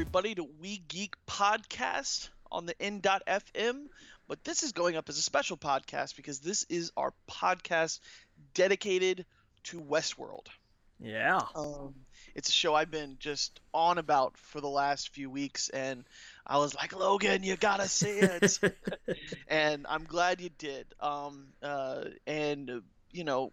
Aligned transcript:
everybody, 0.00 0.34
to 0.34 0.48
We 0.58 0.78
Geek 0.88 1.14
Podcast 1.26 2.30
on 2.50 2.64
the 2.64 2.74
N.FM. 2.80 3.88
But 4.28 4.42
this 4.44 4.62
is 4.62 4.72
going 4.72 4.96
up 4.96 5.10
as 5.10 5.18
a 5.18 5.22
special 5.22 5.58
podcast 5.58 6.16
because 6.16 6.38
this 6.38 6.64
is 6.70 6.90
our 6.96 7.12
podcast 7.30 8.00
dedicated 8.54 9.26
to 9.64 9.78
Westworld. 9.78 10.46
Yeah. 11.00 11.42
Um, 11.54 11.94
it's 12.34 12.48
a 12.48 12.52
show 12.52 12.74
I've 12.74 12.90
been 12.90 13.16
just 13.20 13.60
on 13.74 13.98
about 13.98 14.38
for 14.38 14.62
the 14.62 14.70
last 14.70 15.10
few 15.10 15.28
weeks, 15.28 15.68
and 15.68 16.06
I 16.46 16.56
was 16.56 16.74
like, 16.74 16.98
Logan, 16.98 17.42
you 17.42 17.56
gotta 17.56 17.86
see 17.86 18.20
it, 18.20 18.58
and 19.48 19.84
I'm 19.86 20.04
glad 20.04 20.40
you 20.40 20.48
did. 20.56 20.86
Um, 20.98 21.48
uh, 21.62 22.04
and 22.26 22.70
uh, 22.70 22.80
you 23.12 23.24
know, 23.24 23.52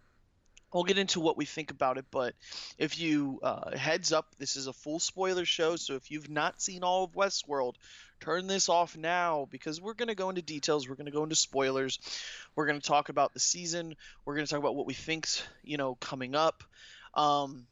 we'll 0.72 0.84
get 0.84 0.98
into 0.98 1.20
what 1.20 1.36
we 1.36 1.44
think 1.44 1.70
about 1.70 1.98
it, 1.98 2.04
but 2.10 2.34
if 2.78 2.98
you 2.98 3.40
uh, 3.42 3.76
heads 3.76 4.12
up, 4.12 4.34
this 4.38 4.56
is 4.56 4.66
a 4.66 4.72
full 4.72 4.98
spoiler 4.98 5.44
show, 5.44 5.76
so 5.76 5.94
if 5.94 6.10
you've 6.10 6.30
not 6.30 6.60
seen 6.60 6.82
all 6.82 7.04
of 7.04 7.12
Westworld, 7.12 7.74
turn 8.20 8.46
this 8.46 8.68
off 8.68 8.96
now 8.96 9.46
because 9.50 9.80
we're 9.80 9.94
going 9.94 10.08
to 10.08 10.14
go 10.14 10.28
into 10.28 10.42
details. 10.42 10.88
We're 10.88 10.96
going 10.96 11.06
to 11.06 11.12
go 11.12 11.22
into 11.22 11.36
spoilers. 11.36 11.98
We're 12.54 12.66
going 12.66 12.80
to 12.80 12.86
talk 12.86 13.08
about 13.08 13.32
the 13.32 13.40
season. 13.40 13.94
We're 14.24 14.34
going 14.34 14.46
to 14.46 14.50
talk 14.50 14.60
about 14.60 14.76
what 14.76 14.86
we 14.86 14.94
think's 14.94 15.42
you 15.62 15.76
know 15.76 15.94
coming 15.96 16.34
up. 16.34 16.64
Um, 17.14 17.66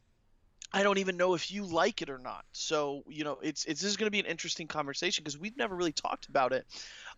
I 0.72 0.83
don't 0.83 0.98
even 0.98 1.17
know 1.17 1.34
if 1.34 1.50
you 1.52 1.64
like 1.64 2.02
it 2.02 2.11
or 2.11 2.19
not. 2.19 2.44
So 2.52 3.05
you 3.08 3.24
know, 3.24 3.39
it's 3.42 3.64
it's 3.64 3.80
this 3.80 3.91
is 3.91 3.97
going 3.97 4.08
to 4.08 4.11
be 4.11 4.20
an 4.20 4.27
interesting 4.27 4.67
conversation 4.67 5.22
because 5.22 5.39
we've 5.39 5.56
never 5.56 5.74
really 5.74 5.92
talked 5.92 6.28
about 6.28 6.52
it, 6.52 6.67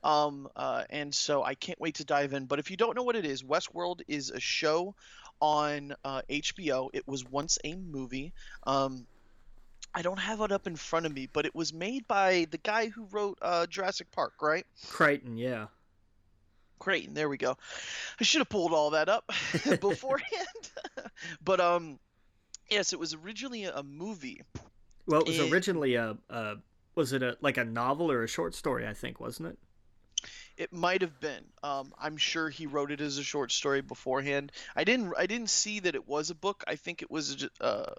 um, 0.03 0.49
uh, 0.55 0.85
and 0.91 1.15
so 1.15 1.43
I 1.43 1.55
can't 1.55 1.81
wait 1.81 1.97
to 1.97 2.05
dive 2.05 2.35
in. 2.35 2.47
But 2.47 2.59
if 2.59 2.71
you 2.71 2.77
don't 2.77 2.95
know 2.95 3.03
what 3.03 3.17
it 3.17 3.25
is, 3.25 3.43
Westworld 3.43 4.03
is 4.07 4.31
a 4.31 4.41
show 4.41 4.95
on 5.41 5.95
uh, 6.05 6.23
HBO. 6.29 6.89
It 6.93 7.07
was 7.07 7.25
once 7.25 7.59
a 7.65 7.75
movie. 7.75 8.33
Um, 8.67 9.07
I 9.95 10.03
don't 10.03 10.19
have 10.19 10.41
it 10.43 10.53
up 10.53 10.67
in 10.67 10.77
front 10.77 11.07
of 11.07 11.15
me, 11.15 11.29
but 11.33 11.47
it 11.47 11.55
was 11.55 11.73
made 11.73 12.07
by 12.07 12.47
the 12.51 12.59
guy 12.59 12.89
who 12.89 13.07
wrote 13.11 13.39
uh, 13.43 13.67
Jurassic 13.67 14.11
Park, 14.13 14.35
right? 14.43 14.67
Crichton, 14.91 15.39
yeah. 15.39 15.67
Crichton, 16.79 17.15
there 17.15 17.29
we 17.29 17.37
go. 17.39 17.57
I 18.21 18.25
should 18.25 18.41
have 18.41 18.49
pulled 18.49 18.73
all 18.73 18.91
that 18.91 19.09
up 19.09 19.25
beforehand. 19.81 20.71
but 21.45 21.61
um, 21.61 21.99
yes, 22.71 22.93
it 22.93 22.99
was 22.99 23.15
originally 23.15 23.65
a 23.65 23.83
movie. 23.83 24.43
Well, 25.07 25.23
it 25.23 25.27
was 25.29 25.39
It- 25.39 25.51
originally 25.53 25.95
a, 25.95 26.17
a 26.29 26.57
was 26.95 27.13
it 27.13 27.23
a 27.23 27.37
like 27.41 27.57
a 27.57 27.65
novel 27.65 28.11
or 28.11 28.23
a 28.25 28.29
short 28.29 28.55
story? 28.55 28.87
I 28.87 28.93
think 28.95 29.21
wasn't 29.21 29.49
it? 29.51 29.59
It 30.59 30.73
might 30.75 31.01
have 31.03 31.21
been. 31.21 31.45
Um, 31.63 31.95
I'm 31.99 32.19
sure 32.19 32.51
he 32.51 32.67
wrote 32.67 32.91
it 32.93 33.01
as 33.01 33.17
a 33.17 33.23
short 33.23 33.51
story 33.53 33.81
beforehand. 33.81 34.53
I 34.77 34.85
didn't. 34.85 35.15
I 35.17 35.27
didn't 35.27 35.51
see 35.51 35.81
that 35.81 35.95
it 35.95 36.07
was 36.07 36.31
a 36.31 36.35
book. 36.35 36.65
I 36.67 36.77
think 36.77 37.01
it 37.01 37.11
was, 37.11 37.45
a- 37.45 37.65
uh, 37.65 37.95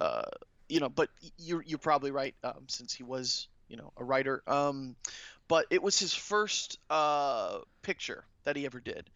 uh, 0.00 0.22
you 0.68 0.80
know. 0.80 0.88
But 0.88 1.10
you're 1.38 1.62
you're 1.62 1.78
probably 1.78 2.12
right, 2.12 2.34
um, 2.44 2.66
since 2.68 2.94
he 2.94 3.02
was, 3.02 3.48
you 3.68 3.76
know, 3.76 3.92
a 3.96 4.04
writer. 4.04 4.42
Um, 4.46 4.96
but 5.48 5.66
it 5.70 5.82
was 5.82 5.98
his 5.98 6.14
first 6.14 6.78
uh 6.90 7.60
picture 7.82 8.24
that 8.44 8.56
he 8.56 8.66
ever 8.66 8.80
did. 8.80 9.10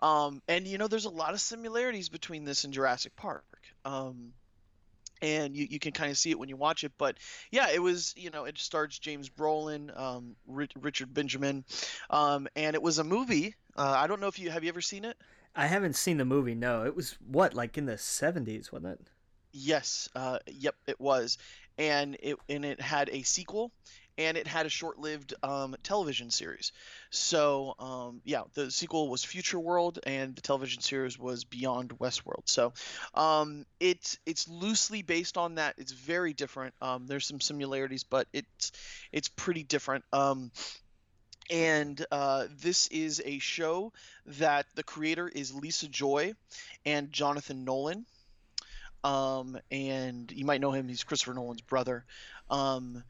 Um, 0.00 0.42
and 0.48 0.66
you 0.66 0.78
know, 0.78 0.88
there's 0.88 1.06
a 1.06 1.10
lot 1.10 1.34
of 1.34 1.40
similarities 1.40 2.08
between 2.08 2.44
this 2.44 2.64
and 2.64 2.74
Jurassic 2.74 3.16
Park. 3.16 3.44
Um, 3.84 4.32
and 5.22 5.56
you, 5.56 5.66
you 5.70 5.78
can 5.78 5.92
kind 5.92 6.10
of 6.10 6.18
see 6.18 6.30
it 6.30 6.38
when 6.38 6.48
you 6.48 6.56
watch 6.56 6.84
it. 6.84 6.92
But 6.98 7.16
yeah, 7.50 7.70
it 7.70 7.80
was 7.80 8.12
you 8.16 8.30
know 8.30 8.44
it 8.44 8.58
stars 8.58 8.98
James 8.98 9.30
Brolin, 9.30 9.96
um, 9.98 10.36
Ri- 10.46 10.68
Richard 10.80 11.14
Benjamin, 11.14 11.64
um, 12.10 12.48
and 12.56 12.74
it 12.74 12.82
was 12.82 12.98
a 12.98 13.04
movie. 13.04 13.54
Uh, 13.76 13.94
I 13.96 14.06
don't 14.06 14.20
know 14.20 14.28
if 14.28 14.38
you 14.38 14.50
have 14.50 14.64
you 14.64 14.68
ever 14.68 14.82
seen 14.82 15.04
it. 15.04 15.16
I 15.54 15.66
haven't 15.66 15.96
seen 15.96 16.18
the 16.18 16.24
movie. 16.24 16.54
No, 16.54 16.84
it 16.84 16.94
was 16.96 17.16
what 17.26 17.54
like 17.54 17.78
in 17.78 17.86
the 17.86 17.96
seventies, 17.96 18.72
wasn't 18.72 19.00
it? 19.00 19.00
Yes, 19.52 20.08
uh, 20.16 20.38
yep, 20.46 20.74
it 20.86 20.98
was, 20.98 21.36
and 21.78 22.16
it 22.20 22.36
and 22.48 22.64
it 22.64 22.80
had 22.80 23.10
a 23.10 23.22
sequel, 23.22 23.70
and 24.18 24.36
it 24.36 24.46
had 24.46 24.66
a 24.66 24.68
short-lived 24.68 25.34
um, 25.42 25.74
television 25.82 26.30
series. 26.30 26.72
So 27.10 27.74
um, 27.78 28.20
yeah, 28.24 28.42
the 28.54 28.70
sequel 28.70 29.08
was 29.08 29.24
Future 29.24 29.58
World, 29.58 29.98
and 30.04 30.34
the 30.34 30.42
television 30.42 30.82
series 30.82 31.18
was 31.18 31.44
Beyond 31.44 31.90
Westworld. 31.98 32.42
So 32.46 32.72
um, 33.14 33.64
it's 33.80 34.18
it's 34.26 34.48
loosely 34.48 35.02
based 35.02 35.38
on 35.38 35.56
that. 35.56 35.74
It's 35.78 35.92
very 35.92 36.32
different. 36.32 36.74
Um, 36.80 37.06
there's 37.06 37.26
some 37.26 37.40
similarities, 37.40 38.04
but 38.04 38.28
it's 38.32 38.72
it's 39.12 39.28
pretty 39.28 39.62
different. 39.62 40.04
Um, 40.12 40.50
and 41.50 42.04
uh, 42.10 42.46
this 42.60 42.86
is 42.88 43.20
a 43.24 43.38
show 43.38 43.92
that 44.26 44.66
the 44.74 44.82
creator 44.82 45.28
is 45.28 45.52
Lisa 45.52 45.88
Joy 45.88 46.34
and 46.86 47.12
Jonathan 47.12 47.64
Nolan 47.64 48.06
um, 49.04 49.58
and 49.70 50.30
you 50.32 50.44
might 50.44 50.60
know 50.60 50.70
him. 50.70 50.88
He's 50.88 51.04
Christopher 51.04 51.34
Nolan's 51.34 51.60
brother, 51.60 52.04
um, 52.50 53.02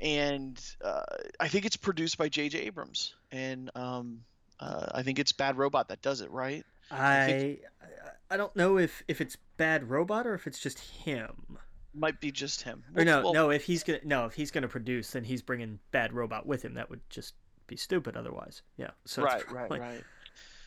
and 0.00 0.60
uh, 0.84 1.02
I 1.40 1.48
think 1.48 1.64
it's 1.64 1.76
produced 1.76 2.18
by 2.18 2.28
J.J. 2.28 2.58
Abrams, 2.60 3.14
and 3.32 3.70
um, 3.74 4.20
uh, 4.60 4.86
I 4.94 5.02
think 5.02 5.18
it's 5.18 5.32
Bad 5.32 5.56
Robot 5.56 5.88
that 5.88 6.02
does 6.02 6.20
it, 6.20 6.30
right? 6.30 6.64
I 6.90 7.26
think- 7.26 7.60
I, 7.82 8.34
I 8.34 8.36
don't 8.36 8.54
know 8.56 8.76
if 8.78 9.02
if 9.08 9.20
it's 9.20 9.36
Bad 9.56 9.88
Robot 9.88 10.26
or 10.26 10.34
if 10.34 10.46
it's 10.46 10.58
just 10.58 10.78
him. 10.80 11.58
Might 11.94 12.20
be 12.20 12.30
just 12.30 12.62
him. 12.62 12.82
Or 12.94 13.04
no, 13.04 13.22
Well, 13.22 13.32
no. 13.32 13.50
If 13.50 13.64
he's 13.64 13.82
gonna 13.84 14.00
no, 14.04 14.26
if 14.26 14.34
he's 14.34 14.50
gonna 14.50 14.68
produce, 14.68 15.12
then 15.12 15.24
he's 15.24 15.42
bringing 15.42 15.78
Bad 15.92 16.12
Robot 16.12 16.44
with 16.44 16.62
him. 16.64 16.74
That 16.74 16.90
would 16.90 17.00
just 17.08 17.34
be 17.68 17.76
stupid 17.76 18.16
otherwise. 18.16 18.62
Yeah. 18.76 18.90
So 19.06 19.22
right, 19.24 19.34
right, 19.50 19.68
probably- 19.68 19.80
right. 19.80 20.04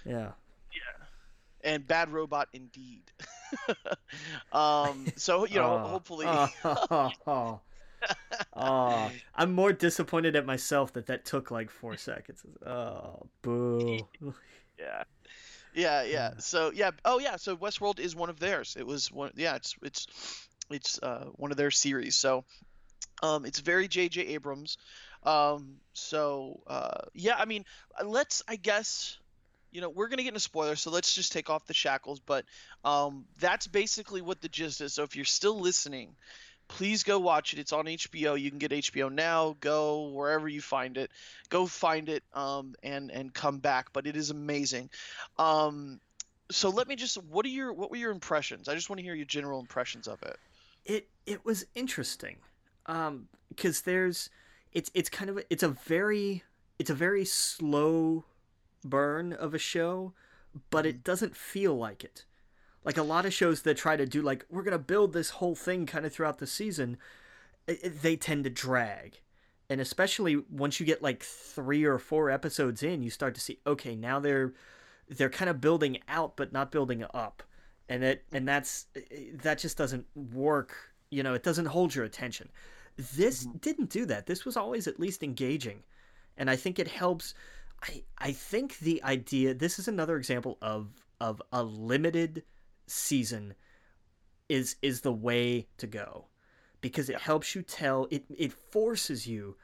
Yeah. 0.05 0.31
And 1.61 1.85
Bad 1.85 2.09
Robot 2.09 2.47
indeed. 2.53 3.03
um, 4.53 5.05
so 5.17 5.45
you 5.45 5.55
know, 5.59 5.73
Oh, 5.83 5.87
hopefully. 5.89 6.25
Oh, 6.27 7.59
oh, 8.53 9.11
I'm 9.35 9.53
more 9.53 9.73
disappointed 9.73 10.35
at 10.35 10.45
myself 10.45 10.93
that 10.93 11.07
that 11.07 11.25
took 11.25 11.51
like 11.51 11.69
four 11.69 11.97
seconds. 11.97 12.43
Oh, 12.65 13.27
boo. 13.41 14.07
Yeah. 14.79 15.03
Yeah, 15.73 16.03
yeah. 16.03 16.31
So 16.39 16.71
yeah. 16.73 16.91
Oh 17.05 17.19
yeah. 17.19 17.35
So 17.35 17.55
Westworld 17.55 17.99
is 17.99 18.15
one 18.15 18.29
of 18.29 18.39
theirs. 18.39 18.75
It 18.79 18.87
was 18.87 19.11
one. 19.11 19.31
Yeah. 19.35 19.55
It's 19.55 19.75
it's 19.83 20.47
it's 20.69 20.99
uh, 21.03 21.25
one 21.33 21.51
of 21.51 21.57
their 21.57 21.71
series. 21.71 22.15
So 22.15 22.45
um, 23.21 23.45
it's 23.45 23.59
very 23.59 23.87
J.J. 23.87 24.21
Abrams. 24.21 24.77
Um, 25.23 25.75
so 25.93 26.61
uh, 26.67 27.01
yeah. 27.13 27.35
I 27.37 27.45
mean, 27.45 27.65
let's. 28.03 28.41
I 28.47 28.55
guess. 28.55 29.17
You 29.71 29.81
know, 29.81 29.89
we're 29.89 30.07
gonna 30.07 30.23
get 30.23 30.29
into 30.29 30.39
spoilers, 30.39 30.81
so 30.81 30.89
let's 30.89 31.13
just 31.13 31.31
take 31.31 31.51
off 31.51 31.67
the 31.67 31.75
shackles. 31.75 32.19
But 32.19 32.45
um, 32.83 33.25
that's 33.39 33.67
basically 33.67 34.21
what 34.23 34.41
the 34.41 34.49
gist 34.49 34.81
is. 34.81 34.95
So 34.95 35.03
if 35.03 35.15
you're 35.15 35.25
still 35.25 35.59
listening, 35.59 36.15
please 36.69 37.03
go 37.03 37.19
watch 37.19 37.51
it. 37.51 37.59
It's 37.59 37.73
on 37.73 37.85
HBO. 37.85 38.39
You 38.39 38.49
can 38.49 38.59
get 38.59 38.71
HBO 38.71 39.11
now. 39.11 39.57
Go 39.59 40.07
wherever 40.07 40.47
you 40.47 40.61
find 40.61 40.95
it. 40.97 41.11
Go 41.49 41.65
find 41.65 42.07
it 42.07 42.23
um, 42.33 42.75
and 42.81 43.11
and 43.11 43.33
come 43.33 43.57
back. 43.57 43.91
But 43.91 44.07
it 44.07 44.15
is 44.15 44.29
amazing. 44.29 44.89
Um, 45.37 45.99
so 46.49 46.69
let 46.69 46.87
me 46.87 46.95
just. 46.95 47.17
What 47.17 47.45
are 47.45 47.49
your 47.49 47.73
What 47.73 47.91
were 47.91 47.97
your 47.97 48.11
impressions? 48.11 48.69
I 48.69 48.75
just 48.75 48.89
want 48.89 48.99
to 48.99 49.03
hear 49.03 49.15
your 49.15 49.25
general 49.25 49.59
impressions 49.59 50.07
of 50.07 50.23
it. 50.23 50.37
it 50.85 51.07
it 51.25 51.43
was 51.45 51.65
interesting 51.75 52.37
um 52.85 53.27
because 53.49 53.81
there's 53.81 54.29
it's 54.71 54.89
it's 54.93 55.09
kind 55.09 55.29
of 55.29 55.37
a- 55.37 55.43
it's 55.53 55.61
a 55.63 55.67
very 55.67 56.43
it's 56.79 56.89
a 56.89 56.95
very 56.95 57.25
slow 57.25 58.23
burn 58.83 59.33
of 59.33 59.53
a 59.53 59.59
show 59.59 60.13
but 60.71 60.85
it 60.85 61.03
doesn't 61.03 61.35
feel 61.35 61.77
like 61.77 62.03
it 62.03 62.23
like 62.89 62.97
a 62.97 63.03
lot 63.03 63.23
of 63.23 63.31
shows 63.31 63.61
that 63.61 63.77
try 63.77 63.95
to 63.95 64.07
do 64.07 64.19
like 64.23 64.43
we're 64.49 64.63
gonna 64.63 64.79
build 64.79 65.13
this 65.13 65.29
whole 65.29 65.53
thing 65.53 65.85
kind 65.85 66.07
of 66.07 66.11
throughout 66.11 66.39
the 66.39 66.47
season 66.47 66.97
it, 67.67 67.79
it- 67.83 68.01
they 68.01 68.15
tend 68.15 68.45
to 68.45 68.49
drag. 68.49 69.21
And 69.69 69.79
especially 69.79 70.37
once 70.49 70.79
you 70.79 70.87
get 70.87 71.03
like 71.03 71.21
three 71.21 71.83
or 71.83 71.99
four 71.99 72.31
episodes 72.31 72.81
in 72.81 73.03
you 73.03 73.11
start 73.11 73.35
to 73.35 73.41
see 73.41 73.59
okay 73.67 73.95
now 73.95 74.19
they're 74.19 74.55
they're 75.07 75.29
kind 75.29 75.51
of 75.51 75.61
building 75.61 75.99
out 76.07 76.35
but 76.35 76.51
not 76.51 76.71
building 76.71 77.05
up. 77.13 77.43
And 77.87 78.03
it 78.03 78.25
and 78.31 78.47
that's 78.47 78.87
that 79.43 79.59
just 79.59 79.77
doesn't 79.77 80.07
work 80.15 80.75
you 81.11 81.21
know 81.21 81.35
it 81.35 81.43
doesn't 81.43 81.67
hold 81.67 81.93
your 81.93 82.05
attention. 82.05 82.49
This 82.97 83.45
mm-hmm. 83.45 83.57
didn't 83.57 83.91
do 83.91 84.07
that. 84.07 84.25
This 84.25 84.45
was 84.45 84.57
always 84.57 84.87
at 84.87 84.99
least 84.99 85.21
engaging. 85.21 85.83
And 86.37 86.49
i 86.49 86.55
think 86.55 86.79
it 86.79 86.87
helps. 86.87 87.35
I 87.83 88.01
i 88.17 88.31
think 88.31 88.79
the 88.79 89.03
idea 89.03 89.53
this 89.53 89.77
is 89.77 89.87
another 89.87 90.17
example 90.17 90.57
of 90.63 90.87
of 91.21 91.39
a 91.53 91.61
limited 91.61 92.43
season 92.89 93.53
is 94.47 94.75
is 94.81 95.01
the 95.01 95.11
way 95.13 95.67
to 95.77 95.87
go 95.87 96.25
because 96.81 97.09
it 97.09 97.19
helps 97.19 97.55
you 97.55 97.61
tell 97.61 98.07
it 98.09 98.25
it 98.35 98.51
forces 98.53 99.27
you 99.27 99.55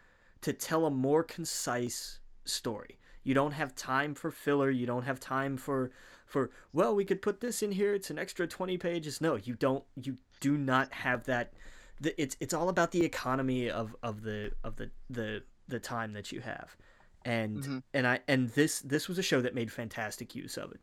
to 0.41 0.53
tell 0.53 0.85
a 0.85 0.91
more 0.91 1.23
concise 1.23 2.19
story. 2.45 2.99
You 3.23 3.33
don't 3.33 3.53
have 3.53 3.73
time 3.73 4.13
for 4.13 4.29
filler. 4.29 4.69
You 4.69 4.85
don't 4.85 5.03
have 5.03 5.19
time 5.19 5.57
for 5.57 5.91
for 6.27 6.51
well 6.73 6.93
we 6.95 7.05
could 7.05 7.21
put 7.21 7.39
this 7.41 7.63
in 7.63 7.71
here. 7.71 7.93
It's 7.95 8.11
an 8.11 8.19
extra 8.19 8.47
20 8.47 8.77
pages. 8.77 9.21
No 9.21 9.35
you 9.35 9.55
don't 9.55 9.83
you 9.95 10.17
do 10.39 10.57
not 10.57 10.93
have 10.93 11.23
that. 11.25 11.53
The, 11.99 12.19
it's 12.21 12.37
it's 12.39 12.53
all 12.53 12.69
about 12.69 12.91
the 12.91 13.03
economy 13.03 13.69
of 13.71 13.95
of 14.03 14.21
the 14.21 14.51
of 14.63 14.75
the 14.75 14.91
the 15.09 15.43
the 15.67 15.79
time 15.79 16.13
that 16.13 16.31
you 16.31 16.41
have. 16.41 16.75
And 17.23 17.63
Mhm. 17.63 17.83
and 17.95 18.05
i 18.05 18.19
and 18.27 18.49
this 18.49 18.81
this 18.81 19.07
was 19.07 19.17
a 19.17 19.23
show 19.23 19.41
that 19.41 19.55
made 19.55 19.71
fantastic 19.71 20.35
use 20.35 20.57
of 20.57 20.71
it. 20.73 20.81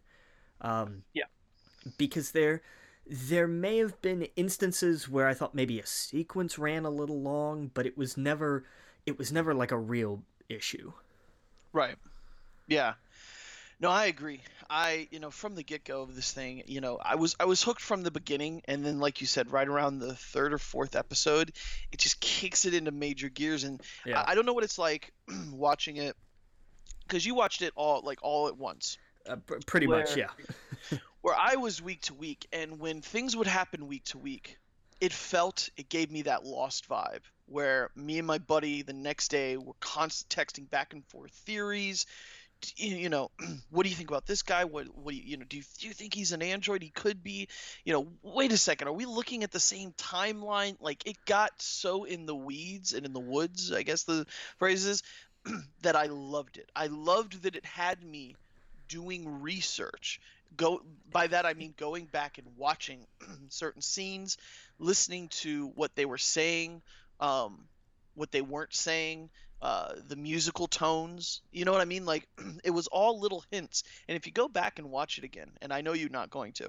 Um 0.60 1.04
Yeah. 1.12 1.24
Because 1.98 2.32
there 2.32 2.62
there 3.06 3.48
may 3.48 3.78
have 3.78 4.00
been 4.00 4.28
instances 4.36 5.08
where 5.08 5.26
I 5.26 5.34
thought 5.34 5.54
maybe 5.54 5.80
a 5.80 5.86
sequence 5.86 6.58
ran 6.58 6.84
a 6.84 6.90
little 6.90 7.20
long, 7.20 7.70
but 7.74 7.86
it 7.86 7.98
was 7.98 8.16
never 8.16 8.64
it 9.06 9.18
was 9.18 9.32
never 9.32 9.54
like 9.54 9.72
a 9.72 9.78
real 9.78 10.22
issue. 10.48 10.92
Right. 11.72 11.96
Yeah. 12.68 12.94
No, 13.80 13.90
I 13.90 14.06
agree. 14.06 14.40
I, 14.70 15.08
you 15.10 15.18
know, 15.18 15.32
from 15.32 15.56
the 15.56 15.64
get 15.64 15.84
go 15.84 16.02
of 16.02 16.14
this 16.14 16.32
thing, 16.32 16.62
you 16.66 16.80
know, 16.80 16.98
I 17.02 17.16
was 17.16 17.34
I 17.40 17.46
was 17.46 17.62
hooked 17.64 17.80
from 17.80 18.04
the 18.04 18.12
beginning, 18.12 18.62
and 18.66 18.84
then, 18.84 19.00
like 19.00 19.20
you 19.20 19.26
said, 19.26 19.50
right 19.50 19.66
around 19.66 19.98
the 19.98 20.14
third 20.14 20.52
or 20.52 20.58
fourth 20.58 20.94
episode, 20.94 21.52
it 21.90 21.98
just 21.98 22.20
kicks 22.20 22.64
it 22.64 22.74
into 22.74 22.92
major 22.92 23.28
gears, 23.28 23.64
and 23.64 23.82
Yeah. 24.06 24.20
I, 24.20 24.30
I 24.30 24.34
don't 24.36 24.46
know 24.46 24.52
what 24.52 24.62
it's 24.62 24.78
like 24.78 25.12
watching 25.50 25.96
it 25.96 26.16
because 27.02 27.26
you 27.26 27.34
watched 27.34 27.60
it 27.62 27.72
all 27.74 28.02
like 28.04 28.20
all 28.22 28.46
at 28.46 28.56
once. 28.56 28.98
Uh, 29.26 29.36
pr- 29.36 29.56
pretty 29.66 29.88
much, 29.88 30.16
yeah. 30.16 30.30
where 31.22 31.34
I 31.34 31.56
was 31.56 31.80
week 31.80 32.02
to 32.02 32.14
week, 32.14 32.46
and 32.52 32.78
when 32.78 33.00
things 33.00 33.34
would 33.34 33.46
happen 33.46 33.88
week 33.88 34.04
to 34.06 34.18
week, 34.18 34.58
it 35.00 35.12
felt 35.12 35.70
it 35.76 35.88
gave 35.88 36.10
me 36.10 36.22
that 36.22 36.44
lost 36.44 36.88
vibe 36.88 37.22
where 37.46 37.90
me 37.94 38.18
and 38.18 38.26
my 38.26 38.38
buddy 38.38 38.82
the 38.82 38.92
next 38.92 39.28
day 39.28 39.56
were 39.56 39.74
constant 39.80 40.30
texting 40.30 40.68
back 40.68 40.92
and 40.92 41.04
forth 41.06 41.30
theories. 41.30 42.06
You 42.76 43.08
know, 43.08 43.30
what 43.70 43.82
do 43.82 43.88
you 43.88 43.96
think 43.96 44.10
about 44.10 44.26
this 44.26 44.42
guy? 44.42 44.64
What, 44.64 44.86
what 44.96 45.10
do 45.10 45.16
you, 45.16 45.22
you 45.24 45.36
know? 45.36 45.44
Do 45.48 45.56
you, 45.56 45.64
do 45.78 45.88
you 45.88 45.92
think 45.92 46.14
he's 46.14 46.32
an 46.32 46.42
android? 46.42 46.82
He 46.82 46.90
could 46.90 47.22
be. 47.22 47.48
You 47.84 47.92
know, 47.92 48.08
wait 48.22 48.52
a 48.52 48.56
second. 48.56 48.88
Are 48.88 48.92
we 48.92 49.04
looking 49.04 49.42
at 49.42 49.50
the 49.50 49.60
same 49.60 49.92
timeline? 49.92 50.76
Like 50.80 51.06
it 51.06 51.16
got 51.26 51.50
so 51.60 52.04
in 52.04 52.26
the 52.26 52.36
weeds 52.36 52.92
and 52.92 53.04
in 53.04 53.12
the 53.12 53.20
woods. 53.20 53.72
I 53.72 53.82
guess 53.82 54.04
the 54.04 54.26
phrase 54.58 54.86
is 54.86 55.02
that 55.82 55.96
I 55.96 56.06
loved 56.06 56.56
it. 56.56 56.70
I 56.74 56.86
loved 56.86 57.42
that 57.42 57.56
it 57.56 57.66
had 57.66 58.02
me 58.02 58.36
doing 58.92 59.40
research. 59.40 60.20
Go 60.54 60.82
by 61.10 61.26
that 61.28 61.46
i 61.46 61.54
mean 61.54 61.72
going 61.78 62.04
back 62.04 62.36
and 62.36 62.46
watching 62.58 63.06
certain 63.48 63.80
scenes 63.80 64.36
listening 64.78 65.28
to 65.28 65.68
what 65.74 65.94
they 65.96 66.04
were 66.04 66.18
saying 66.18 66.82
um, 67.20 67.64
what 68.14 68.30
they 68.32 68.42
weren't 68.42 68.74
saying 68.74 69.30
uh, 69.62 69.92
the 70.08 70.16
musical 70.16 70.66
tones. 70.66 71.40
You 71.52 71.64
know 71.64 71.72
what 71.72 71.80
i 71.80 71.86
mean? 71.86 72.04
Like 72.04 72.28
it 72.64 72.70
was 72.70 72.88
all 72.88 73.20
little 73.20 73.44
hints. 73.50 73.84
And 74.08 74.16
if 74.16 74.26
you 74.26 74.32
go 74.32 74.48
back 74.48 74.78
and 74.78 74.90
watch 74.90 75.18
it 75.18 75.24
again 75.24 75.50
and 75.62 75.72
i 75.72 75.80
know 75.80 75.94
you're 75.94 76.10
not 76.10 76.30
going 76.30 76.52
to 76.54 76.68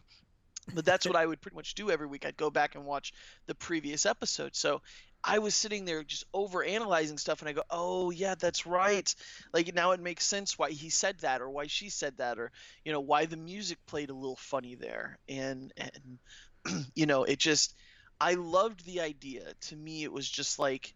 but 0.73 0.85
that's 0.85 1.05
what 1.05 1.15
i 1.15 1.25
would 1.25 1.41
pretty 1.41 1.55
much 1.55 1.75
do 1.75 1.91
every 1.91 2.07
week. 2.07 2.25
I'd 2.25 2.37
go 2.37 2.49
back 2.49 2.75
and 2.75 2.85
watch 2.85 3.13
the 3.47 3.55
previous 3.55 4.05
episode. 4.05 4.55
So 4.55 4.81
i 5.25 5.39
was 5.39 5.55
sitting 5.55 5.85
there 5.85 6.03
just 6.03 6.25
over 6.33 6.63
analyzing 6.65 7.17
stuff 7.17 7.39
and 7.39 7.47
i 7.47 7.53
go 7.53 7.63
oh 7.69 8.09
yeah 8.11 8.35
that's 8.35 8.65
right. 8.65 9.13
Like 9.53 9.73
now 9.73 9.91
it 9.91 9.99
makes 10.01 10.25
sense 10.25 10.57
why 10.57 10.71
he 10.71 10.89
said 10.89 11.19
that 11.19 11.41
or 11.41 11.49
why 11.49 11.67
she 11.67 11.89
said 11.89 12.17
that 12.17 12.39
or 12.39 12.51
you 12.83 12.91
know 12.91 12.99
why 13.01 13.25
the 13.25 13.37
music 13.37 13.77
played 13.85 14.09
a 14.09 14.13
little 14.15 14.35
funny 14.35 14.75
there. 14.75 15.17
And 15.29 15.73
and 15.77 16.85
you 16.95 17.05
know 17.05 17.23
it 17.23 17.39
just 17.39 17.75
i 18.19 18.33
loved 18.35 18.85
the 18.85 19.01
idea. 19.01 19.53
To 19.61 19.75
me 19.75 20.03
it 20.03 20.11
was 20.11 20.29
just 20.29 20.59
like 20.59 20.93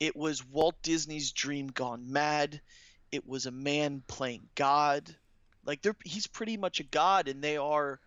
it 0.00 0.16
was 0.16 0.44
walt 0.46 0.76
disney's 0.82 1.32
dream 1.32 1.68
gone 1.68 2.12
mad. 2.12 2.60
It 3.12 3.26
was 3.26 3.46
a 3.46 3.52
man 3.52 4.02
playing 4.06 4.48
god. 4.54 5.14
Like 5.64 5.82
they're 5.82 5.96
he's 6.04 6.26
pretty 6.26 6.56
much 6.56 6.80
a 6.80 6.84
god 6.84 7.28
and 7.28 7.42
they 7.42 7.56
are 7.56 8.00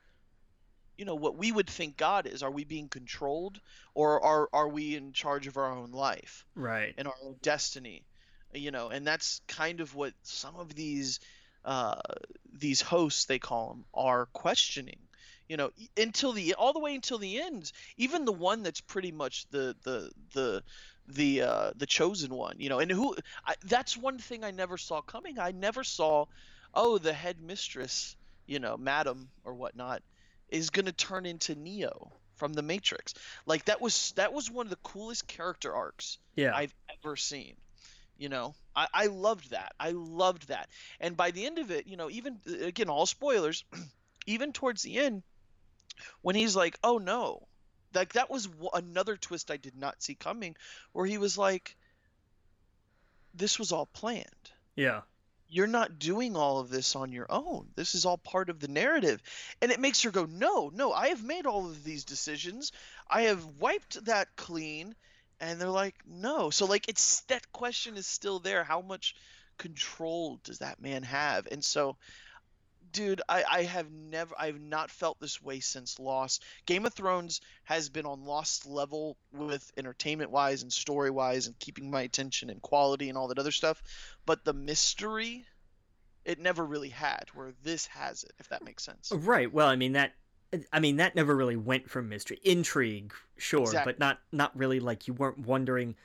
you 0.98 1.06
know 1.06 1.16
what 1.16 1.38
we 1.38 1.52
would 1.52 1.70
think 1.70 1.98
god 1.98 2.26
is 2.28 2.44
are 2.44 2.52
we 2.52 2.64
being 2.64 2.90
controlled 2.90 3.60
or 3.94 4.24
are 4.24 4.50
are 4.54 4.70
we 4.70 4.96
in 4.96 5.14
charge 5.14 5.48
of 5.48 5.58
our 5.58 5.72
own 5.72 5.92
life 5.92 6.46
Right. 6.56 6.94
and 6.98 7.08
our 7.08 7.16
own 7.24 7.36
destiny? 7.42 8.06
You 8.54 8.72
know 8.72 8.90
and 8.90 9.06
that's 9.06 9.42
kind 9.48 9.82
of 9.82 9.94
what 9.96 10.14
some 10.24 10.56
of 10.56 10.74
these 10.74 11.20
uh, 11.66 12.00
these 12.54 12.82
hosts 12.82 13.26
they 13.26 13.40
call 13.40 13.70
them 13.70 13.86
are 13.94 14.28
questioning. 14.28 15.00
You 15.50 15.58
know 15.58 15.72
until 15.96 16.34
the 16.34 16.56
all 16.56 16.74
the 16.74 16.80
way 16.80 16.94
until 16.96 17.18
the 17.20 17.42
end 17.42 17.72
even 17.98 18.26
the 18.26 18.34
one 18.34 18.64
that's 18.64 18.82
pretty 18.82 19.12
much 19.12 19.46
the 19.52 19.76
the 19.84 20.12
the 20.34 20.64
the 21.08 21.42
uh 21.42 21.72
the 21.78 21.86
chosen 21.86 22.34
one 22.34 22.56
you 22.60 22.68
know 22.70 22.80
and 22.80 22.92
who 22.92 23.16
I, 23.46 23.56
that's 23.64 23.96
one 23.96 24.18
thing 24.20 24.44
i 24.44 24.52
never 24.52 24.78
saw 24.78 25.02
coming. 25.02 25.40
I 25.40 25.52
never 25.52 25.84
saw 25.86 26.26
oh 26.74 26.98
the 26.98 27.14
head 27.14 27.40
mistress 27.42 28.16
you 28.46 28.60
know 28.60 28.76
madam 28.78 29.30
or 29.46 29.54
whatnot 29.56 30.02
is 30.50 30.70
going 30.70 30.86
to 30.86 30.92
turn 30.92 31.26
into 31.26 31.56
neo 31.56 32.12
from 32.36 32.54
the 32.54 32.62
matrix 32.62 33.14
like 33.46 33.66
that 33.66 33.82
was 33.82 34.12
that 34.16 34.32
was 34.34 34.50
one 34.52 34.66
of 34.66 34.70
the 34.70 34.76
coolest 34.78 35.28
character 35.28 35.74
arcs 35.74 36.18
Yeah. 36.36 36.56
I've 36.56 36.74
ever 37.04 37.16
seen. 37.16 37.56
You 38.20 38.30
know, 38.30 38.56
I, 38.76 38.88
I 38.92 39.06
loved 39.08 39.52
that. 39.52 39.74
I 39.80 39.92
loved 39.92 40.48
that. 40.48 40.70
And 41.00 41.16
by 41.16 41.30
the 41.30 41.46
end 41.46 41.60
of 41.60 41.70
it, 41.70 41.86
you 41.86 41.98
know, 41.98 42.10
even 42.10 42.40
again, 42.64 42.90
all 42.90 43.06
spoilers, 43.06 43.64
even 44.26 44.54
towards 44.54 44.82
the 44.82 44.98
end, 44.98 45.22
when 46.24 46.36
he's 46.36 46.56
like, 46.56 46.80
oh 46.84 46.98
no, 46.98 47.48
like 47.94 48.14
that 48.14 48.32
was 48.32 48.48
w- 48.48 48.72
another 48.74 49.18
twist 49.18 49.52
I 49.52 49.58
did 49.58 49.78
not 49.78 50.02
see 50.02 50.16
coming, 50.16 50.56
where 50.94 51.06
he 51.06 51.20
was 51.20 51.38
like, 51.38 51.76
this 53.36 53.60
was 53.60 53.72
all 53.72 53.86
planned. 53.86 54.26
yeah. 54.76 55.02
You're 55.50 55.68
not 55.68 56.00
doing 56.00 56.36
all 56.36 56.60
of 56.60 56.70
this 56.70 56.96
on 56.96 57.12
your 57.12 57.28
own. 57.30 57.68
This 57.76 57.96
is 57.96 58.06
all 58.06 58.18
part 58.18 58.50
of 58.50 58.60
the 58.60 58.68
narrative. 58.68 59.22
And 59.62 59.72
it 59.72 59.80
makes 59.80 60.02
her 60.02 60.12
go, 60.12 60.26
no, 60.26 60.70
no, 60.74 60.92
I 60.92 61.10
have 61.10 61.24
made 61.24 61.46
all 61.46 61.66
of 61.68 61.84
these 61.84 62.04
decisions. 62.04 62.72
I 63.10 63.24
have 63.24 63.46
wiped 63.60 64.06
that 64.06 64.36
clean 64.36 64.96
and 65.40 65.60
they're 65.60 65.70
like 65.70 65.96
no 66.06 66.50
so 66.50 66.66
like 66.66 66.88
it's 66.88 67.22
that 67.22 67.52
question 67.52 67.96
is 67.98 68.08
still 68.08 68.40
there 68.40 68.64
how 68.64 68.82
much 68.82 69.16
control 69.58 70.40
does 70.44 70.60
that 70.60 70.82
man 70.82 71.04
have 71.04 71.48
and 71.52 71.64
so 71.64 71.96
dude 72.98 73.22
i 73.30 73.44
i 73.52 73.64
have 73.64 73.92
never 73.92 74.34
i've 74.40 74.60
not 74.60 74.90
felt 74.90 75.20
this 75.20 75.42
way 75.42 75.60
since 75.60 76.00
lost 76.00 76.44
game 76.66 76.86
of 76.86 76.94
thrones 76.94 77.42
has 77.64 77.90
been 77.90 78.06
on 78.06 78.26
lost 78.26 78.66
level 78.66 79.16
with 79.32 79.72
entertainment 79.78 80.32
wise 80.32 80.64
and 80.64 80.74
story 80.74 81.12
wise 81.12 81.46
and 81.46 81.58
keeping 81.60 81.92
my 81.92 82.02
attention 82.02 82.50
and 82.50 82.62
quality 82.62 83.10
and 83.10 83.18
all 83.18 83.28
that 83.28 83.38
other 83.38 83.52
stuff 83.52 83.84
but 84.26 84.44
the 84.44 84.54
mystery 84.54 85.46
it 86.26 86.40
never 86.40 86.66
really 86.66 86.90
had 86.90 87.26
where 87.34 87.54
this 87.64 87.86
has 87.88 88.24
it 88.24 88.34
if 88.40 88.50
that 88.50 88.64
makes 88.64 88.84
sense 88.84 89.12
oh, 89.14 89.18
Right. 89.18 89.52
Well, 89.52 89.68
I 89.68 89.76
mean 89.76 89.94
that. 89.94 90.14
I 90.72 90.80
mean 90.80 90.98
that 90.98 91.16
never 91.16 91.36
really 91.36 91.58
went 91.58 91.90
from 91.90 92.08
mystery, 92.08 92.40
intrigue, 92.44 93.14
sure, 93.38 93.62
Exactly. 93.64 93.94
but 93.94 94.00
not 94.00 94.20
not 94.32 94.58
really 94.58 94.80
like 94.80 95.08
you 95.08 95.14
weren't 95.14 95.40
wondering. 95.40 95.96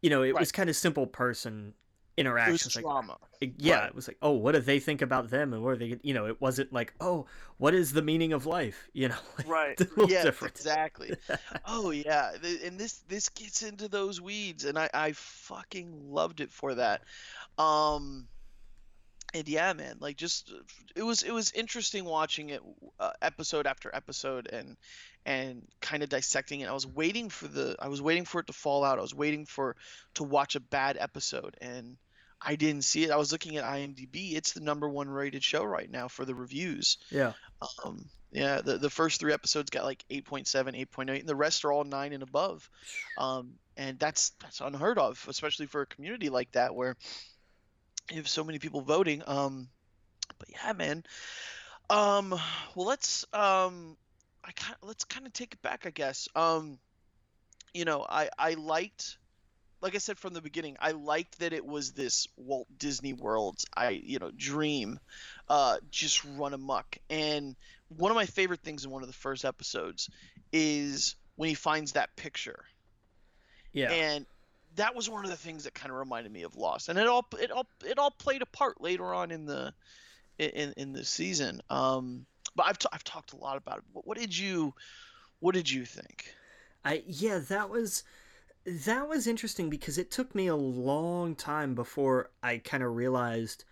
You 0.00 0.10
know, 0.10 0.22
it 0.22 0.34
was 0.34 0.52
kind 0.52 0.70
of 0.70 0.76
simple 0.76 1.06
person 1.06 1.74
it 2.16 2.22
was 2.22 2.66
interactions. 2.66 2.76
Like, 2.76 3.52
yeah, 3.58 3.78
Right. 3.80 3.88
it 3.88 3.94
was 3.94 4.08
like, 4.08 4.18
oh, 4.20 4.32
what 4.32 4.52
do 4.52 4.60
they 4.60 4.78
think 4.80 5.00
about 5.02 5.30
them, 5.30 5.52
and 5.54 5.62
what 5.62 5.70
are 5.70 5.76
they? 5.76 5.98
You 6.02 6.12
know, 6.14 6.26
it 6.26 6.40
wasn't 6.40 6.72
like, 6.72 6.92
oh, 7.00 7.26
what 7.58 7.74
is 7.74 7.92
the 7.92 8.02
meaning 8.02 8.32
of 8.32 8.46
life? 8.46 8.88
You 8.92 9.08
know, 9.08 9.16
like, 9.38 9.48
right 9.48 9.80
a 9.80 9.84
little 9.84 10.10
yes 10.10 10.24
different. 10.24 10.54
exactly 10.56 11.14
oh 11.66 11.90
yeah 11.90 12.32
and 12.64 12.78
this 12.78 12.98
this 13.08 13.28
gets 13.30 13.62
into 13.62 13.88
those 13.88 14.20
weeds 14.20 14.64
and 14.64 14.78
i 14.78 14.88
i 14.94 15.12
fucking 15.12 16.10
loved 16.12 16.40
it 16.40 16.50
for 16.50 16.74
that 16.74 17.02
um 17.58 18.26
and 19.34 19.48
yeah 19.48 19.72
man 19.72 19.96
like 20.00 20.16
just 20.16 20.50
uh, 20.50 20.60
it 20.96 21.02
was 21.02 21.22
it 21.22 21.32
was 21.32 21.52
interesting 21.52 22.04
watching 22.04 22.50
it 22.50 22.60
uh, 22.98 23.12
episode 23.22 23.66
after 23.66 23.90
episode 23.94 24.48
and 24.52 24.76
and 25.26 25.66
kind 25.82 26.02
of 26.02 26.08
dissecting 26.08 26.60
it. 26.60 26.68
I 26.68 26.72
was 26.72 26.86
waiting 26.86 27.28
for 27.28 27.46
the 27.46 27.76
i 27.78 27.88
was 27.88 28.00
waiting 28.00 28.24
for 28.24 28.40
it 28.40 28.46
to 28.46 28.52
fall 28.52 28.84
out. 28.84 28.98
I 28.98 29.02
was 29.02 29.14
waiting 29.14 29.46
for 29.46 29.76
to 30.14 30.24
watch 30.24 30.56
a 30.56 30.60
bad 30.60 30.96
episode 30.98 31.56
and 31.60 31.96
i 32.40 32.56
didn't 32.56 32.82
see 32.82 33.04
it. 33.04 33.10
I 33.10 33.16
was 33.16 33.32
looking 33.32 33.56
at 33.56 33.64
imdb. 33.64 34.34
It's 34.34 34.52
the 34.52 34.60
number 34.60 34.88
one 34.88 35.08
rated 35.08 35.44
show 35.44 35.64
right 35.64 35.90
now 35.90 36.08
for 36.08 36.24
the 36.24 36.34
reviews. 36.34 36.98
Yeah, 37.10 37.32
um, 37.84 38.06
yeah, 38.32 38.60
the, 38.60 38.78
the 38.78 38.90
first 38.90 39.18
three 39.18 39.32
episodes 39.32 39.70
got 39.70 39.84
like 39.84 40.04
8.7, 40.08 40.46
8.8, 40.86 41.20
and 41.20 41.28
the 41.28 41.34
rest 41.34 41.64
are 41.64 41.72
all 41.72 41.84
nine 41.84 42.12
and 42.12 42.22
above. 42.22 42.68
Um, 43.18 43.54
and 43.76 43.98
that's 43.98 44.30
that's 44.40 44.60
unheard 44.60 44.98
of, 44.98 45.24
especially 45.28 45.66
for 45.66 45.82
a 45.82 45.86
community 45.86 46.28
like 46.30 46.52
that 46.52 46.74
where 46.74 46.96
you 48.10 48.18
have 48.18 48.28
so 48.28 48.44
many 48.44 48.58
people 48.58 48.80
voting. 48.80 49.22
Um, 49.26 49.68
but 50.38 50.48
yeah, 50.50 50.72
man. 50.72 51.04
Um, 51.88 52.30
well, 52.74 52.86
let's 52.86 53.24
um, 53.32 53.96
I 54.44 54.52
kind 54.52 54.76
let's 54.82 55.04
kind 55.04 55.26
of 55.26 55.32
take 55.32 55.52
it 55.52 55.62
back, 55.62 55.86
I 55.86 55.90
guess. 55.90 56.28
Um, 56.34 56.78
you 57.74 57.84
know, 57.84 58.06
I 58.08 58.30
I 58.38 58.54
liked, 58.54 59.18
like 59.80 59.94
I 59.94 59.98
said 59.98 60.18
from 60.18 60.34
the 60.34 60.40
beginning, 60.40 60.76
I 60.80 60.92
liked 60.92 61.40
that 61.40 61.52
it 61.52 61.64
was 61.64 61.92
this 61.92 62.28
Walt 62.36 62.68
Disney 62.78 63.12
World, 63.12 63.62
I 63.76 63.90
you 63.90 64.18
know, 64.18 64.30
dream, 64.36 65.00
uh, 65.48 65.78
just 65.90 66.24
run 66.24 66.54
amok. 66.54 66.98
And 67.08 67.56
one 67.88 68.10
of 68.10 68.14
my 68.16 68.26
favorite 68.26 68.60
things 68.60 68.84
in 68.84 68.90
one 68.90 69.02
of 69.02 69.08
the 69.08 69.14
first 69.14 69.44
episodes 69.44 70.08
is 70.52 71.16
when 71.36 71.48
he 71.48 71.54
finds 71.54 71.92
that 71.92 72.14
picture 72.16 72.64
yeah, 73.72 73.90
and 73.92 74.26
that 74.80 74.94
was 74.94 75.10
one 75.10 75.24
of 75.24 75.30
the 75.30 75.36
things 75.36 75.64
that 75.64 75.74
kind 75.74 75.92
of 75.92 75.98
reminded 75.98 76.32
me 76.32 76.42
of 76.42 76.56
Lost, 76.56 76.88
and 76.88 76.98
it 76.98 77.06
all 77.06 77.26
it 77.38 77.50
all 77.50 77.66
it 77.84 77.98
all 77.98 78.10
played 78.10 78.40
a 78.40 78.46
part 78.46 78.80
later 78.80 79.12
on 79.12 79.30
in 79.30 79.44
the 79.44 79.74
in 80.38 80.72
in 80.76 80.92
the 80.94 81.04
season. 81.04 81.60
Um, 81.68 82.24
but 82.56 82.66
I've 82.66 82.78
t- 82.78 82.88
I've 82.90 83.04
talked 83.04 83.34
a 83.34 83.36
lot 83.36 83.58
about 83.58 83.78
it. 83.78 83.84
What, 83.92 84.06
what 84.06 84.18
did 84.18 84.36
you 84.36 84.74
what 85.40 85.54
did 85.54 85.70
you 85.70 85.84
think? 85.84 86.34
I 86.82 87.02
yeah, 87.06 87.40
that 87.48 87.68
was 87.68 88.04
that 88.64 89.06
was 89.06 89.26
interesting 89.26 89.68
because 89.68 89.98
it 89.98 90.10
took 90.10 90.34
me 90.34 90.46
a 90.46 90.56
long 90.56 91.34
time 91.34 91.74
before 91.74 92.30
I 92.42 92.58
kind 92.58 92.82
of 92.82 92.96
realized 92.96 93.64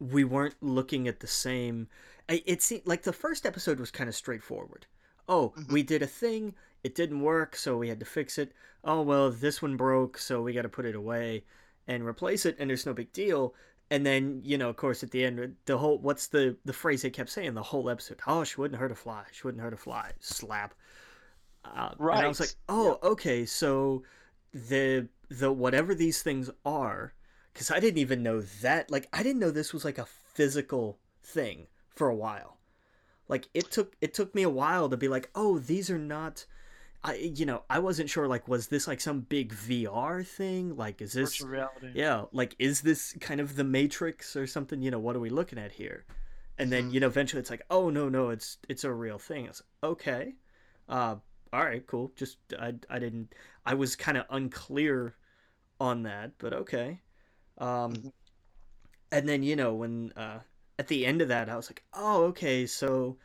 we 0.00 0.24
weren't 0.24 0.56
looking 0.60 1.06
at 1.06 1.20
the 1.20 1.28
same. 1.28 1.86
It 2.28 2.62
seemed 2.62 2.82
like 2.84 3.02
the 3.02 3.12
first 3.12 3.46
episode 3.46 3.78
was 3.78 3.92
kind 3.92 4.08
of 4.08 4.14
straightforward. 4.14 4.86
Oh, 5.28 5.54
Mhm. 5.56 5.72
we 5.72 5.82
did 5.82 6.02
a 6.02 6.06
thing, 6.06 6.54
it 6.84 6.94
didn't 6.94 7.20
work, 7.22 7.56
so 7.56 7.76
we 7.76 7.88
had 7.88 8.00
to 8.00 8.06
fix 8.06 8.38
it. 8.38 8.52
Oh 8.84 9.02
well, 9.02 9.30
this 9.30 9.60
one 9.62 9.76
broke, 9.76 10.18
so 10.18 10.42
we 10.42 10.52
got 10.52 10.62
to 10.62 10.68
put 10.68 10.86
it 10.86 10.94
away 10.94 11.44
and 11.86 12.04
replace 12.06 12.46
it, 12.46 12.56
and 12.58 12.70
there's 12.70 12.86
no 12.86 12.94
big 12.94 13.12
deal. 13.12 13.54
And 13.90 14.04
then 14.06 14.42
you 14.44 14.58
know, 14.58 14.68
of 14.70 14.76
course, 14.76 15.02
at 15.02 15.10
the 15.10 15.24
end, 15.24 15.56
the 15.66 15.78
whole 15.78 15.98
what's 15.98 16.28
the 16.28 16.56
the 16.64 16.72
phrase 16.72 17.02
they 17.02 17.10
kept 17.10 17.30
saying 17.30 17.54
the 17.54 17.62
whole 17.62 17.88
episode? 17.90 18.20
Oh, 18.26 18.44
she 18.44 18.60
wouldn't 18.60 18.80
hurt 18.80 18.92
a 18.92 18.94
fly. 18.94 19.24
She 19.32 19.42
wouldn't 19.46 19.62
hurt 19.62 19.72
a 19.74 19.76
fly. 19.76 20.12
Slap. 20.20 20.74
Uh, 21.64 21.94
And 22.12 22.24
I 22.24 22.28
was 22.28 22.40
like, 22.40 22.54
oh, 22.68 22.98
okay, 23.02 23.44
so 23.46 24.04
the 24.52 25.08
the 25.28 25.52
whatever 25.52 25.94
these 25.94 26.22
things 26.22 26.50
are, 26.64 27.14
because 27.52 27.70
I 27.70 27.80
didn't 27.80 27.98
even 27.98 28.22
know 28.22 28.40
that. 28.40 28.90
Like, 28.90 29.08
I 29.12 29.22
didn't 29.22 29.40
know 29.40 29.50
this 29.50 29.72
was 29.72 29.84
like 29.84 29.98
a 29.98 30.06
physical 30.06 30.98
thing 31.22 31.68
for 31.94 32.08
a 32.08 32.14
while. 32.16 32.57
Like, 33.28 33.48
it 33.54 33.70
took 33.70 33.96
it 34.00 34.14
took 34.14 34.34
me 34.34 34.42
a 34.42 34.50
while 34.50 34.88
to 34.88 34.96
be 34.96 35.08
like, 35.08 35.30
oh, 35.34 35.58
these 35.58 35.90
are 35.90 35.98
not. 35.98 36.46
I 37.04 37.14
you 37.14 37.46
know 37.46 37.62
I 37.70 37.78
wasn't 37.78 38.10
sure 38.10 38.26
like 38.28 38.48
was 38.48 38.68
this 38.68 38.88
like 38.88 39.00
some 39.00 39.20
big 39.20 39.52
VR 39.52 40.24
thing 40.24 40.76
like 40.76 41.00
is 41.00 41.12
this 41.12 41.46
yeah 41.92 42.24
like 42.32 42.56
is 42.58 42.80
this 42.82 43.14
kind 43.20 43.40
of 43.40 43.56
the 43.56 43.64
Matrix 43.64 44.34
or 44.36 44.46
something 44.46 44.82
you 44.82 44.90
know 44.90 44.98
what 44.98 45.14
are 45.16 45.20
we 45.20 45.30
looking 45.30 45.58
at 45.58 45.72
here 45.72 46.06
and 46.58 46.72
then 46.72 46.90
Mhm. 46.90 46.94
you 46.94 47.00
know 47.00 47.06
eventually 47.06 47.40
it's 47.40 47.50
like 47.50 47.64
oh 47.70 47.88
no 47.90 48.08
no 48.08 48.30
it's 48.30 48.58
it's 48.68 48.84
a 48.84 48.92
real 48.92 49.18
thing 49.18 49.46
it's 49.46 49.62
okay 49.82 50.34
uh 50.88 51.16
all 51.52 51.64
right 51.64 51.86
cool 51.86 52.12
just 52.16 52.38
I 52.58 52.74
I 52.90 52.98
didn't 52.98 53.34
I 53.64 53.74
was 53.74 53.94
kind 53.96 54.18
of 54.18 54.26
unclear 54.30 55.14
on 55.80 56.02
that 56.02 56.32
but 56.38 56.52
okay 56.52 57.00
um 57.58 57.92
Mhm. 57.92 58.12
and 59.12 59.28
then 59.28 59.42
you 59.42 59.56
know 59.56 59.74
when 59.74 60.12
uh 60.16 60.40
at 60.78 60.88
the 60.88 61.06
end 61.06 61.22
of 61.22 61.28
that 61.28 61.48
I 61.48 61.56
was 61.56 61.68
like 61.70 61.82
oh 61.94 62.24
okay 62.24 62.66
so 62.66 63.16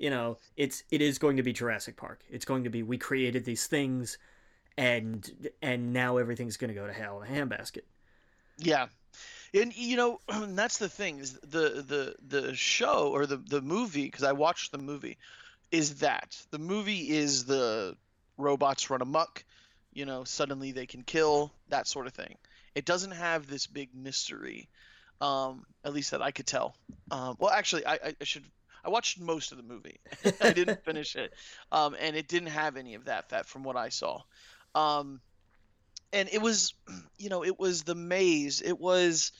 you 0.00 0.10
know 0.10 0.38
it's 0.56 0.82
it 0.90 1.02
is 1.02 1.18
going 1.18 1.36
to 1.36 1.42
be 1.42 1.52
Jurassic 1.52 1.96
Park. 1.96 2.22
It's 2.30 2.44
going 2.44 2.64
to 2.64 2.70
be 2.70 2.82
we 2.82 2.98
created 2.98 3.44
these 3.44 3.66
things 3.66 4.18
and 4.76 5.50
and 5.60 5.92
now 5.92 6.16
everything's 6.16 6.56
going 6.56 6.68
to 6.68 6.74
go 6.74 6.86
to 6.86 6.92
hell 6.92 7.20
in 7.20 7.30
a 7.30 7.38
handbasket. 7.38 7.82
Yeah, 8.56 8.86
and 9.52 9.76
you 9.76 9.96
know 9.96 10.20
that's 10.28 10.78
the 10.78 10.88
thing 10.88 11.18
is 11.18 11.34
the 11.34 11.84
the 11.86 12.14
the 12.26 12.54
show 12.54 13.10
or 13.12 13.26
the 13.26 13.36
the 13.36 13.60
movie 13.60 14.04
because 14.04 14.22
I 14.22 14.32
watched 14.32 14.72
the 14.72 14.78
movie 14.78 15.18
is 15.70 15.96
that. 15.96 16.36
The 16.50 16.58
movie 16.58 17.10
is 17.10 17.44
the 17.44 17.96
robots 18.38 18.88
run 18.88 19.02
amok, 19.02 19.44
you 19.92 20.06
know 20.06 20.24
suddenly 20.24 20.72
they 20.72 20.86
can 20.86 21.02
kill 21.02 21.52
that 21.68 21.86
sort 21.86 22.06
of 22.06 22.14
thing. 22.14 22.36
It 22.74 22.86
doesn't 22.86 23.10
have 23.10 23.46
this 23.46 23.66
big 23.66 23.94
mystery, 23.94 24.68
um, 25.20 25.64
at 25.84 25.92
least 25.92 26.12
that 26.12 26.22
I 26.22 26.30
could 26.30 26.46
tell. 26.46 26.74
Um, 27.10 27.36
well, 27.38 27.50
actually, 27.50 27.86
I, 27.86 28.14
I 28.20 28.24
should. 28.24 28.44
I 28.82 28.88
watched 28.88 29.20
most 29.20 29.52
of 29.52 29.58
the 29.58 29.64
movie. 29.64 30.00
I 30.40 30.52
didn't 30.52 30.84
finish 30.84 31.16
it, 31.16 31.32
um, 31.70 31.94
and 32.00 32.16
it 32.16 32.28
didn't 32.28 32.48
have 32.48 32.76
any 32.76 32.94
of 32.94 33.04
that. 33.06 33.28
That 33.30 33.46
from 33.46 33.62
what 33.62 33.76
I 33.76 33.90
saw. 33.90 34.22
Um, 34.74 35.20
and 36.12 36.28
it 36.32 36.40
was 36.40 36.74
you 37.18 37.28
know 37.28 37.44
it 37.44 37.58
was 37.58 37.82
the 37.82 37.94
maze 37.94 38.62
it 38.62 38.78
was 38.78 39.32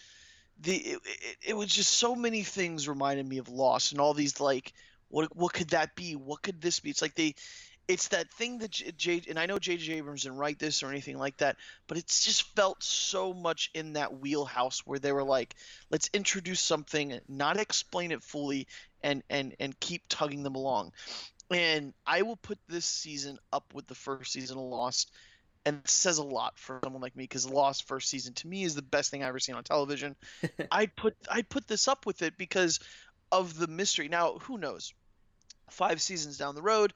the 0.60 0.76
it, 0.76 1.00
it, 1.04 1.36
it 1.48 1.56
was 1.56 1.68
just 1.68 1.92
so 1.92 2.14
many 2.14 2.42
things 2.42 2.88
reminded 2.88 3.26
me 3.26 3.38
of 3.38 3.48
lost 3.48 3.92
and 3.92 4.00
all 4.00 4.14
these 4.14 4.40
like 4.40 4.72
what 5.08 5.34
what 5.36 5.52
could 5.52 5.68
that 5.70 5.94
be 5.94 6.14
what 6.14 6.42
could 6.42 6.60
this 6.60 6.80
be 6.80 6.90
it's 6.90 7.02
like 7.02 7.14
they 7.14 7.34
it's 7.90 8.08
that 8.08 8.30
thing 8.30 8.58
that 8.58 8.70
J, 8.70 8.92
J 8.96 9.22
and 9.28 9.38
I 9.38 9.46
know 9.46 9.58
J.J. 9.58 9.94
Abrams 9.94 10.22
didn't 10.22 10.38
write 10.38 10.60
this 10.60 10.82
or 10.82 10.90
anything 10.90 11.18
like 11.18 11.36
that, 11.38 11.56
but 11.88 11.98
it's 11.98 12.24
just 12.24 12.54
felt 12.54 12.82
so 12.82 13.32
much 13.32 13.70
in 13.74 13.94
that 13.94 14.20
wheelhouse 14.20 14.86
where 14.86 15.00
they 15.00 15.10
were 15.10 15.24
like, 15.24 15.56
let's 15.90 16.08
introduce 16.14 16.60
something, 16.60 17.18
not 17.28 17.58
explain 17.58 18.12
it 18.12 18.22
fully, 18.22 18.68
and 19.02 19.24
and 19.28 19.56
and 19.58 19.78
keep 19.80 20.02
tugging 20.08 20.44
them 20.44 20.54
along. 20.54 20.92
And 21.50 21.92
I 22.06 22.22
will 22.22 22.36
put 22.36 22.58
this 22.68 22.84
season 22.84 23.38
up 23.52 23.74
with 23.74 23.88
the 23.88 23.96
first 23.96 24.32
season 24.32 24.56
of 24.56 24.64
Lost 24.64 25.10
and 25.66 25.80
it 25.84 25.90
says 25.90 26.18
a 26.18 26.22
lot 26.22 26.56
for 26.58 26.78
someone 26.84 27.02
like 27.02 27.16
me 27.16 27.24
because 27.24 27.44
Lost 27.44 27.88
first 27.88 28.08
season 28.08 28.34
to 28.34 28.46
me 28.46 28.62
is 28.62 28.76
the 28.76 28.82
best 28.82 29.10
thing 29.10 29.22
I've 29.22 29.30
ever 29.30 29.40
seen 29.40 29.56
on 29.56 29.64
television. 29.64 30.14
I'd 30.70 30.94
put 30.94 31.16
I'd 31.28 31.48
put 31.48 31.66
this 31.66 31.88
up 31.88 32.06
with 32.06 32.22
it 32.22 32.38
because 32.38 32.78
of 33.32 33.58
the 33.58 33.66
mystery. 33.66 34.08
Now, 34.08 34.38
who 34.38 34.58
knows? 34.58 34.94
Five 35.70 36.00
seasons 36.00 36.38
down 36.38 36.54
the 36.54 36.62
road, 36.62 36.92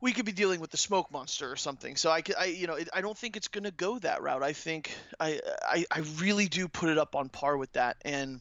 we 0.00 0.12
could 0.12 0.26
be 0.26 0.32
dealing 0.32 0.60
with 0.60 0.70
the 0.70 0.76
smoke 0.76 1.10
monster 1.10 1.50
or 1.50 1.56
something. 1.56 1.96
So 1.96 2.10
I 2.10 2.20
could, 2.20 2.36
I 2.36 2.46
you 2.46 2.66
know, 2.66 2.74
it, 2.74 2.88
I 2.92 3.00
don't 3.00 3.16
think 3.16 3.36
it's 3.36 3.48
gonna 3.48 3.70
go 3.70 3.98
that 4.00 4.22
route. 4.22 4.42
I 4.42 4.52
think 4.52 4.94
I, 5.18 5.40
I 5.62 5.84
I 5.90 6.00
really 6.18 6.48
do 6.48 6.68
put 6.68 6.90
it 6.90 6.98
up 6.98 7.14
on 7.16 7.28
par 7.28 7.56
with 7.56 7.72
that. 7.72 7.96
And 8.04 8.40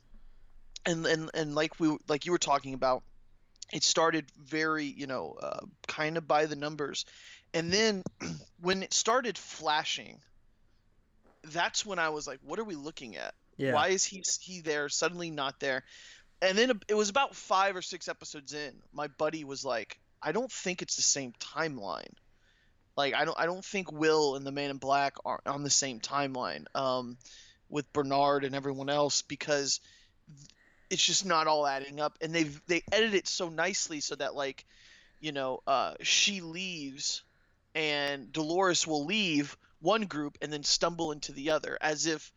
and 0.86 1.06
and 1.06 1.32
and 1.34 1.56
like 1.56 1.80
we 1.80 1.98
like 2.08 2.26
you 2.26 2.32
were 2.32 2.38
talking 2.38 2.74
about, 2.74 3.04
it 3.72 3.84
started 3.84 4.26
very 4.38 4.86
you 4.86 5.08
know 5.08 5.38
uh, 5.42 5.66
kind 5.88 6.18
of 6.18 6.28
by 6.28 6.46
the 6.46 6.56
numbers, 6.56 7.06
and 7.54 7.72
then 7.72 8.04
when 8.62 8.84
it 8.84 8.94
started 8.94 9.38
flashing, 9.38 10.20
that's 11.46 11.86
when 11.86 12.00
I 12.00 12.10
was 12.10 12.28
like, 12.28 12.40
what 12.44 12.60
are 12.60 12.66
we 12.66 12.76
looking 12.76 13.16
at? 13.16 13.34
yeah 13.58 13.74
Why 13.74 13.90
is 13.90 14.04
he 14.04 14.24
he 14.42 14.62
there 14.62 14.90
suddenly 14.90 15.32
not 15.32 15.60
there? 15.60 15.84
And 16.42 16.58
then 16.58 16.80
it 16.90 16.94
was 16.96 17.10
about 17.10 17.34
five 17.34 17.76
or 17.78 17.82
six 17.82 18.10
episodes 18.10 18.54
in. 18.54 18.74
My 18.94 19.08
buddy 19.08 19.46
was 19.46 19.64
like, 19.64 19.98
I 20.22 20.32
don't 20.32 20.52
think 20.52 20.82
it's 20.82 20.96
the 20.96 21.02
same 21.02 21.34
timeline. 21.40 22.14
Like 22.98 23.14
I 23.14 23.26
don't 23.26 23.38
I 23.40 23.46
don't 23.46 23.64
think 23.64 23.92
Will 23.92 24.36
and 24.36 24.46
the 24.46 24.52
Man 24.52 24.70
in 24.70 24.78
Black 24.78 25.16
are 25.26 25.42
on 25.46 25.64
the 25.64 25.70
same 25.70 26.00
timeline 26.00 26.66
um, 26.76 27.18
with 27.70 27.92
Bernard 27.92 28.46
and 28.46 28.56
everyone 28.56 28.90
else 28.90 29.22
because 29.22 29.82
it's 30.90 31.04
just 31.04 31.26
not 31.26 31.48
all 31.48 31.68
adding 31.68 32.00
up. 32.00 32.18
And 32.22 32.34
they've 32.34 32.62
they 32.68 32.84
edit 32.92 33.14
it 33.14 33.28
so 33.28 33.50
nicely 33.50 34.00
so 34.00 34.16
that 34.16 34.36
like, 34.36 34.66
you 35.20 35.32
know, 35.32 35.62
uh, 35.68 35.96
she 36.02 36.42
leaves 36.42 37.24
and 37.74 38.32
Dolores 38.32 38.88
will 38.88 39.06
leave 39.06 39.58
one 39.82 40.04
group 40.04 40.38
and 40.42 40.52
then 40.52 40.64
stumble 40.64 41.12
into 41.12 41.34
the 41.34 41.52
other 41.52 41.78
as 41.82 42.06
if 42.06 42.32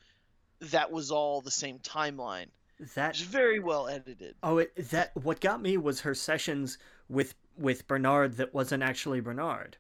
that 0.60 0.90
was 0.90 1.10
all 1.10 1.40
the 1.40 1.50
same 1.50 1.78
timeline. 1.78 2.46
That's 2.94 3.20
very 3.20 3.58
well 3.58 3.88
edited. 3.88 4.36
Oh, 4.42 4.58
it, 4.58 4.74
that 4.90 5.16
what 5.16 5.40
got 5.40 5.60
me 5.60 5.76
was 5.76 6.00
her 6.00 6.14
sessions 6.14 6.78
with 7.08 7.34
with 7.58 7.86
Bernard 7.88 8.36
that 8.38 8.54
wasn't 8.54 8.82
actually 8.82 9.20
Bernard, 9.20 9.76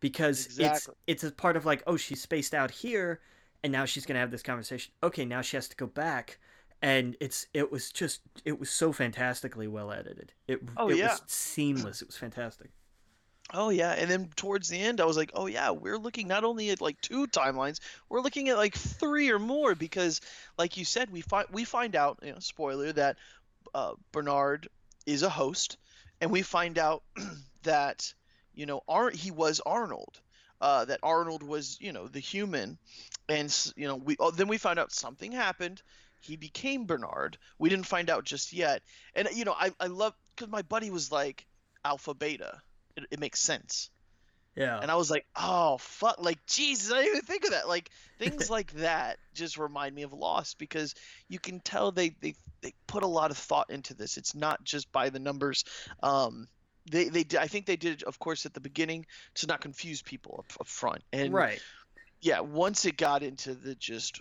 because 0.00 0.46
Exactly. 0.46 0.94
it's 1.06 1.22
it's 1.22 1.24
a 1.24 1.32
part 1.32 1.56
of 1.56 1.64
like 1.66 1.82
oh 1.86 1.96
she's 1.96 2.20
spaced 2.22 2.54
out 2.54 2.70
here, 2.70 3.20
and 3.62 3.72
now 3.72 3.84
she's 3.84 4.06
gonna 4.06 4.20
have 4.20 4.30
this 4.30 4.42
conversation. 4.42 4.92
Okay, 5.02 5.24
now 5.24 5.40
she 5.42 5.56
has 5.56 5.68
to 5.68 5.76
go 5.76 5.86
back, 5.86 6.38
and 6.82 7.16
it's 7.20 7.46
it 7.54 7.70
was 7.72 7.90
just 7.92 8.20
it 8.44 8.58
was 8.58 8.70
so 8.70 8.92
fantastically 8.92 9.68
well 9.68 9.92
edited. 9.92 10.32
It 10.48 10.60
Oh, 10.76 10.88
it 10.88 10.96
yeah. 10.96 11.12
was 11.12 11.22
seamless. 11.26 12.02
It 12.02 12.08
was 12.08 12.16
fantastic. 12.16 12.70
Oh 13.52 13.70
yeah, 13.70 13.92
and 13.92 14.08
then 14.10 14.28
towards 14.36 14.68
the 14.68 14.78
end, 14.80 15.00
I 15.00 15.04
was 15.04 15.16
like, 15.16 15.30
oh 15.34 15.46
yeah, 15.46 15.70
we're 15.70 15.98
looking 15.98 16.28
not 16.28 16.44
only 16.44 16.70
at 16.70 16.80
like 16.80 17.00
two 17.00 17.26
timelines, 17.26 17.80
we're 18.08 18.20
looking 18.20 18.48
at 18.48 18.56
like 18.56 18.74
three 18.76 19.30
or 19.30 19.40
more 19.40 19.74
because, 19.74 20.20
like 20.56 20.76
you 20.76 20.84
said, 20.84 21.10
we 21.10 21.20
find 21.20 21.48
we 21.50 21.64
find 21.64 21.96
out, 21.96 22.20
you 22.22 22.32
know, 22.32 22.38
spoiler 22.38 22.92
that 22.92 23.18
uh, 23.74 23.94
Bernard 24.12 24.68
is 25.06 25.22
a 25.24 25.30
host, 25.30 25.78
and 26.20 26.30
we 26.30 26.42
find 26.42 26.78
out 26.78 27.02
that 27.62 28.12
you 28.54 28.66
know 28.66 28.82
Ar- 28.88 29.10
he 29.10 29.30
was 29.30 29.60
Arnold, 29.60 30.20
uh, 30.60 30.84
that 30.86 31.00
Arnold 31.02 31.42
was 31.42 31.78
you 31.80 31.92
know 31.92 32.08
the 32.08 32.20
human, 32.20 32.78
and 33.28 33.72
you 33.76 33.86
know 33.86 33.96
we 33.96 34.16
oh, 34.18 34.30
then 34.30 34.48
we 34.48 34.58
found 34.58 34.78
out 34.78 34.92
something 34.92 35.32
happened. 35.32 35.82
He 36.20 36.36
became 36.36 36.84
Bernard. 36.86 37.38
We 37.58 37.70
didn't 37.70 37.86
find 37.86 38.10
out 38.10 38.24
just 38.24 38.52
yet, 38.52 38.82
and 39.14 39.28
you 39.32 39.44
know 39.44 39.54
I 39.58 39.72
I 39.80 39.86
love 39.86 40.14
because 40.34 40.50
my 40.50 40.62
buddy 40.62 40.90
was 40.90 41.10
like 41.10 41.46
alpha 41.84 42.14
beta. 42.14 42.60
It, 42.96 43.04
it 43.10 43.20
makes 43.20 43.40
sense. 43.40 43.90
Yeah. 44.56 44.78
And 44.80 44.90
I 44.90 44.96
was 44.96 45.10
like, 45.10 45.26
oh 45.36 45.78
fuck, 45.78 46.16
like 46.20 46.44
Jesus, 46.46 46.92
I 46.92 47.02
didn't 47.02 47.16
even 47.16 47.22
think 47.22 47.44
of 47.44 47.52
that. 47.52 47.68
Like 47.68 47.90
things 48.18 48.50
like 48.50 48.72
that 48.72 49.18
just 49.32 49.58
remind 49.58 49.94
me 49.94 50.02
of 50.02 50.12
Lost 50.12 50.58
because 50.58 50.94
you 51.28 51.38
can 51.38 51.60
tell 51.60 51.92
they 51.92 52.10
they 52.20 52.34
they 52.62 52.74
put 52.86 53.02
a 53.02 53.06
lot 53.08 53.30
of 53.30 53.38
thought 53.38 53.70
into 53.70 53.94
this. 53.94 54.16
It's 54.16 54.34
not 54.34 54.62
just 54.64 54.90
by 54.92 55.10
the 55.10 55.18
numbers. 55.18 55.64
Um, 56.02 56.48
they 56.90 57.08
they 57.08 57.24
I 57.38 57.46
think 57.46 57.66
they 57.66 57.76
did, 57.76 58.02
of 58.04 58.18
course, 58.18 58.46
at 58.46 58.54
the 58.54 58.60
beginning 58.60 59.06
to 59.34 59.46
not 59.46 59.60
confuse 59.60 60.02
people 60.02 60.36
up, 60.38 60.52
up 60.60 60.66
front. 60.66 61.02
And 61.12 61.32
right. 61.32 61.60
yeah, 62.20 62.40
once 62.40 62.84
it 62.84 62.96
got 62.96 63.22
into 63.22 63.54
the 63.54 63.74
just. 63.74 64.20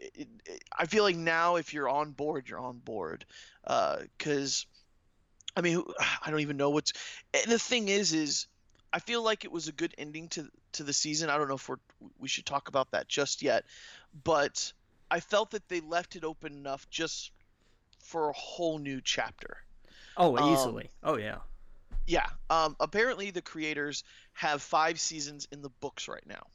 It, 0.00 0.28
it, 0.46 0.62
I 0.78 0.86
feel 0.86 1.02
like 1.02 1.16
now, 1.16 1.56
if 1.56 1.74
you're 1.74 1.88
on 1.88 2.12
board, 2.12 2.48
you're 2.48 2.60
on 2.60 2.78
board, 2.78 3.24
because 3.64 4.64
I 5.56 5.60
mean, 5.60 5.82
I 6.24 6.30
don't 6.30 6.40
even 6.40 6.56
know 6.56 6.70
what's. 6.70 6.92
And 7.34 7.50
the 7.50 7.58
thing 7.58 7.88
is, 7.88 8.12
is 8.12 8.46
I 8.92 9.00
feel 9.00 9.22
like 9.22 9.44
it 9.44 9.52
was 9.52 9.68
a 9.68 9.72
good 9.72 9.94
ending 9.98 10.28
to 10.28 10.48
to 10.72 10.84
the 10.84 10.92
season. 10.92 11.30
I 11.30 11.36
don't 11.36 11.48
know 11.48 11.56
if 11.56 11.68
we're 11.68 11.76
we 12.18 12.28
should 12.28 12.46
talk 12.46 12.68
about 12.68 12.92
that 12.92 13.08
just 13.08 13.42
yet, 13.42 13.64
but 14.24 14.72
I 15.10 15.20
felt 15.20 15.50
that 15.50 15.68
they 15.68 15.80
left 15.80 16.16
it 16.16 16.24
open 16.24 16.52
enough 16.52 16.88
just 16.90 17.32
for 18.08 18.30
a 18.30 18.32
whole 18.32 18.78
new 18.78 19.00
chapter. 19.02 19.58
Oh, 20.16 20.36
um, 20.36 20.52
easily. 20.52 20.90
oh 21.04 21.16
yeah. 21.16 21.38
Yeah. 22.06 22.26
Um, 22.48 22.74
apparently, 22.80 23.30
the 23.30 23.42
creators 23.42 24.02
have 24.32 24.62
five 24.62 24.98
seasons 24.98 25.46
in 25.52 25.60
the 25.60 25.68
books 25.68 26.08
right 26.08 26.26
now. 26.26 26.46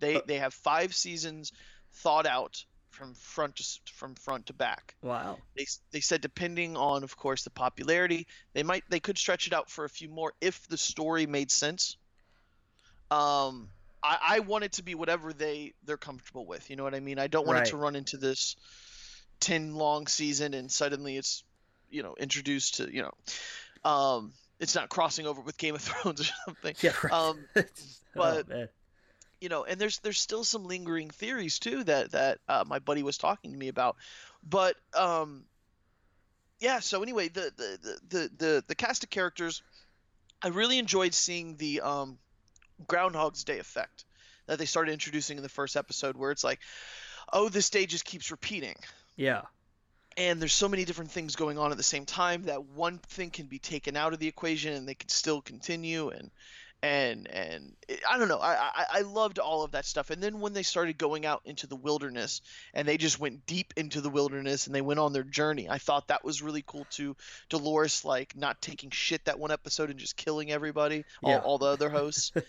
They 0.00 0.16
Uh, 0.16 0.20
they 0.26 0.38
have 0.38 0.54
five 0.54 0.94
seasons 0.94 1.52
thought 1.92 2.26
out 2.26 2.64
from 2.90 3.14
front 3.14 3.56
to 3.56 3.64
from 3.92 4.14
front 4.14 4.46
to 4.46 4.52
back. 4.52 4.94
Wow. 5.02 5.38
They 5.56 5.66
they 5.92 6.00
said 6.00 6.20
depending 6.20 6.76
on, 6.76 7.02
of 7.02 7.16
course, 7.16 7.42
the 7.42 7.50
popularity, 7.50 8.26
they 8.52 8.62
might 8.62 8.84
they 8.90 9.00
could 9.00 9.16
stretch 9.16 9.46
it 9.46 9.52
out 9.52 9.70
for 9.70 9.84
a 9.84 9.88
few 9.88 10.08
more 10.10 10.34
if 10.40 10.68
the 10.68 10.76
story 10.76 11.26
made 11.26 11.50
sense. 11.50 11.96
Um, 13.10 13.70
I 14.02 14.18
I 14.22 14.40
want 14.40 14.64
it 14.64 14.72
to 14.72 14.82
be 14.82 14.94
whatever 14.94 15.32
they 15.32 15.72
they're 15.84 15.96
comfortable 15.96 16.44
with. 16.44 16.68
You 16.68 16.76
know 16.76 16.84
what 16.84 16.94
I 16.94 17.00
mean? 17.00 17.18
I 17.18 17.28
don't 17.28 17.46
want 17.46 17.60
it 17.60 17.70
to 17.70 17.78
run 17.78 17.96
into 17.96 18.18
this 18.18 18.56
ten 19.40 19.74
long 19.74 20.06
season 20.06 20.54
and 20.54 20.70
suddenly 20.70 21.16
it's 21.16 21.42
you 21.90 22.02
know 22.02 22.14
introduced 22.18 22.76
to 22.76 22.92
you 22.92 23.02
know, 23.02 23.90
um, 23.90 24.32
it's 24.60 24.74
not 24.74 24.88
crossing 24.88 25.26
over 25.26 25.40
with 25.40 25.56
Game 25.58 25.74
of 25.74 25.80
Thrones 25.82 26.20
or 26.20 26.24
something. 26.46 26.74
Yeah. 26.80 26.92
Right. 27.02 27.12
Um, 27.12 27.38
Oh, 28.16 28.20
but- 28.20 28.48
man. 28.48 28.68
you 29.40 29.48
know 29.48 29.64
and 29.64 29.78
there's 29.80 29.98
there's 30.00 30.18
still 30.20 30.42
some 30.42 30.64
lingering 30.64 31.10
theories 31.10 31.58
too 31.60 31.84
that 31.84 32.10
that 32.12 32.38
uh, 32.48 32.64
my 32.66 32.80
buddy 32.80 33.02
was 33.04 33.16
talking 33.18 33.52
to 33.52 33.56
me 33.58 33.68
about 33.68 33.94
but 34.48 34.74
um 34.94 35.44
yeah 36.58 36.80
so 36.80 37.02
anyway 37.02 37.28
the 37.28 37.52
the 37.56 37.78
the 37.82 37.98
the, 38.08 38.30
the, 38.38 38.64
the 38.68 38.74
cast 38.74 39.04
of 39.04 39.10
characters 39.10 39.62
i 40.42 40.48
really 40.48 40.78
enjoyed 40.78 41.14
seeing 41.14 41.56
the 41.58 41.80
um 41.82 42.18
groundhog's 42.88 43.44
day 43.44 43.58
effect 43.60 44.04
that 44.46 44.58
they 44.58 44.64
started 44.66 44.90
introducing 44.92 45.36
in 45.36 45.42
the 45.44 45.48
first 45.48 45.76
episode 45.76 46.16
where 46.16 46.32
it's 46.32 46.42
like 46.42 46.58
oh 47.32 47.48
this 47.48 47.70
day 47.70 47.86
just 47.86 48.04
keeps 48.04 48.32
repeating 48.32 48.74
yeah. 49.18 49.42
and 50.16 50.40
there's 50.40 50.54
so 50.54 50.68
many 50.68 50.84
different 50.84 51.10
things 51.10 51.36
going 51.36 51.58
on 51.58 51.70
at 51.70 51.76
the 51.76 51.82
same 51.82 52.06
time 52.06 52.44
that 52.44 52.64
one 52.64 52.98
thing 52.98 53.30
can 53.30 53.46
be 53.46 53.58
taken 53.58 53.96
out 53.96 54.12
of 54.12 54.18
the 54.18 54.28
equation 54.28 54.72
and 54.72 54.88
they 54.88 54.94
can 54.94 55.10
still 55.10 55.42
continue 55.42 56.08
and 56.08 56.30
and 56.82 57.26
and 57.28 57.72
it, 57.88 58.00
I 58.08 58.18
don't 58.18 58.28
know. 58.28 58.38
I, 58.38 58.54
I 58.54 58.86
I 58.92 59.00
loved 59.00 59.38
all 59.38 59.64
of 59.64 59.72
that 59.72 59.84
stuff. 59.84 60.10
And 60.10 60.22
then 60.22 60.40
when 60.40 60.52
they 60.52 60.62
started 60.62 60.96
going 60.96 61.26
out 61.26 61.42
into 61.44 61.66
the 61.66 61.76
wilderness 61.76 62.40
and 62.72 62.86
they 62.86 62.96
just 62.96 63.18
went 63.18 63.46
deep 63.46 63.74
into 63.76 64.00
the 64.00 64.10
wilderness 64.10 64.66
and 64.66 64.74
they 64.74 64.80
went 64.80 65.00
on 65.00 65.12
their 65.12 65.24
journey 65.24 65.68
I 65.68 65.78
thought 65.78 66.08
that 66.08 66.24
was 66.24 66.40
really 66.40 66.62
cool 66.64 66.86
too 66.90 67.16
Dolores 67.48 68.04
like 68.04 68.36
not 68.36 68.62
taking 68.62 68.90
shit 68.90 69.24
that 69.24 69.38
one 69.38 69.50
episode 69.50 69.90
and 69.90 69.98
just 69.98 70.16
killing 70.16 70.52
everybody 70.52 71.04
all, 71.22 71.38
all 71.38 71.58
the 71.58 71.66
other 71.66 71.90
hosts. 71.90 72.32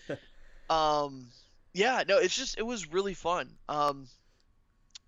Um 0.70 1.26
yeah 1.72 2.04
no 2.06 2.18
it's 2.18 2.36
just 2.36 2.56
it 2.56 2.62
was 2.64 2.92
really 2.92 3.14
fun. 3.14 3.50
Um 3.68 4.06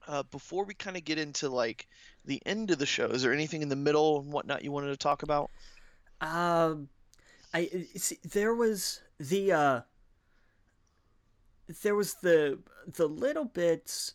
uh, 0.09 0.23
before 0.25 0.65
we 0.65 0.75
kind 0.75 0.97
of 0.97 1.05
get 1.05 1.19
into 1.19 1.49
like 1.49 1.87
the 2.25 2.43
end 2.47 2.71
of 2.71 2.79
the 2.79 2.87
show, 2.87 3.07
is 3.07 3.23
there 3.23 3.33
anything 3.33 3.63
in 3.63 3.69
the 3.69 3.77
middle 3.77 4.21
and 4.21 4.33
whatnot 4.33 4.65
you 4.65 4.73
wanted 4.73 4.89
to 4.89 4.97
talk 4.97 5.23
about? 5.23 5.51
Um, 6.21 6.89
I 7.55 7.87
see, 7.97 8.19
there 8.25 8.55
was 8.55 9.01
the 9.19 9.53
uh, 9.53 9.81
there 11.83 11.95
was 11.95 12.15
the 12.15 12.59
the 12.87 13.09
little 13.09 13.45
bits 13.45 14.15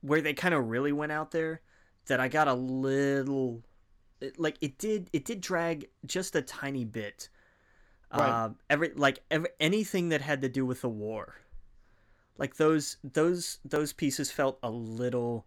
where 0.00 0.20
they 0.20 0.34
kind 0.34 0.54
of 0.54 0.68
really 0.68 0.92
went 0.92 1.12
out 1.12 1.30
there 1.30 1.60
that 2.06 2.20
I 2.20 2.28
got 2.28 2.48
a 2.48 2.54
little 2.54 3.62
like 4.38 4.56
it 4.60 4.78
did 4.78 5.10
it 5.12 5.24
did 5.24 5.40
drag 5.40 5.88
just 6.04 6.36
a 6.36 6.42
tiny 6.42 6.84
bit. 6.84 7.28
Right. 8.12 8.44
Um, 8.44 8.56
every 8.70 8.92
like 8.94 9.20
every, 9.30 9.50
anything 9.60 10.10
that 10.10 10.20
had 10.20 10.42
to 10.42 10.48
do 10.48 10.64
with 10.64 10.82
the 10.82 10.88
war, 10.88 11.34
like 12.38 12.56
those 12.56 12.96
those 13.02 13.58
those 13.64 13.92
pieces 13.92 14.30
felt 14.30 14.58
a 14.62 14.70
little 14.70 15.46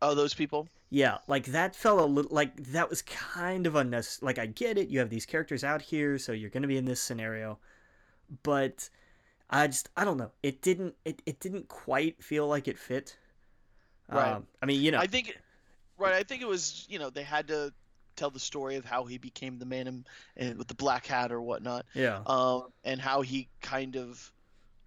Oh, 0.00 0.14
those 0.14 0.32
people. 0.32 0.68
yeah, 0.90 1.18
like 1.26 1.46
that 1.46 1.74
felt 1.74 2.00
a 2.00 2.04
little 2.04 2.34
like 2.34 2.56
that 2.72 2.88
was 2.88 3.02
kind 3.02 3.66
of 3.66 3.74
unnecessary. 3.74 4.26
Like 4.26 4.38
I 4.38 4.46
get 4.46 4.78
it, 4.78 4.88
you 4.88 5.00
have 5.00 5.10
these 5.10 5.26
characters 5.26 5.64
out 5.64 5.82
here, 5.82 6.18
so 6.18 6.32
you're 6.32 6.50
gonna 6.50 6.68
be 6.68 6.76
in 6.76 6.84
this 6.84 7.00
scenario, 7.00 7.58
but 8.42 8.88
I 9.50 9.66
just 9.66 9.88
I 9.96 10.04
don't 10.04 10.16
know. 10.16 10.30
It 10.42 10.62
didn't 10.62 10.94
it, 11.04 11.20
it 11.26 11.40
didn't 11.40 11.68
quite 11.68 12.22
feel 12.22 12.46
like 12.46 12.68
it 12.68 12.78
fit. 12.78 13.16
Right. 14.10 14.32
Um, 14.32 14.46
I 14.62 14.66
mean, 14.66 14.80
you 14.80 14.90
know, 14.90 14.98
I 15.00 15.06
think, 15.06 15.36
right. 15.98 16.14
I 16.14 16.22
think 16.22 16.42
it 16.42 16.48
was 16.48 16.86
you 16.88 16.98
know 16.98 17.10
they 17.10 17.24
had 17.24 17.48
to 17.48 17.72
tell 18.16 18.30
the 18.30 18.40
story 18.40 18.76
of 18.76 18.84
how 18.84 19.04
he 19.04 19.18
became 19.18 19.58
the 19.58 19.66
man 19.66 19.86
in, 19.86 20.06
in, 20.36 20.58
with 20.58 20.68
the 20.68 20.74
black 20.74 21.06
hat 21.06 21.32
or 21.32 21.40
whatnot, 21.42 21.86
yeah, 21.94 22.20
um, 22.26 22.64
and 22.84 23.00
how 23.00 23.22
he 23.22 23.48
kind 23.60 23.96
of 23.96 24.32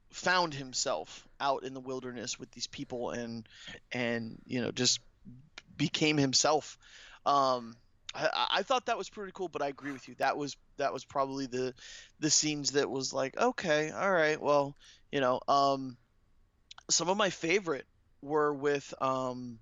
found 0.10 0.54
himself 0.54 1.28
out 1.42 1.64
in 1.64 1.74
the 1.74 1.80
wilderness 1.82 2.40
with 2.40 2.52
these 2.52 2.68
people 2.68 3.10
and 3.12 3.48
and 3.92 4.38
you 4.46 4.62
know 4.62 4.72
just 4.72 5.00
became 5.76 6.18
himself. 6.18 6.78
Um, 7.26 7.76
I, 8.14 8.48
I- 8.52 8.64
thought 8.64 8.86
that 8.86 8.98
was 8.98 9.10
pretty 9.10 9.32
cool, 9.34 9.50
but 9.50 9.62
I 9.62 9.68
agree 9.68 9.92
with 9.92 10.08
you. 10.08 10.16
That 10.20 10.38
was 10.38 10.56
that 10.78 10.94
was 10.94 11.04
probably 11.06 11.48
the 11.48 11.74
the 12.20 12.30
scenes 12.30 12.72
that 12.72 12.90
was 12.90 13.14
like, 13.14 13.38
okay, 13.38 13.92
all 13.92 14.12
right, 14.12 14.40
well, 14.40 14.76
you 15.12 15.22
know, 15.22 15.40
um, 15.48 15.98
some 16.90 17.10
of 17.10 17.18
my 17.18 17.30
favorite 17.30 17.86
were 18.22 18.54
with 18.54 18.94
um, 19.02 19.60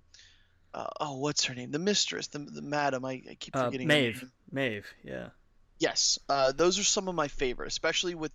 uh, 0.74 0.86
oh, 1.00 1.18
what's 1.18 1.44
her 1.44 1.54
name? 1.54 1.70
The 1.70 1.78
mistress, 1.78 2.28
the 2.28 2.38
the 2.38 2.62
madam. 2.62 3.04
I, 3.04 3.22
I 3.30 3.36
keep 3.38 3.56
uh, 3.56 3.66
forgetting. 3.66 3.88
her 3.88 3.94
Maeve. 3.94 4.24
Maeve, 4.50 4.86
yeah, 5.04 5.28
Yes, 5.80 6.18
uh, 6.28 6.52
those 6.52 6.78
are 6.78 6.84
some 6.84 7.08
of 7.08 7.14
my 7.14 7.26
favorite, 7.28 7.66
especially 7.68 8.14
with, 8.14 8.32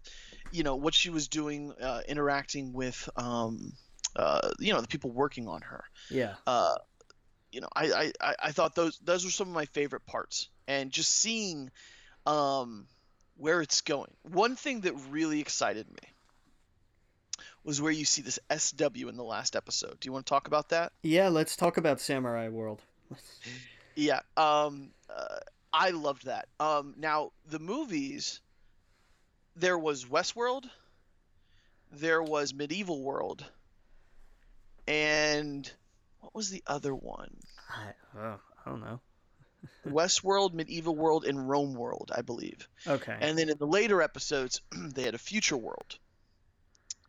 you 0.52 0.64
know, 0.64 0.76
what 0.76 0.94
she 0.94 1.10
was 1.12 1.28
doing, 1.30 1.72
uh, 1.80 2.02
interacting 2.08 2.74
with, 2.74 3.08
um, 3.16 3.72
uh, 4.16 4.50
you 4.60 4.74
know, 4.74 4.82
the 4.82 4.88
people 4.88 5.12
working 5.12 5.48
on 5.48 5.62
her. 5.62 5.84
yeah, 6.10 6.34
Uh, 6.48 6.76
you 7.52 7.62
know, 7.62 7.70
I, 7.76 7.86
I, 7.94 8.12
I- 8.20 8.36
I 8.46 8.52
thought 8.52 8.76
those 8.76 8.98
those 9.00 9.24
were 9.24 9.32
some 9.32 9.48
of 9.48 9.54
my 9.54 9.66
favorite 9.66 10.06
parts, 10.06 10.50
and 10.68 10.92
just 10.92 11.12
seeing, 11.14 11.70
um, 12.26 12.88
where 13.38 13.62
it's 13.62 13.82
going. 13.82 14.12
One 14.24 14.56
thing 14.56 14.82
that 14.82 14.94
really 15.10 15.40
excited 15.40 15.88
me 15.88 16.10
was 17.64 17.82
where 17.82 17.92
you 17.92 18.06
see 18.06 18.22
this 18.22 18.40
SW 18.50 19.08
in 19.10 19.18
the 19.18 19.24
last 19.24 19.56
episode. 19.56 20.00
Do 20.00 20.08
you 20.08 20.14
want 20.14 20.26
to 20.26 20.30
talk 20.30 20.48
about 20.48 20.70
that? 20.70 20.94
yeah. 21.04 21.28
Let's 21.30 21.56
talk 21.56 21.78
about 21.78 22.00
Samurai 22.02 22.50
World. 22.50 22.82
Yeah. 23.96 24.20
Um, 24.36 24.92
uh, 25.10 25.38
I 25.76 25.90
loved 25.90 26.26
that. 26.26 26.48
Um, 26.60 26.94
now 26.98 27.32
the 27.48 27.60
movies, 27.60 28.40
there 29.58 29.78
was 29.78 30.06
Westworld, 30.06 30.70
there 31.92 32.24
was 32.24 32.54
Medieval 32.54 33.02
World, 33.04 33.44
and 34.88 35.70
what 36.22 36.34
was 36.34 36.50
the 36.50 36.64
other 36.66 36.96
one? 36.96 37.36
I, 37.70 38.20
uh, 38.20 38.38
I 38.66 38.70
don't 38.70 38.82
know. 38.82 39.02
Westworld, 39.88 40.54
Medieval 40.54 40.96
World, 40.96 41.26
and 41.26 41.50
Rome 41.50 41.74
World, 41.74 42.12
I 42.16 42.22
believe. 42.22 42.68
Okay, 42.88 43.18
And 43.20 43.38
then 43.38 43.50
in 43.50 43.58
the 43.58 43.68
later 43.68 44.02
episodes, 44.02 44.62
they 44.72 45.04
had 45.04 45.16
a 45.16 45.20
future 45.20 45.58
world. 45.58 45.98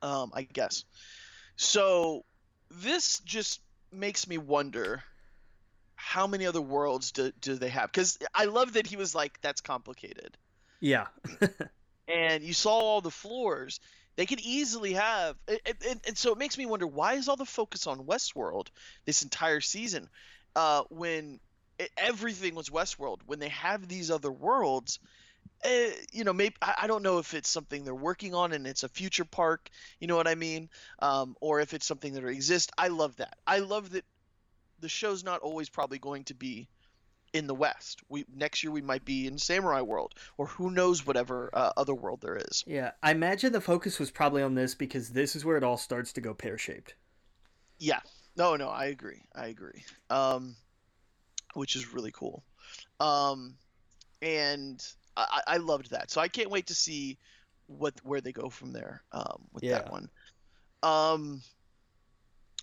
Um, 0.03 0.33
I 0.35 0.43
guess. 0.43 0.85
So 1.57 2.25
this 2.71 3.21
just 3.21 3.61
makes 3.93 4.27
me 4.27 4.39
wonder 4.39 5.03
how 6.07 6.29
many 6.29 6.47
other 6.47 6.61
worlds 6.63 7.11
do, 7.11 7.33
do 7.41 7.57
they 7.57 7.69
have? 7.69 7.91
Because 7.91 8.17
I 8.33 8.45
love 8.45 8.75
that 8.75 8.87
he 8.87 8.97
was 8.97 9.13
like, 9.13 9.41
that's 9.41 9.61
complicated. 9.61 10.39
yeah, 10.79 11.07
And 12.09 12.45
you 12.45 12.53
saw 12.53 12.71
all 12.71 13.01
the 13.01 13.11
floors. 13.11 13.81
They 14.15 14.25
could 14.25 14.39
easily 14.39 14.93
have. 14.93 15.35
And, 15.49 16.01
and, 16.07 16.17
so 16.17 16.31
it 16.31 16.39
makes 16.39 16.57
me 16.57 16.65
wonder 16.65 16.87
why 16.87 17.15
is 17.15 17.29
all 17.29 17.35
the 17.35 17.45
focus 17.45 17.89
on 17.89 18.07
Westworld 18.07 18.69
this 19.05 19.23
entire 19.23 19.61
season 19.61 20.09
uh, 20.55 20.85
when 20.91 21.41
everything 21.97 22.55
was 22.55 22.71
Westworld? 22.71 23.19
When 23.27 23.41
they 23.41 23.49
have 23.49 23.89
these 23.89 24.13
other 24.13 24.31
worlds, 24.31 25.01
uh, 25.65 25.91
you 26.13 26.23
know, 26.23 26.33
maybe 26.33 26.55
I, 26.63 26.75
I 26.83 26.87
don't 26.87 27.03
know 27.03 27.19
if 27.19 27.35
it's 27.35 27.51
something 27.51 27.85
they're 27.85 27.93
working 27.93 28.33
on 28.33 28.53
and 28.53 28.65
it's 28.65 28.85
a 28.85 28.89
future 28.89 29.25
park, 29.25 29.71
you 29.99 30.07
know 30.07 30.17
what 30.17 30.29
I 30.29 30.37
mean, 30.37 30.69
um, 31.01 31.35
or 31.41 31.59
if 31.59 31.75
it's 31.75 31.87
something 31.87 32.15
that 32.15 32.25
exists. 32.25 32.71
I 32.79 32.89
love 32.89 33.17
that. 33.17 33.37
I 33.45 33.59
love 33.59 33.91
that 33.91 34.05
the 34.81 34.89
show's 34.89 35.25
not 35.25 35.41
always 35.41 35.69
probably 35.69 35.99
going 35.99 36.25
to 36.25 36.35
be 36.35 36.69
in 37.33 37.47
the 37.47 37.55
West. 37.55 38.01
We 38.09 38.25
next 38.35 38.63
year 38.63 38.71
we 38.71 38.83
might 38.83 39.05
be 39.05 39.27
in 39.27 39.39
Samurai 39.39 39.83
World, 39.83 40.15
or 40.39 40.47
who 40.47 40.71
knows 40.71 41.07
whatever 41.07 41.51
uh, 41.53 41.73
other 41.77 41.95
world 41.95 42.21
there 42.21 42.37
is. 42.37 42.65
yeah. 42.67 42.93
I 43.03 43.11
imagine 43.11 43.53
the 43.53 43.61
focus 43.61 43.99
was 43.99 44.11
probably 44.11 44.43
on 44.43 44.55
this 44.55 44.75
because 44.75 45.11
this 45.11 45.37
is 45.37 45.45
where 45.45 45.57
it 45.57 45.65
all 45.65 45.77
starts 45.77 46.13
to 46.15 46.21
go 46.21 46.35
pear 46.35 46.59
shaped. 46.59 46.95
Yeah. 47.79 48.01
No, 48.37 48.57
no, 48.57 48.69
I 48.69 48.87
agree. 48.87 49.23
I 49.35 49.47
agree. 49.47 49.83
Um, 50.11 50.57
which 51.55 51.75
is 51.75 51.93
really 51.93 52.13
cool. 52.13 52.45
Um, 53.01 53.57
and 54.21 54.83
I, 55.17 55.43
I 55.47 55.57
loved 55.57 55.91
that. 55.91 56.11
So 56.11 56.21
I 56.21 56.29
can't 56.29 56.51
wait 56.51 56.67
to 56.69 56.75
see 56.75 57.19
what 57.67 57.95
where 58.05 58.21
they 58.21 58.33
go 58.33 58.49
from 58.49 58.73
there 58.73 59.03
um, 59.13 59.45
with 59.53 59.65
that 59.65 59.91
one. 59.91 60.09
Um, 60.83 61.43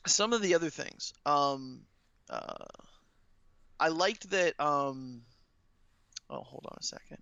some 0.07 0.33
of 0.33 0.41
the 0.41 0.55
other 0.55 0.69
things. 0.69 1.13
Um, 1.25 1.81
uh, 2.29 2.65
I 3.79 3.89
liked 3.89 4.29
that. 4.31 4.59
Um, 4.59 5.21
oh, 6.29 6.41
hold 6.41 6.65
on 6.69 6.77
a 6.79 6.83
second. 6.83 7.19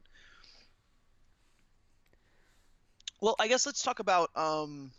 Well, 3.20 3.36
I 3.40 3.48
guess 3.48 3.66
let's 3.66 3.84
talk 3.84 4.00
about. 4.00 4.30
Um, 4.36 4.92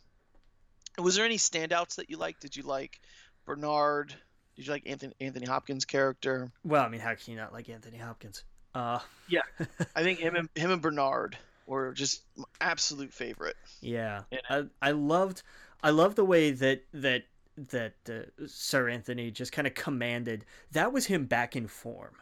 was 0.99 1.17
there 1.17 1.25
any 1.25 1.38
standouts 1.38 1.97
that 1.97 2.11
you 2.11 2.17
liked? 2.17 2.41
Did 2.43 2.57
you 2.57 2.62
like 2.62 3.01
Bernard? 3.45 4.15
Did 4.57 4.67
you 4.67 4.73
like 4.73 4.87
Anthony 4.87 5.15
Anthony 5.21 5.47
Hopkins' 5.47 5.85
character? 5.85 6.53
Well, 6.65 6.85
I 6.85 6.88
mean, 6.88 7.01
how 7.01 7.15
can 7.15 7.33
you 7.33 7.37
not 7.37 7.53
like 7.53 7.69
Anthony 7.69 7.99
Hopkins? 7.99 8.45
Uh, 8.75 9.01
Yeah, 9.29 9.43
I 9.97 10.03
think 10.03 10.19
him 10.21 10.37
and 10.37 10.49
him 10.55 10.71
and 10.71 10.83
Bernard 10.83 11.37
were 11.67 11.93
just 11.93 12.23
absolute 12.61 13.12
favorite. 13.12 13.57
Yeah, 13.81 14.23
I 14.49 14.65
I 14.81 14.93
loved 14.93 15.43
I 15.83 15.91
loved 15.91 16.17
the 16.17 16.25
way 16.25 16.53
that 16.53 16.83
that 16.95 17.25
that 17.57 17.95
uh, 18.09 18.47
Sir 18.47 18.88
Anthony 18.88 19.31
just 19.31 19.53
kind 19.53 19.67
of 19.67 19.75
commanded, 19.75 20.45
that 20.73 20.93
was 20.93 21.07
him 21.07 21.27
back 21.27 21.57
in 21.57 21.67
form. 21.67 22.17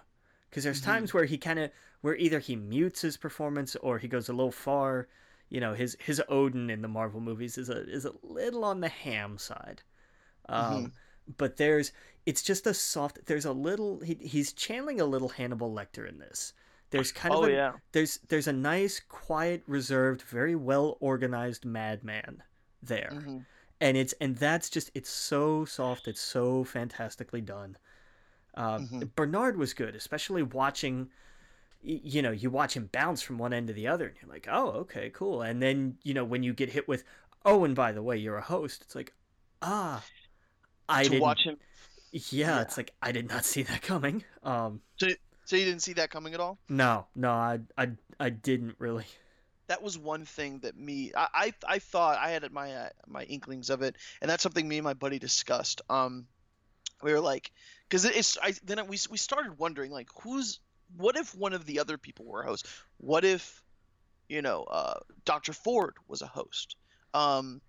Because 0.48 0.64
there's 0.64 0.80
Mm-hmm. 0.80 0.90
times 0.90 1.14
where 1.14 1.24
he 1.24 1.38
kind 1.38 1.58
of 1.58 1.70
where 2.00 2.16
either 2.16 2.38
he 2.40 2.56
mutes 2.56 3.02
his 3.02 3.16
performance 3.16 3.76
or 3.76 3.98
he 3.98 4.08
goes 4.08 4.28
a 4.28 4.32
little 4.32 4.50
far. 4.52 5.08
You 5.48 5.60
know, 5.60 5.74
his 5.74 5.96
his 6.00 6.20
Odin 6.28 6.70
in 6.70 6.82
the 6.82 6.88
Marvel 6.88 7.20
movies 7.20 7.58
is 7.58 7.68
a 7.70 7.88
is 7.88 8.04
a 8.04 8.12
little 8.22 8.64
on 8.64 8.80
the 8.80 8.88
ham 8.88 9.38
side. 9.38 9.82
Um, 10.48 10.74
Mm-hmm. 10.74 10.86
But 11.38 11.56
there's 11.58 11.92
it's 12.26 12.42
just 12.42 12.66
a 12.66 12.74
soft. 12.74 13.26
There's 13.26 13.44
a 13.44 13.52
little. 13.52 14.00
He, 14.00 14.14
he's 14.20 14.52
channeling 14.52 15.00
a 15.00 15.04
little 15.04 15.28
Hannibal 15.28 15.72
Lecter 15.72 16.08
in 16.08 16.18
this. 16.18 16.52
There's 16.90 17.12
kind 17.12 17.32
Oh 17.34 17.44
of 17.44 17.50
a, 17.50 17.52
yeah. 17.52 17.72
there's 17.92 18.18
there's 18.28 18.48
a 18.48 18.52
nice, 18.52 19.00
quiet, 19.00 19.62
reserved, 19.68 20.22
very 20.22 20.56
well 20.56 20.96
organized 21.00 21.64
madman 21.64 22.42
there, 22.82 23.22
Mhm. 23.24 23.46
And 23.80 23.96
it's 23.96 24.12
and 24.14 24.36
that's 24.36 24.70
just 24.70 24.90
it's 24.94 25.10
so 25.10 25.64
soft. 25.64 26.08
It's 26.08 26.20
so 26.20 26.64
fantastically 26.64 27.40
done. 27.40 27.76
Um, 28.56 28.86
Mhm. 28.90 29.04
Bernard 29.16 29.56
was 29.58 29.74
good, 29.74 29.94
especially 29.96 30.42
watching. 30.42 31.10
You 31.82 32.22
know, 32.22 32.32
you 32.32 32.50
watch 32.50 32.76
him 32.76 32.90
bounce 32.92 33.22
from 33.22 33.38
one 33.38 33.52
end 33.54 33.68
to 33.68 33.74
the 33.74 33.88
other, 33.88 34.08
and 34.08 34.16
you're 34.22 34.30
like, 34.30 34.48
"Oh, 34.50 34.70
okay, 34.82 35.10
cool." 35.10 35.42
And 35.42 35.62
then 35.62 35.98
you 36.04 36.14
know 36.14 36.24
when 36.24 36.42
you 36.42 36.54
get 36.54 36.70
hit 36.70 36.88
with, 36.88 37.04
"Oh, 37.44 37.64
and 37.64 37.74
by 37.76 37.92
the 37.92 38.02
way, 38.02 38.16
you're 38.18 38.38
a 38.38 38.42
host," 38.42 38.82
it's 38.82 38.94
like, 38.96 39.14
"Ah, 39.62 40.06
I 40.88 41.04
to 41.04 41.08
didn't." 41.08 41.20
watch 41.20 41.42
him. 41.44 41.58
yeah, 42.12 42.58
yeah. 42.58 42.62
it's 42.62 42.76
like 42.76 42.94
I 43.02 43.12
did 43.12 43.28
not 43.28 43.44
see 43.46 43.62
that 43.64 43.82
coming. 43.82 44.24
Um, 44.42 44.82
So, 44.98 45.08
so 45.44 45.56
you 45.56 45.64
didn't 45.64 45.82
see 45.82 45.94
that 45.94 46.10
coming 46.10 46.34
at 46.34 46.40
all? 46.40 46.58
no, 46.68 47.06
no, 47.14 47.30
I, 47.32 47.60
I, 47.76 47.90
I 48.18 48.30
didn't 48.30 48.76
really. 48.78 49.06
That 49.70 49.84
was 49.84 49.96
one 49.96 50.24
thing 50.24 50.58
that 50.58 50.76
me 50.76 51.12
I 51.16 51.28
I, 51.32 51.54
I 51.66 51.78
thought 51.78 52.18
I 52.18 52.30
had 52.30 52.52
my 52.52 52.74
uh, 52.74 52.88
my 53.06 53.22
inklings 53.22 53.70
of 53.70 53.82
it, 53.82 53.94
and 54.20 54.28
that's 54.28 54.42
something 54.42 54.66
me 54.66 54.78
and 54.78 54.84
my 54.84 54.94
buddy 54.94 55.20
discussed. 55.20 55.80
Um, 55.88 56.26
we 57.04 57.12
were 57.12 57.20
like, 57.20 57.52
because 57.88 58.04
it's 58.04 58.36
I 58.42 58.52
then 58.64 58.78
we 58.88 58.98
we 59.10 59.16
started 59.16 59.58
wondering 59.58 59.92
like 59.92 60.08
who's 60.22 60.58
what 60.96 61.16
if 61.16 61.36
one 61.36 61.52
of 61.52 61.66
the 61.66 61.78
other 61.78 61.98
people 61.98 62.24
were 62.24 62.42
a 62.42 62.46
host? 62.46 62.66
What 62.98 63.24
if 63.24 63.62
you 64.28 64.42
know 64.42 64.64
uh, 64.64 64.98
Dr. 65.24 65.52
Ford 65.52 65.94
was 66.08 66.20
a 66.22 66.26
host? 66.26 66.74
Um, 67.14 67.60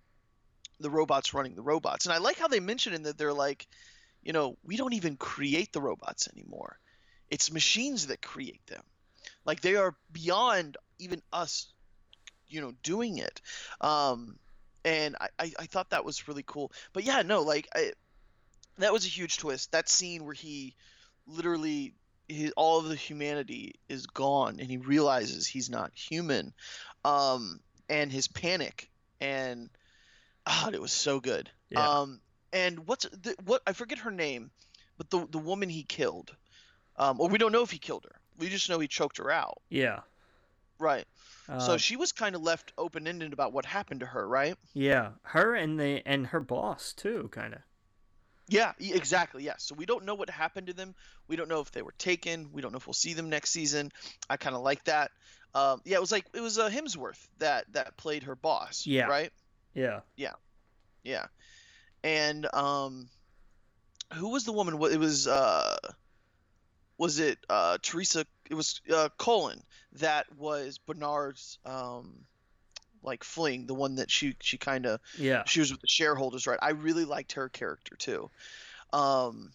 the 0.80 0.90
robots 0.90 1.32
running 1.32 1.54
the 1.54 1.62
robots, 1.62 2.06
and 2.06 2.12
I 2.12 2.18
like 2.18 2.36
how 2.36 2.48
they 2.48 2.58
mention 2.58 2.94
in 2.94 3.04
that 3.04 3.16
they're 3.16 3.32
like, 3.32 3.68
you 4.24 4.32
know, 4.32 4.58
we 4.64 4.76
don't 4.76 4.94
even 4.94 5.16
create 5.16 5.72
the 5.72 5.80
robots 5.80 6.28
anymore. 6.36 6.80
It's 7.30 7.52
machines 7.52 8.08
that 8.08 8.20
create 8.20 8.66
them. 8.66 8.82
Like 9.44 9.60
they 9.60 9.76
are 9.76 9.94
beyond 10.12 10.78
even 10.98 11.22
us 11.32 11.72
you 12.52 12.60
know 12.60 12.72
doing 12.82 13.18
it. 13.18 13.40
Um 13.80 14.36
and 14.84 15.16
I, 15.20 15.28
I 15.38 15.52
i 15.60 15.66
thought 15.66 15.90
that 15.90 16.04
was 16.04 16.28
really 16.28 16.44
cool. 16.46 16.72
But 16.92 17.04
yeah 17.04 17.22
no 17.22 17.42
like 17.42 17.68
i 17.74 17.92
that 18.78 18.92
was 18.92 19.04
a 19.04 19.08
huge 19.08 19.38
twist. 19.38 19.72
That 19.72 19.88
scene 19.88 20.24
where 20.24 20.34
he 20.34 20.74
literally 21.26 21.94
his, 22.28 22.52
all 22.56 22.78
of 22.78 22.88
the 22.88 22.94
humanity 22.96 23.74
is 23.88 24.06
gone 24.06 24.56
and 24.58 24.68
he 24.70 24.78
realizes 24.78 25.46
he's 25.46 25.68
not 25.70 25.92
human 25.94 26.52
um 27.04 27.60
and 27.88 28.10
his 28.12 28.28
panic. 28.28 28.88
And 29.20 29.70
ah 30.46 30.70
it 30.72 30.80
was 30.80 30.92
so 30.92 31.20
good. 31.20 31.50
Yeah. 31.70 32.00
um 32.00 32.20
and 32.52 32.86
what's 32.86 33.06
the, 33.06 33.34
what 33.44 33.62
i 33.66 33.72
forget 33.72 33.98
her 33.98 34.10
name 34.10 34.50
but 34.98 35.08
the 35.10 35.26
the 35.30 35.38
woman 35.38 35.68
he 35.70 35.84
killed 35.84 36.34
um 36.96 37.18
or 37.20 37.28
we 37.28 37.38
don't 37.38 37.52
know 37.52 37.62
if 37.62 37.70
he 37.70 37.78
killed 37.78 38.04
her. 38.04 38.16
We 38.38 38.48
just 38.48 38.68
know 38.68 38.78
he 38.80 38.88
choked 38.88 39.18
her 39.18 39.30
out. 39.30 39.60
Yeah. 39.68 40.00
Right 40.82 41.06
so 41.48 41.74
Uh, 41.74 41.76
she 41.76 41.96
was 41.96 42.12
kind 42.12 42.34
of 42.34 42.42
left 42.42 42.72
open 42.78 43.06
ended 43.06 43.32
about 43.32 43.52
what 43.52 43.66
happened 43.66 44.00
to 44.00 44.06
her, 44.06 44.26
right? 44.26 44.56
yeah, 44.74 45.10
her 45.22 45.54
and 45.54 45.78
the 45.78 46.02
and 46.06 46.28
her 46.28 46.40
boss 46.40 46.92
too, 46.92 47.28
kind 47.32 47.54
of. 47.54 47.60
Yeah, 48.48 48.72
exactly. 48.78 49.44
Yeah. 49.44 49.54
So 49.58 49.74
we 49.74 49.86
don't 49.86 50.04
know 50.04 50.14
what 50.14 50.28
happened 50.28 50.66
to 50.66 50.72
them. 50.72 50.94
We 51.26 51.36
don't 51.36 51.48
know 51.48 51.60
if 51.60 51.70
they 51.70 51.82
were 51.82 51.94
taken. 51.98 52.52
We 52.52 52.60
don't 52.60 52.72
know 52.72 52.78
if 52.78 52.86
we'll 52.86 52.94
see 52.94 53.14
them 53.14 53.30
next 53.30 53.50
season. 53.50 53.90
I 54.28 54.36
kind 54.36 54.54
of 54.54 54.62
like 54.62 54.84
that. 54.84 55.10
Um, 55.54 55.80
yeah, 55.84 55.96
it 55.96 56.00
was 56.00 56.12
like 56.12 56.26
it 56.34 56.40
was 56.40 56.58
uh, 56.58 56.68
Hemsworth 56.68 57.26
that 57.38 57.64
that 57.72 57.96
played 57.96 58.24
her 58.24 58.36
boss. 58.36 58.86
Yeah. 58.86 59.06
Right. 59.06 59.32
Yeah. 59.74 60.00
Yeah. 60.16 60.34
Yeah. 61.02 61.26
And 62.04 62.46
um, 62.54 63.08
who 64.14 64.28
was 64.30 64.44
the 64.44 64.52
woman? 64.52 64.78
What 64.78 64.92
it 64.92 64.98
was? 65.00 65.26
Uh, 65.26 65.76
was 66.98 67.18
it 67.18 67.38
uh 67.48 67.78
Theresa? 67.82 68.26
It 68.50 68.54
was 68.54 68.80
uh 68.92 69.08
Cullen 69.18 69.62
that 69.94 70.26
was 70.36 70.78
Bernard's 70.78 71.58
um, 71.64 72.24
like 73.02 73.24
fling, 73.24 73.66
the 73.66 73.74
one 73.74 73.96
that 73.96 74.10
she 74.10 74.36
she 74.40 74.58
kind 74.58 74.86
of 74.86 75.00
Yeah. 75.18 75.44
she 75.46 75.60
was 75.60 75.70
with 75.70 75.80
the 75.80 75.88
shareholders, 75.88 76.46
right? 76.46 76.58
I 76.62 76.70
really 76.70 77.04
liked 77.04 77.32
her 77.32 77.48
character 77.48 77.96
too. 77.96 78.30
Um, 78.92 79.52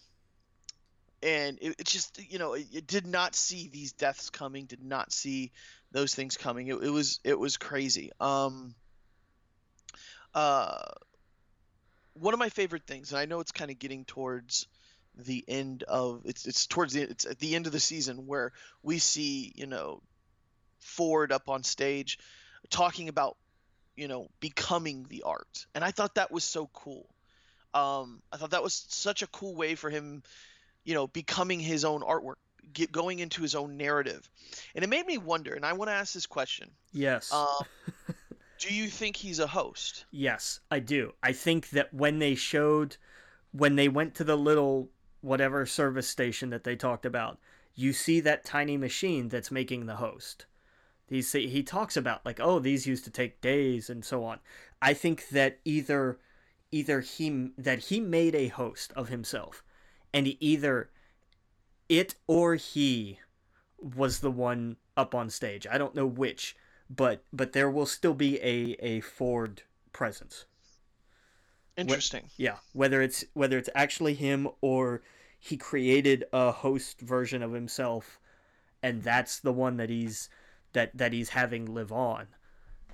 and 1.22 1.58
it, 1.60 1.76
it 1.78 1.86
just, 1.86 2.20
you 2.30 2.38
know, 2.38 2.54
it, 2.54 2.66
it 2.72 2.86
did 2.86 3.06
not 3.06 3.34
see 3.34 3.68
these 3.68 3.92
deaths 3.92 4.30
coming, 4.30 4.66
did 4.66 4.82
not 4.82 5.12
see 5.12 5.52
those 5.90 6.14
things 6.14 6.36
coming. 6.36 6.68
It, 6.68 6.76
it 6.82 6.90
was, 6.90 7.20
it 7.24 7.38
was 7.38 7.56
crazy. 7.56 8.10
Um, 8.20 8.74
uh, 10.34 10.78
one 12.14 12.34
of 12.34 12.40
my 12.40 12.48
favorite 12.48 12.86
things, 12.86 13.10
and 13.10 13.18
I 13.18 13.24
know 13.24 13.40
it's 13.40 13.52
kind 13.52 13.70
of 13.70 13.78
getting 13.78 14.04
towards 14.04 14.66
the 15.24 15.44
end 15.48 15.82
of 15.82 16.22
it's 16.24 16.46
it's 16.46 16.66
towards 16.66 16.92
the 16.92 17.02
it's 17.02 17.26
at 17.26 17.38
the 17.38 17.54
end 17.54 17.66
of 17.66 17.72
the 17.72 17.80
season 17.80 18.26
where 18.26 18.52
we 18.82 18.98
see 18.98 19.52
you 19.56 19.66
know 19.66 20.00
Ford 20.78 21.32
up 21.32 21.48
on 21.48 21.64
stage 21.64 22.18
talking 22.70 23.08
about 23.08 23.36
you 23.96 24.08
know 24.08 24.28
becoming 24.40 25.06
the 25.08 25.24
art. 25.24 25.66
And 25.74 25.84
i 25.84 25.90
thought 25.90 26.14
that 26.14 26.30
was 26.30 26.44
so 26.44 26.68
cool. 26.72 27.06
Um 27.74 28.22
i 28.32 28.36
thought 28.36 28.50
that 28.50 28.62
was 28.62 28.86
such 28.88 29.22
a 29.22 29.26
cool 29.26 29.54
way 29.54 29.74
for 29.74 29.90
him 29.90 30.22
you 30.84 30.94
know 30.94 31.08
becoming 31.08 31.60
his 31.60 31.84
own 31.84 32.02
artwork 32.02 32.36
get 32.72 32.92
going 32.92 33.18
into 33.18 33.42
his 33.42 33.54
own 33.54 33.76
narrative. 33.76 34.28
And 34.74 34.84
it 34.84 34.88
made 34.88 35.06
me 35.06 35.18
wonder 35.18 35.52
and 35.54 35.64
i 35.64 35.72
want 35.72 35.90
to 35.90 35.94
ask 35.94 36.14
this 36.14 36.26
question. 36.26 36.70
Yes. 36.92 37.32
um 37.32 37.66
do 38.58 38.74
you 38.74 38.88
think 38.88 39.16
he's 39.16 39.38
a 39.38 39.46
host? 39.46 40.04
Yes, 40.10 40.60
I 40.70 40.80
do. 40.80 41.12
I 41.22 41.32
think 41.32 41.70
that 41.70 41.94
when 41.94 42.18
they 42.18 42.34
showed, 42.34 42.96
when 43.52 43.76
they 43.76 43.88
went 43.88 44.16
to 44.16 44.24
the 44.24 44.36
little 44.36 44.90
whatever 45.20 45.66
service 45.66 46.08
station 46.08 46.50
that 46.50 46.64
they 46.64 46.76
talked 46.76 47.06
about, 47.06 47.38
you 47.74 47.92
see 47.92 48.20
that 48.20 48.44
tiny 48.44 48.76
machine 48.76 49.28
that's 49.28 49.50
making 49.50 49.86
the 49.86 49.96
host. 49.96 50.46
He 51.08 51.22
say 51.22 51.46
he 51.46 51.62
talks 51.62 51.96
about 51.96 52.24
like, 52.24 52.38
oh, 52.40 52.58
these 52.58 52.86
used 52.86 53.04
to 53.04 53.10
take 53.10 53.40
days 53.40 53.88
and 53.88 54.04
so 54.04 54.24
on. 54.24 54.40
I 54.82 54.94
think 54.94 55.28
that 55.30 55.58
either 55.64 56.18
either 56.70 57.00
he 57.00 57.50
that 57.56 57.78
he 57.84 58.00
made 58.00 58.34
a 58.34 58.48
host 58.48 58.92
of 58.94 59.08
himself, 59.08 59.62
and 60.12 60.36
either 60.40 60.90
it 61.88 62.14
or 62.26 62.56
he 62.56 63.20
was 63.78 64.20
the 64.20 64.30
one 64.30 64.76
up 64.96 65.14
on 65.14 65.30
stage. 65.30 65.66
I 65.70 65.78
don't 65.78 65.94
know 65.94 66.06
which, 66.06 66.56
but 66.90 67.24
but 67.32 67.52
there 67.52 67.70
will 67.70 67.86
still 67.86 68.14
be 68.14 68.38
a 68.40 68.76
a 68.80 69.00
Ford 69.00 69.62
presence. 69.92 70.44
Interesting 71.78 72.30
Yeah, 72.36 72.56
whether 72.72 73.02
it's 73.02 73.24
whether 73.34 73.58
it's 73.58 73.70
actually 73.74 74.14
him 74.14 74.48
or 74.60 75.02
he 75.38 75.56
created 75.56 76.24
a 76.32 76.50
host 76.52 77.00
version 77.00 77.42
of 77.42 77.52
himself, 77.52 78.18
and 78.82 79.02
that's 79.02 79.40
the 79.40 79.52
one 79.52 79.76
that 79.78 79.90
he's 79.90 80.28
that 80.72 80.96
that 80.96 81.12
he's 81.12 81.30
having 81.30 81.66
live 81.74 81.92
on. 81.92 82.28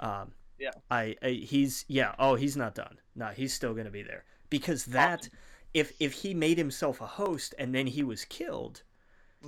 Um, 0.01 0.33
Yeah. 0.59 0.73
I, 0.91 1.17
I 1.23 1.31
he's 1.31 1.85
yeah. 1.89 2.15
Oh, 2.19 2.35
he's 2.37 2.57
not 2.57 2.75
done. 2.75 2.99
No, 3.15 3.29
he's 3.29 3.55
still 3.55 3.75
gonna 3.75 3.91
be 3.91 4.03
there 4.03 4.25
because 4.51 4.87
that 4.87 5.29
Awesome. 5.29 5.33
if 5.75 5.93
if 6.01 6.13
he 6.15 6.35
made 6.35 6.59
himself 6.59 7.01
a 7.01 7.07
host 7.07 7.55
and 7.59 7.75
then 7.75 7.87
he 7.89 8.03
was 8.05 8.25
killed, 8.25 8.83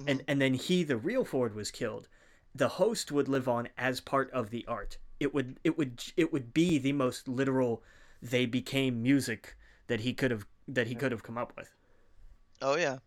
and 0.07 0.23
and 0.29 0.41
then 0.41 0.55
he 0.55 0.83
the 0.85 0.97
real 0.97 1.25
Ford 1.25 1.55
was 1.55 1.71
killed, 1.71 2.09
the 2.55 2.69
host 2.69 3.13
would 3.13 3.29
live 3.29 3.49
on 3.49 3.69
as 3.79 4.01
part 4.01 4.31
of 4.33 4.51
the 4.51 4.65
art. 4.67 4.99
It 5.21 5.35
would 5.35 5.61
it 5.65 5.79
would 5.79 6.03
it 6.17 6.33
would 6.33 6.53
be 6.55 6.79
the 6.79 6.93
most 6.93 7.29
literal. 7.29 7.83
They 8.23 8.47
became 8.47 9.03
music 9.03 9.57
that 9.89 10.01
he 10.01 10.13
could 10.13 10.31
have 10.31 10.47
that 10.69 10.87
he 10.87 10.95
could 10.95 11.13
have 11.13 11.23
come 11.23 11.39
up 11.39 11.53
with. 11.57 11.73
Oh 12.61 12.77
yeah, 12.77 12.99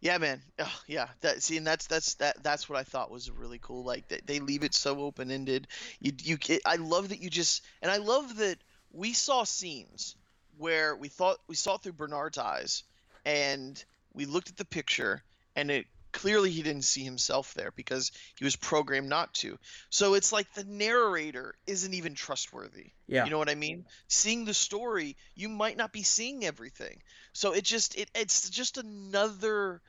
yeah, 0.00 0.16
man. 0.18 0.40
Oh, 0.58 0.80
yeah, 0.86 1.08
that 1.20 1.42
see, 1.42 1.56
and 1.56 1.66
that's 1.66 1.86
that's 1.86 2.14
that 2.14 2.42
that's 2.42 2.68
what 2.68 2.78
I 2.78 2.84
thought 2.84 3.10
was 3.10 3.30
really 3.30 3.58
cool. 3.58 3.84
Like 3.84 4.08
they, 4.08 4.20
they 4.24 4.40
leave 4.40 4.64
it 4.64 4.74
so 4.74 5.00
open 5.00 5.30
ended. 5.30 5.66
You 6.00 6.12
you 6.22 6.38
ca- 6.38 6.60
I 6.64 6.76
love 6.76 7.10
that 7.10 7.20
you 7.20 7.28
just 7.28 7.62
and 7.82 7.90
I 7.90 7.98
love 7.98 8.36
that 8.36 8.58
we 8.92 9.12
saw 9.12 9.44
scenes 9.44 10.16
where 10.56 10.96
we 10.96 11.08
thought 11.08 11.38
we 11.48 11.54
saw 11.54 11.76
through 11.76 11.92
Bernard's 11.92 12.38
eyes, 12.38 12.82
and 13.24 13.82
we 14.14 14.24
looked 14.24 14.48
at 14.48 14.56
the 14.56 14.64
picture, 14.64 15.22
and 15.54 15.70
it 15.70 15.86
clearly 16.12 16.50
he 16.50 16.62
didn't 16.62 16.84
see 16.84 17.04
himself 17.04 17.54
there 17.54 17.72
because 17.74 18.12
he 18.36 18.44
was 18.44 18.56
programmed 18.56 19.08
not 19.08 19.32
to. 19.34 19.58
So 19.90 20.14
it's 20.14 20.32
like 20.32 20.52
the 20.54 20.64
narrator 20.64 21.54
isn't 21.66 21.94
even 21.94 22.14
trustworthy. 22.14 22.90
Yeah. 23.06 23.24
You 23.24 23.30
know 23.30 23.38
what 23.38 23.50
I 23.50 23.54
mean? 23.54 23.84
Seeing 24.08 24.44
the 24.44 24.54
story, 24.54 25.16
you 25.34 25.48
might 25.48 25.76
not 25.76 25.92
be 25.92 26.02
seeing 26.02 26.44
everything. 26.44 27.02
So 27.32 27.52
it 27.52 27.64
just 27.64 27.96
it 27.96 28.10
it's 28.14 28.50
just 28.50 28.78
another 28.78 29.80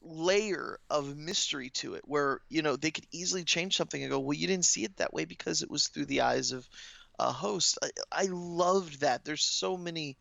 layer 0.00 0.78
of 0.88 1.16
mystery 1.16 1.70
to 1.70 1.94
it 1.94 2.02
where, 2.06 2.40
you 2.48 2.62
know, 2.62 2.76
they 2.76 2.90
could 2.90 3.06
easily 3.10 3.44
change 3.44 3.76
something 3.76 4.02
and 4.02 4.10
go, 4.10 4.20
"Well, 4.20 4.36
you 4.36 4.46
didn't 4.46 4.64
see 4.64 4.84
it 4.84 4.96
that 4.98 5.12
way 5.12 5.24
because 5.24 5.62
it 5.62 5.70
was 5.70 5.88
through 5.88 6.06
the 6.06 6.22
eyes 6.22 6.52
of 6.52 6.68
a 7.18 7.32
host." 7.32 7.78
I, 7.82 7.90
I 8.12 8.28
loved 8.30 9.00
that. 9.00 9.24
There's 9.24 9.44
so 9.44 9.76
many 9.76 10.16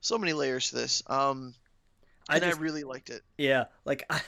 so 0.00 0.18
many 0.18 0.32
layers 0.32 0.70
to 0.70 0.76
this. 0.76 1.02
Um, 1.06 1.54
I 2.28 2.36
and 2.36 2.44
I, 2.44 2.48
just- 2.48 2.60
really 2.60 2.84
liked 2.84 3.10
it. 3.10 3.22
Yeah, 3.36 3.64
like 3.84 4.04
I, 4.10 4.20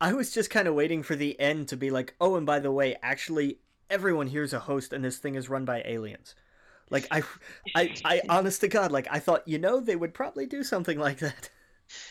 I 0.00 0.12
was 0.12 0.32
just 0.32 0.50
kind 0.50 0.68
of 0.68 0.74
waiting 0.74 1.02
for 1.02 1.16
the 1.16 1.38
end 1.40 1.68
to 1.68 1.76
be 1.76 1.90
like, 1.90 2.14
oh, 2.20 2.36
and 2.36 2.46
by 2.46 2.58
the 2.58 2.72
way, 2.72 2.96
actually, 3.02 3.58
everyone 3.88 4.26
here's 4.26 4.52
a 4.52 4.58
host, 4.58 4.92
and 4.92 5.04
this 5.04 5.18
thing 5.18 5.34
is 5.34 5.48
run 5.48 5.64
by 5.64 5.82
aliens. 5.84 6.34
Like 6.90 7.08
I, 7.10 7.22
I, 7.74 7.94
I, 8.04 8.22
honest 8.28 8.60
to 8.60 8.68
God, 8.68 8.92
like 8.92 9.08
I 9.10 9.18
thought, 9.18 9.46
you 9.48 9.58
know, 9.58 9.80
they 9.80 9.96
would 9.96 10.14
probably 10.14 10.46
do 10.46 10.62
something 10.62 10.98
like 10.98 11.18
that. 11.18 11.50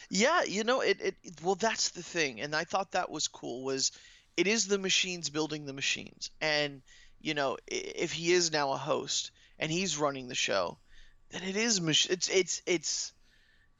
Yeah, 0.10 0.43
you 0.43 0.63
know, 0.63 0.82
it, 0.82 1.02
it 1.02 1.15
well 1.43 1.56
that's 1.56 1.89
the 1.89 2.04
thing, 2.04 2.41
and 2.41 2.56
I 2.56 2.63
thought 2.63 2.91
that 2.91 3.12
was 3.12 3.28
cool 3.28 3.63
was 3.63 3.91
it 4.38 4.48
is 4.48 4.67
the 4.67 4.78
machines 4.78 5.30
building 5.30 5.65
the 5.65 5.74
machines. 5.74 6.32
And 6.41 6.82
you 7.21 7.34
know, 7.34 7.58
if 7.67 8.12
he 8.12 8.32
is 8.32 8.52
now 8.52 8.71
a 8.71 8.78
host 8.78 9.32
and 9.60 9.71
he's 9.71 9.98
running 9.98 10.28
the 10.28 10.36
show, 10.36 10.78
then 11.32 11.43
it 11.43 11.56
is 11.56 11.82
mach- 11.82 12.10
it's 12.10 12.30
it's 12.30 12.62
it's 12.65 13.13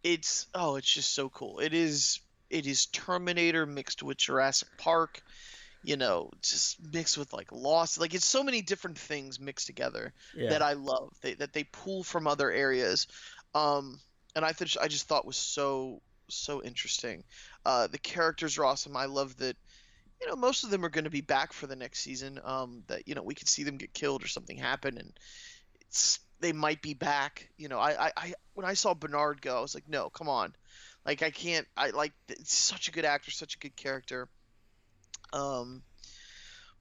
it's 0.03 0.47
oh, 0.53 0.75
it's 0.75 0.91
just 0.93 1.13
so 1.13 1.29
cool. 1.29 1.59
It 1.59 1.73
is 1.73 2.19
it 2.49 2.67
is 2.67 2.88
Terminator 2.88 3.65
mixed 3.65 4.03
with 4.03 4.17
Jurassic 4.17 4.67
Park, 4.77 5.21
you 5.84 5.97
know, 5.97 6.31
just 6.41 6.77
mixed 6.93 7.17
with 7.17 7.34
like 7.34 7.51
Lost. 7.51 7.99
Like 7.99 8.13
it's 8.13 8.25
so 8.25 8.43
many 8.43 8.62
different 8.62 8.97
things 8.97 9.39
mixed 9.39 9.67
together 9.67 10.13
Yeah, 10.34 10.49
that 10.49 10.62
I 10.62 10.73
love. 10.73 11.13
They, 11.21 11.34
that 11.36 11.53
they 11.53 11.63
pull 11.65 12.03
from 12.03 12.27
other 12.27 12.51
areas, 12.51 13.08
um, 13.53 13.99
and 14.36 14.43
I 14.43 14.51
th- 14.51 14.77
I 14.81 14.88
just 14.88 15.08
thought 15.08 15.25
was 15.25 15.38
so 15.38 16.01
so 16.29 16.63
interesting. 16.63 17.23
Uh, 17.65 17.88
the 17.88 17.99
characters 17.99 18.58
are 18.58 18.65
awesome. 18.65 18.97
I 18.97 19.05
love 19.05 19.38
that. 19.38 19.55
You 20.21 20.27
know, 20.27 20.36
most 20.38 20.63
of 20.63 20.69
them 20.69 20.86
are 20.86 20.89
going 20.89 21.03
to 21.03 21.10
be 21.10 21.21
back 21.21 21.51
for 21.51 21.67
the 21.67 21.75
next 21.75 21.99
season. 21.99 22.39
Um, 22.43 22.84
that 22.88 23.08
you 23.08 23.15
know 23.15 23.23
we 23.23 23.36
could 23.36 23.49
see 23.49 23.63
them 23.63 23.77
get 23.77 23.93
killed 23.93 24.23
or 24.23 24.27
something 24.27 24.58
happen, 24.58 24.97
and 24.97 25.12
it's 25.81 26.19
they 26.39 26.53
might 26.53 26.81
be 26.81 26.93
back. 26.93 27.49
You 27.58 27.67
know, 27.67 27.79
I 27.79 28.08
I, 28.08 28.12
I 28.17 28.34
when 28.53 28.65
I 28.65 28.73
saw 28.73 28.93
Bernard 28.93 29.41
go, 29.41 29.58
I 29.58 29.62
was 29.62 29.75
like, 29.75 29.88
no, 29.88 30.10
come 30.10 30.29
on, 30.29 30.53
like 31.05 31.21
I 31.21 31.31
can't. 31.31 31.67
I 31.77 31.91
like 31.91 32.13
it's 32.29 32.53
such 32.53 32.87
a 32.87 32.91
good 32.91 33.05
actor, 33.05 33.31
such 33.31 33.55
a 33.55 33.59
good 33.59 33.75
character. 33.75 34.27
Um, 35.33 35.83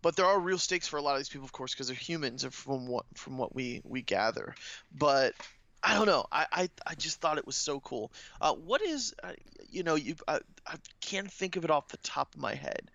but 0.02 0.16
there 0.16 0.26
are 0.26 0.38
real 0.38 0.58
stakes 0.58 0.87
for 0.87 0.98
a 0.98 1.02
lot 1.02 1.12
of 1.12 1.20
these 1.20 1.28
people, 1.28 1.44
of 1.44 1.52
course, 1.52 1.74
because 1.74 1.88
they're 1.88 1.96
humans, 1.96 2.44
and 2.44 2.52
from 2.52 2.87
what 2.87 3.06
from 3.14 3.38
what 3.38 3.54
we 3.54 3.80
we 3.84 4.02
gather. 4.02 4.54
But 4.96 5.34
I 5.82 5.94
don't 5.94 6.06
know. 6.06 6.26
I 6.32 6.46
I, 6.52 6.70
I 6.87 6.94
just 6.94 7.20
thought 7.20 7.38
it 7.38 7.46
was 7.46 7.56
so 7.56 7.80
cool. 7.80 8.12
Uh, 8.40 8.54
what 8.54 8.82
is 8.82 9.14
uh, 9.22 9.32
you 9.70 9.82
know 9.82 9.94
you 9.94 10.16
I, 10.26 10.40
I 10.66 10.76
can't 11.00 11.30
think 11.30 11.56
of 11.56 11.64
it 11.64 11.70
off 11.70 11.88
the 11.88 11.98
top 11.98 12.34
of 12.34 12.40
my 12.40 12.54
head. 12.54 12.90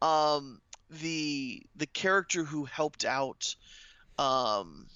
Um, 0.00 0.60
the 0.90 1.62
the 1.76 1.86
character 1.86 2.44
who 2.44 2.64
helped 2.64 3.04
out, 3.04 3.54
um, 4.18 4.86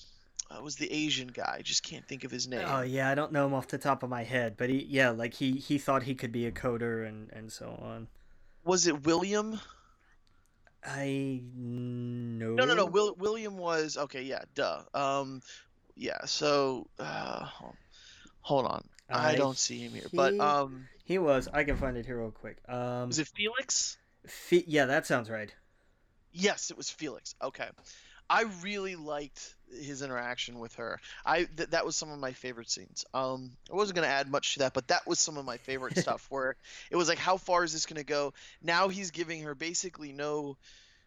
uh, 0.50 0.62
was 0.62 0.76
the 0.76 0.92
Asian 0.92 1.28
guy. 1.28 1.56
I 1.58 1.62
just 1.62 1.82
can't 1.82 2.06
think 2.06 2.24
of 2.24 2.30
his 2.30 2.46
name. 2.48 2.64
Oh 2.66 2.82
yeah, 2.82 3.10
I 3.10 3.14
don't 3.14 3.32
know 3.32 3.46
him 3.46 3.54
off 3.54 3.68
the 3.68 3.78
top 3.78 4.02
of 4.02 4.10
my 4.10 4.24
head, 4.24 4.56
but 4.56 4.70
he, 4.70 4.84
yeah, 4.88 5.10
like 5.10 5.34
he 5.34 5.52
he 5.52 5.78
thought 5.78 6.02
he 6.04 6.14
could 6.14 6.32
be 6.32 6.46
a 6.46 6.52
coder 6.52 7.06
and 7.06 7.30
and 7.32 7.50
so 7.52 7.78
on. 7.82 8.08
Was 8.64 8.86
it 8.86 9.04
William? 9.04 9.60
I 10.84 11.40
know. 11.56 12.54
No, 12.54 12.64
no, 12.64 12.74
no. 12.74 12.86
Will, 12.86 13.14
William 13.18 13.56
was 13.58 13.96
okay. 13.96 14.22
Yeah, 14.22 14.42
duh. 14.54 14.82
Um, 14.94 15.42
yeah. 15.96 16.24
So, 16.26 16.86
uh, 16.98 17.46
hold 18.40 18.66
on. 18.66 18.84
I 19.10 19.32
Uh, 19.34 19.36
don't 19.36 19.58
see 19.58 19.78
him 19.80 19.92
here, 19.92 20.06
but 20.12 20.38
um, 20.40 20.88
He 21.04 21.18
was. 21.18 21.48
I 21.52 21.64
can 21.64 21.76
find 21.76 21.96
it 21.96 22.06
here 22.06 22.18
real 22.18 22.30
quick. 22.30 22.58
Um, 22.68 23.08
was 23.08 23.18
it 23.18 23.28
Felix? 23.28 23.96
Fe- 24.26 24.64
yeah, 24.66 24.86
that 24.86 25.06
sounds 25.06 25.30
right. 25.30 25.54
Yes, 26.32 26.70
it 26.70 26.76
was 26.76 26.90
Felix. 26.90 27.34
Okay. 27.42 27.68
I 28.28 28.42
really 28.62 28.96
liked 28.96 29.54
his 29.70 30.02
interaction 30.02 30.58
with 30.58 30.74
her. 30.76 31.00
I 31.24 31.44
th- 31.44 31.70
that 31.70 31.84
was 31.84 31.96
some 31.96 32.10
of 32.10 32.18
my 32.18 32.32
favorite 32.32 32.70
scenes. 32.70 33.04
Um, 33.14 33.52
I 33.70 33.76
wasn't 33.76 33.96
gonna 33.96 34.06
add 34.08 34.30
much 34.30 34.54
to 34.54 34.58
that, 34.60 34.74
but 34.74 34.88
that 34.88 35.06
was 35.06 35.18
some 35.18 35.36
of 35.36 35.44
my 35.44 35.56
favorite 35.58 35.98
stuff. 35.98 36.26
Where 36.30 36.56
it 36.90 36.96
was 36.96 37.08
like, 37.08 37.18
how 37.18 37.36
far 37.36 37.64
is 37.64 37.72
this 37.72 37.86
gonna 37.86 38.04
go? 38.04 38.34
Now 38.62 38.88
he's 38.88 39.10
giving 39.10 39.42
her 39.42 39.54
basically 39.54 40.12
no, 40.12 40.56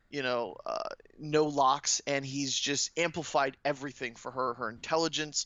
you 0.10 0.24
know, 0.24 0.56
uh, 0.66 0.90
no 1.18 1.46
locks, 1.46 2.02
and 2.08 2.26
he's 2.26 2.58
just 2.58 2.98
amplified 2.98 3.58
everything 3.66 4.16
for 4.16 4.32
her, 4.32 4.54
her 4.56 4.70
intelligence, 4.70 5.46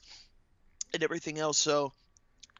and 0.93 1.03
everything 1.03 1.39
else. 1.39 1.57
So 1.57 1.93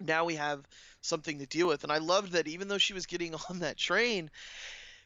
now 0.02 0.26
we 0.26 0.36
have 0.36 0.65
something 1.02 1.39
to 1.39 1.45
deal 1.45 1.67
with. 1.67 1.84
And 1.84 1.91
I 1.91 1.99
loved 1.99 2.34
that 2.34 2.47
even 2.47 2.67
though 2.67 2.78
she 2.78 2.93
was 2.93 3.06
getting 3.06 3.36
on 3.49 3.60
that 3.60 3.78
train, 3.78 4.30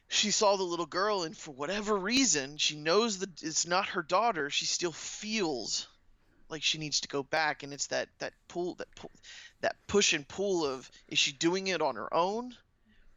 she 0.08 0.30
saw 0.30 0.56
the 0.56 0.62
little 0.62 0.86
girl, 0.86 1.22
and 1.22 1.36
for 1.36 1.52
whatever 1.52 1.96
reason, 1.96 2.56
she 2.56 2.76
knows 2.76 3.18
that 3.18 3.42
it's 3.42 3.66
not 3.66 3.88
her 3.88 4.02
daughter. 4.02 4.50
She 4.50 4.64
still 4.64 4.92
feels 4.92 5.86
like 6.48 6.62
she 6.62 6.78
needs 6.78 7.00
to 7.00 7.08
go 7.08 7.22
back, 7.22 7.62
and 7.62 7.72
it's 7.72 7.88
that 7.88 8.08
that 8.18 8.32
pull, 8.48 8.74
that 8.76 8.94
pull, 8.96 9.10
that 9.60 9.76
push 9.86 10.14
and 10.14 10.26
pull 10.26 10.64
of 10.64 10.90
is 11.08 11.18
she 11.18 11.32
doing 11.32 11.66
it 11.66 11.82
on 11.82 11.96
her 11.96 12.12
own, 12.12 12.54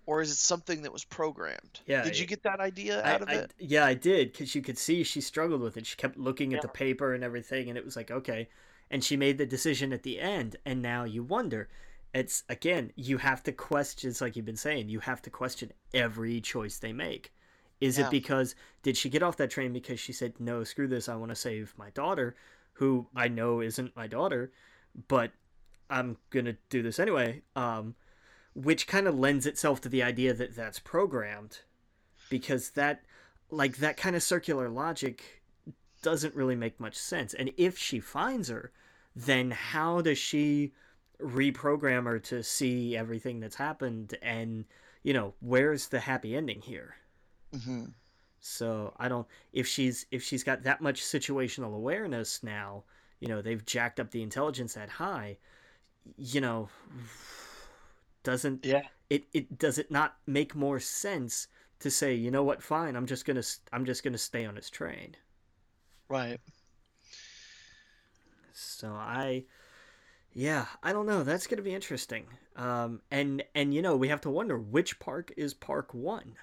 or 0.05 0.21
is 0.21 0.31
it 0.31 0.37
something 0.37 0.81
that 0.81 0.91
was 0.91 1.05
programmed? 1.05 1.79
Yeah, 1.85 2.03
Did 2.03 2.19
you 2.19 2.25
get 2.25 2.43
that 2.43 2.59
idea 2.59 3.01
I, 3.01 3.13
out 3.13 3.21
of 3.21 3.29
I- 3.29 3.33
it? 3.35 3.53
yeah, 3.57 3.85
I 3.85 3.93
did 3.93 4.33
because 4.33 4.53
you 4.55 4.61
could 4.61 4.77
see 4.77 5.03
she 5.03 5.21
struggled 5.21 5.61
with 5.61 5.77
it. 5.77 5.85
She 5.85 5.95
kept 5.95 6.17
looking 6.17 6.53
at 6.53 6.61
the 6.61 6.67
paper 6.67 7.13
and 7.13 7.23
everything, 7.23 7.69
and 7.69 7.77
it 7.77 7.85
was 7.85 7.95
like 7.95 8.11
okay. 8.11 8.49
And 8.89 9.01
she 9.01 9.15
made 9.15 9.37
the 9.37 9.45
decision 9.45 9.93
at 9.93 10.03
the 10.03 10.19
end, 10.19 10.57
and 10.65 10.81
now 10.81 11.05
you 11.05 11.23
wonder. 11.23 11.69
It's 12.13 12.43
again, 12.49 12.91
you 12.95 13.17
have 13.17 13.43
to 13.43 13.51
question. 13.51 14.09
It's 14.09 14.21
like 14.21 14.35
you've 14.35 14.45
been 14.45 14.55
saying, 14.57 14.89
you 14.89 14.99
have 14.99 15.21
to 15.23 15.29
question 15.29 15.71
every 15.93 16.41
choice 16.41 16.77
they 16.77 16.93
make. 16.93 17.33
Is 17.79 17.97
Yeah. 17.97 18.07
it 18.07 18.11
because 18.11 18.53
did 18.83 18.97
she 18.97 19.09
get 19.09 19.23
off 19.23 19.37
that 19.37 19.49
train 19.49 19.73
because 19.73 19.99
she 19.99 20.13
said 20.13 20.39
no, 20.39 20.63
screw 20.63 20.87
this, 20.87 21.09
I 21.09 21.15
want 21.15 21.29
to 21.29 21.35
save 21.35 21.73
my 21.77 21.89
daughter, 21.91 22.35
who 22.73 23.07
I 23.15 23.27
know 23.27 23.61
isn't 23.61 23.95
my 23.95 24.07
daughter, 24.07 24.51
but 25.07 25.31
I'm 25.89 26.17
gonna 26.29 26.57
do 26.69 26.81
this 26.81 26.99
anyway. 26.99 27.41
Um, 27.55 27.95
which 28.53 28.87
kind 28.87 29.07
of 29.07 29.17
lends 29.17 29.45
itself 29.45 29.79
to 29.81 29.89
the 29.89 30.03
idea 30.03 30.33
that 30.33 30.55
that's 30.55 30.79
programmed 30.79 31.59
because 32.29 32.71
that 32.71 33.03
like 33.49 33.77
that 33.77 33.97
kind 33.97 34.15
of 34.15 34.23
circular 34.23 34.69
logic 34.69 35.41
doesn't 36.01 36.35
really 36.35 36.55
make 36.55 36.79
much 36.79 36.95
sense 36.97 37.33
and 37.33 37.51
if 37.57 37.77
she 37.77 37.99
finds 37.99 38.49
her 38.49 38.71
then 39.15 39.51
how 39.51 40.01
does 40.01 40.17
she 40.17 40.73
reprogram 41.23 42.05
her 42.05 42.19
to 42.19 42.43
see 42.43 42.95
everything 42.97 43.39
that's 43.39 43.55
happened 43.55 44.15
and 44.21 44.65
you 45.03 45.13
know 45.13 45.33
where's 45.41 45.87
the 45.89 45.99
happy 45.99 46.35
ending 46.35 46.61
here 46.61 46.95
hmm 47.53 47.85
so 48.39 48.93
i 48.97 49.07
don't 49.07 49.27
if 49.53 49.67
she's 49.67 50.05
if 50.11 50.23
she's 50.23 50.43
got 50.43 50.63
that 50.63 50.81
much 50.81 51.01
situational 51.01 51.75
awareness 51.75 52.41
now 52.43 52.83
you 53.19 53.27
know 53.27 53.41
they've 53.41 53.65
jacked 53.65 53.99
up 53.99 54.09
the 54.11 54.23
intelligence 54.23 54.73
that 54.73 54.89
high 54.89 55.37
you 56.17 56.41
know 56.41 56.69
doesn't 58.23 58.65
Yeah. 58.65 58.87
it, 59.09 59.25
it 59.33 59.57
does 59.57 59.77
it 59.77 59.91
not 59.91 60.17
make 60.25 60.55
more 60.55 60.79
sense 60.79 61.47
to 61.79 61.89
say 61.91 62.13
you 62.13 62.31
know 62.31 62.43
what 62.43 62.61
fine 62.63 62.95
i'm 62.95 63.05
just 63.05 63.25
gonna 63.25 63.43
i'm 63.71 63.85
just 63.85 64.03
gonna 64.03 64.17
stay 64.17 64.45
on 64.45 64.55
his 64.55 64.69
train 64.69 65.15
Right. 66.09 66.39
so 68.53 68.89
i 68.91 69.43
yeah 70.33 70.65
i 70.83 70.93
don't 70.93 71.05
know 71.05 71.23
that's 71.23 71.47
gonna 71.47 71.61
be 71.61 71.73
interesting. 71.73 72.25
Um 72.55 73.01
and 73.09 73.43
and 73.55 73.73
you 73.73 73.81
know 73.81 73.95
we 73.95 74.09
have 74.09 74.21
to 74.21 74.29
wonder 74.29 74.57
which 74.57 74.99
park 74.99 75.31
is 75.37 75.53
park 75.53 75.93
one? 75.93 76.35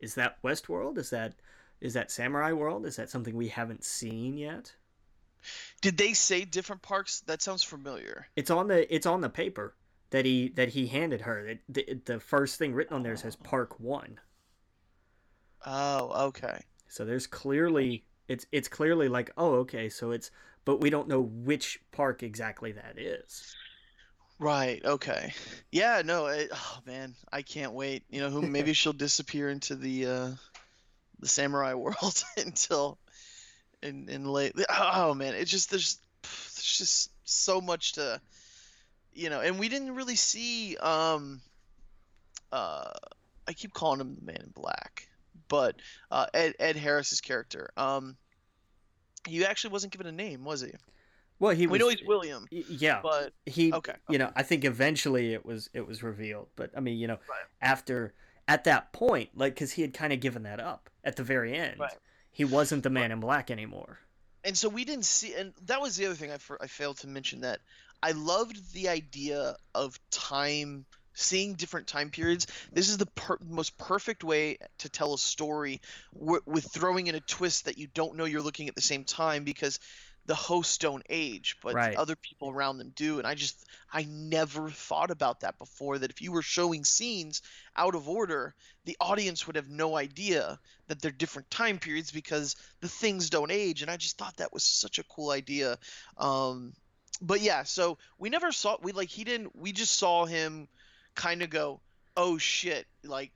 Is 0.00 0.14
that 0.14 0.42
westworld? 0.42 0.98
Is 0.98 1.10
that 1.10 1.34
is 1.80 1.94
that 1.94 2.10
samurai 2.10 2.52
world? 2.52 2.86
Is 2.86 2.96
that 2.96 3.10
something 3.10 3.34
we 3.34 3.48
haven't 3.48 3.84
seen 3.84 4.36
yet? 4.36 4.74
Did 5.80 5.96
they 5.96 6.12
say 6.12 6.44
different 6.44 6.82
parks? 6.82 7.20
That 7.20 7.42
sounds 7.42 7.62
familiar. 7.62 8.26
it's 8.36 8.50
on 8.50 8.68
the 8.68 8.92
it's 8.94 9.06
on 9.06 9.20
the 9.20 9.30
paper 9.30 9.74
that 10.10 10.24
he 10.24 10.50
that 10.50 10.70
he 10.70 10.86
handed 10.86 11.22
her. 11.22 11.46
It, 11.46 11.60
the, 11.68 12.00
the 12.04 12.20
first 12.20 12.58
thing 12.58 12.74
written 12.74 12.94
on 12.94 13.02
there 13.02 13.16
says 13.16 13.36
park 13.36 13.78
one. 13.80 14.20
Oh, 15.64 16.26
okay. 16.28 16.64
So 16.88 17.04
there's 17.04 17.26
clearly 17.26 18.04
it's 18.28 18.46
it's 18.52 18.68
clearly 18.68 19.08
like 19.08 19.30
oh 19.36 19.54
okay 19.56 19.88
so 19.88 20.10
it's 20.12 20.30
but 20.64 20.80
we 20.80 20.90
don't 20.90 21.08
know 21.08 21.20
which 21.20 21.80
park 21.92 22.22
exactly 22.22 22.72
that 22.72 22.98
is. 22.98 23.54
Right. 24.40 24.82
Okay. 24.82 25.34
Yeah. 25.70 26.02
No. 26.04 26.26
It, 26.26 26.48
oh 26.52 26.78
man, 26.86 27.14
I 27.30 27.42
can't 27.42 27.72
wait. 27.72 28.04
You 28.08 28.22
know, 28.22 28.30
who 28.30 28.42
maybe 28.46 28.72
she'll 28.72 28.94
disappear 28.94 29.50
into 29.50 29.76
the 29.76 30.06
uh, 30.06 30.30
the 31.20 31.28
samurai 31.28 31.74
world 31.74 32.24
until 32.38 32.98
in 33.82 34.08
in 34.08 34.24
late. 34.24 34.54
Oh 34.70 35.14
man, 35.14 35.34
it's 35.34 35.50
just 35.50 35.70
there's 35.70 35.98
there's 36.22 36.78
just 36.78 37.10
so 37.24 37.60
much 37.60 37.92
to 37.92 38.20
you 39.12 39.28
know, 39.28 39.40
and 39.40 39.58
we 39.58 39.68
didn't 39.68 39.94
really 39.94 40.16
see. 40.16 40.76
Um. 40.78 41.40
Uh, 42.52 42.90
I 43.46 43.52
keep 43.52 43.72
calling 43.72 44.00
him 44.00 44.16
the 44.16 44.24
Man 44.24 44.40
in 44.42 44.50
Black, 44.50 45.08
but 45.48 45.76
uh, 46.10 46.26
Ed 46.32 46.54
Ed 46.58 46.76
Harris's 46.76 47.20
character. 47.20 47.70
Um. 47.76 48.16
He 49.26 49.44
actually 49.44 49.72
wasn't 49.72 49.92
given 49.92 50.06
a 50.06 50.12
name, 50.12 50.44
was 50.44 50.60
he? 50.62 50.72
Well, 51.38 51.54
he 51.54 51.66
we 51.66 51.72
was 51.72 51.80
know 51.80 51.88
he's 51.88 52.02
William, 52.06 52.46
yeah. 52.50 53.00
but 53.02 53.32
he 53.46 53.72
okay. 53.72 53.94
you 54.08 54.18
know 54.18 54.30
I 54.36 54.42
think 54.42 54.64
eventually 54.64 55.32
it 55.32 55.44
was 55.44 55.70
it 55.72 55.86
was 55.86 56.02
revealed, 56.02 56.48
but 56.54 56.70
I 56.76 56.80
mean 56.80 56.98
you 56.98 57.06
know 57.06 57.18
Right. 57.28 57.46
after 57.62 58.12
at 58.46 58.64
that 58.64 58.92
point 58.92 59.30
like 59.34 59.54
because 59.54 59.72
he 59.72 59.82
had 59.82 59.94
kind 59.94 60.12
of 60.12 60.20
given 60.20 60.42
that 60.42 60.60
up 60.60 60.90
at 61.02 61.16
the 61.16 61.22
very 61.22 61.54
end. 61.54 61.80
Right. 61.80 61.92
He 62.30 62.44
wasn't 62.44 62.82
the 62.82 62.90
man 62.90 63.10
in 63.10 63.20
black 63.20 63.50
anymore. 63.50 63.98
and 64.44 64.56
so 64.56 64.68
we 64.68 64.84
didn't 64.84 65.06
see 65.06 65.34
and 65.34 65.52
that 65.66 65.80
was 65.80 65.96
the 65.96 66.06
other 66.06 66.14
thing 66.14 66.30
I, 66.30 66.38
I 66.60 66.66
failed 66.66 66.98
to 66.98 67.06
mention 67.06 67.40
that 67.40 67.60
I 68.02 68.12
loved 68.12 68.72
the 68.72 68.88
idea 68.88 69.56
of 69.74 69.98
time 70.10 70.84
seeing 71.14 71.54
different 71.54 71.86
time 71.86 72.10
periods. 72.10 72.46
This 72.72 72.88
is 72.88 72.98
the 72.98 73.06
per- 73.06 73.38
most 73.48 73.76
perfect 73.78 74.24
way 74.24 74.58
to 74.78 74.88
tell 74.88 75.14
a 75.14 75.18
story 75.18 75.80
w- 76.18 76.42
with 76.46 76.64
throwing 76.72 77.06
in 77.06 77.14
a 77.14 77.20
twist 77.20 77.64
that 77.64 77.78
you 77.78 77.88
don't 77.92 78.16
know 78.16 78.24
you're 78.24 78.42
looking 78.42 78.68
at 78.68 78.74
the 78.74 78.80
same 78.80 79.04
time 79.04 79.44
because 79.44 79.80
the 80.26 80.34
hosts 80.34 80.78
don't 80.78 81.02
age, 81.08 81.56
but 81.62 81.74
Right. 81.74 81.96
other 81.96 82.14
people 82.14 82.50
around 82.50 82.78
them 82.78 82.92
do. 82.94 83.18
And 83.18 83.26
I 83.26 83.34
just, 83.34 83.64
I 83.92 84.04
never 84.04 84.70
thought 84.70 85.10
about 85.10 85.40
that 85.40 85.58
before. 85.58 85.98
That 85.98 86.10
if 86.10 86.22
you 86.22 86.30
were 86.30 86.42
showing 86.42 86.84
scenes 86.84 87.42
out 87.74 87.94
of 87.94 88.08
order, 88.08 88.54
the 88.84 88.96
audience 89.00 89.46
would 89.46 89.56
have 89.56 89.68
no 89.68 89.96
idea 89.96 90.60
that 90.86 91.00
they're 91.00 91.10
different 91.10 91.50
time 91.50 91.78
periods 91.78 92.12
because 92.12 92.54
the 92.80 92.88
things 92.88 93.30
don't 93.30 93.50
age. 93.50 93.82
And 93.82 93.90
I 93.90 93.96
just 93.96 94.18
thought 94.18 94.36
that 94.36 94.52
was 94.52 94.62
such 94.62 94.98
a 94.98 95.04
cool 95.04 95.30
idea. 95.30 95.78
Um, 96.16 96.74
but 97.20 97.40
yeah, 97.40 97.64
so 97.64 97.98
we 98.18 98.28
never 98.28 98.52
saw, 98.52 98.76
we 98.82 98.92
like, 98.92 99.08
he 99.08 99.24
didn't, 99.24 99.56
we 99.56 99.72
just 99.72 99.98
saw 99.98 100.26
him 100.26 100.68
kind 101.20 101.42
of 101.42 101.50
go, 101.50 101.80
oh 102.16 102.38
shit, 102.38 102.86
like, 103.04 103.32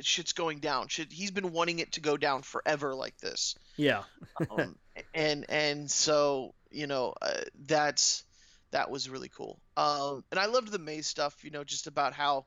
shit's 0.00 0.32
going 0.32 0.58
down. 0.58 0.88
Shit, 0.88 1.12
he's 1.12 1.30
been 1.30 1.52
wanting 1.52 1.78
it 1.80 1.92
to 1.92 2.00
go 2.00 2.16
down 2.16 2.42
forever 2.42 2.94
like 2.94 3.18
this 3.18 3.54
Yeah. 3.76 4.02
um, 4.50 4.76
and 5.14 5.44
and 5.48 5.90
so 5.90 6.54
you 6.70 6.86
know 6.86 7.14
uh, 7.20 7.42
that's 7.66 8.24
that 8.70 8.90
was 8.90 9.08
really 9.08 9.28
cool 9.28 9.60
um, 9.76 10.24
and 10.30 10.40
i 10.40 10.46
loved 10.46 10.70
the 10.70 10.78
maze 10.78 11.06
stuff 11.06 11.44
you 11.44 11.50
know 11.50 11.62
just 11.64 11.86
about 11.86 12.12
how 12.12 12.46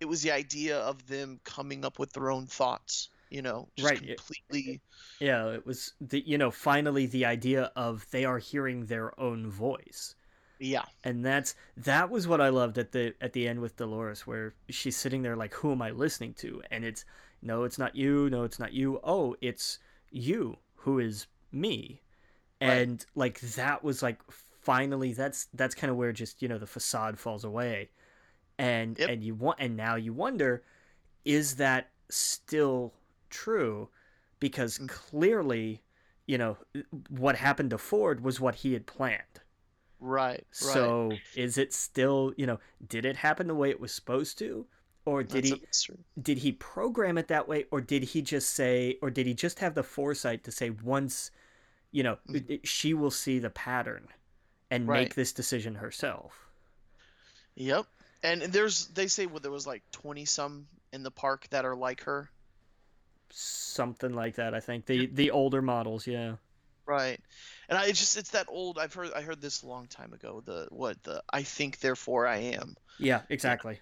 it 0.00 0.06
was 0.06 0.22
the 0.22 0.32
idea 0.32 0.78
of 0.78 1.06
them 1.06 1.40
coming 1.44 1.84
up 1.84 1.98
with 1.98 2.12
their 2.12 2.30
own 2.30 2.46
thoughts 2.46 3.08
you 3.30 3.40
know 3.40 3.68
just 3.76 3.88
Right, 3.90 3.98
completely 3.98 4.80
Yeah, 5.20 5.48
it 5.50 5.64
was 5.64 5.92
the 6.00 6.20
you 6.26 6.38
know 6.38 6.50
finally 6.50 7.06
the 7.06 7.24
idea 7.24 7.70
of 7.76 8.04
they 8.10 8.24
are 8.24 8.38
hearing 8.38 8.86
their 8.86 9.18
own 9.18 9.48
voice. 9.48 10.14
Yeah 10.62 10.84
and 11.04 11.24
that's 11.24 11.54
that 11.76 12.10
was 12.10 12.28
what 12.28 12.40
I 12.40 12.48
loved 12.48 12.78
at 12.78 12.92
the 12.92 13.14
at 13.20 13.32
the 13.32 13.48
end 13.48 13.60
with 13.60 13.76
Dolores, 13.76 14.26
where 14.26 14.54
she's 14.68 14.96
sitting 14.96 15.22
there 15.22 15.36
like, 15.36 15.54
"Who 15.54 15.72
am 15.72 15.82
I 15.82 15.90
listening 15.90 16.34
to?" 16.34 16.62
And 16.70 16.84
it's 16.84 17.04
no, 17.42 17.64
it's 17.64 17.78
not 17.78 17.96
you. 17.96 18.30
No, 18.30 18.44
it's 18.44 18.58
not 18.58 18.72
you. 18.72 19.00
Oh, 19.02 19.36
it's 19.40 19.78
you 20.10 20.58
who 20.76 20.98
is 21.00 21.26
me, 21.52 22.02
Right. 22.64 22.88
and 22.88 23.04
like 23.14 23.40
that 23.40 23.82
was 23.84 24.02
like 24.02 24.20
finally 24.30 25.12
that's 25.12 25.48
that's 25.54 25.74
kind 25.74 25.90
of 25.90 25.96
where 25.96 26.12
just 26.12 26.42
you 26.42 26.48
know 26.48 26.58
the 26.58 26.66
facade 26.66 27.18
falls 27.18 27.44
away, 27.44 27.90
and 28.58 28.98
Yep. 28.98 29.08
and 29.08 29.24
you 29.24 29.34
want 29.34 29.58
and 29.60 29.76
now 29.76 29.96
you 29.96 30.12
wonder, 30.14 30.64
is 31.24 31.56
that 31.56 31.90
still 32.10 32.94
true? 33.30 33.90
Because 34.40 34.78
Mm. 34.78 34.88
clearly, 34.88 35.82
you 36.26 36.38
know, 36.38 36.58
what 37.10 37.36
happened 37.36 37.70
to 37.70 37.78
Ford 37.78 38.22
was 38.24 38.40
what 38.40 38.56
he 38.56 38.74
had 38.74 38.86
planned. 38.86 39.41
Right 40.02 40.44
right 40.64 40.74
So 40.74 41.12
is 41.34 41.58
it 41.58 41.72
still, 41.72 42.32
you 42.36 42.46
know, 42.46 42.58
did 42.88 43.04
it 43.06 43.16
happen 43.16 43.46
the 43.46 43.54
way 43.54 43.70
it 43.70 43.80
was 43.80 43.92
supposed 43.92 44.38
to? 44.38 44.66
Or 45.04 45.22
did 45.22 45.44
That's 45.44 45.86
he 45.86 45.92
did 46.20 46.38
he 46.38 46.52
program 46.52 47.18
it 47.18 47.28
that 47.28 47.48
way 47.48 47.66
or 47.70 47.80
did 47.80 48.02
he 48.04 48.22
just 48.22 48.50
say 48.50 48.98
or 49.02 49.10
did 49.10 49.26
he 49.26 49.34
just 49.34 49.58
have 49.60 49.74
the 49.74 49.82
foresight 49.82 50.44
to 50.44 50.52
say 50.52 50.70
once, 50.70 51.30
you 51.92 52.02
know, 52.02 52.18
mm-hmm. 52.28 52.52
it- 52.52 52.68
she 52.68 52.94
will 52.94 53.10
see 53.10 53.38
the 53.38 53.50
pattern 53.50 54.08
and 54.70 54.88
Right. 54.88 55.00
make 55.02 55.14
this 55.14 55.32
decision 55.32 55.76
herself? 55.76 56.48
yep 57.54 57.86
and 58.22 58.42
there's 58.42 58.86
they 58.88 59.06
say 59.08 59.26
well, 59.26 59.40
there 59.40 59.50
was 59.52 59.66
like 59.66 59.82
20 59.92 60.24
some 60.24 60.68
in 60.92 61.02
the 61.02 61.10
park 61.10 61.48
that 61.50 61.64
are 61.64 61.76
like 61.76 62.02
her 62.02 62.30
Something 63.30 64.12
like 64.14 64.34
that, 64.36 64.54
I 64.54 64.60
think. 64.60 64.86
The 64.86 65.06
the 65.06 65.30
older 65.30 65.62
models, 65.62 66.06
yeah. 66.06 66.36
Right. 66.86 67.20
And 67.68 67.78
I 67.78 67.86
it's 67.86 68.00
just 68.00 68.16
it's 68.16 68.30
that 68.30 68.46
old 68.48 68.78
I've 68.78 68.94
heard 68.94 69.12
I 69.14 69.22
heard 69.22 69.40
this 69.40 69.62
a 69.62 69.66
long 69.66 69.86
time 69.86 70.12
ago. 70.12 70.42
The 70.44 70.68
what 70.70 71.02
the 71.04 71.22
I 71.30 71.42
think 71.42 71.80
therefore 71.80 72.26
I 72.26 72.38
am. 72.38 72.76
Yeah, 72.98 73.22
exactly. 73.28 73.80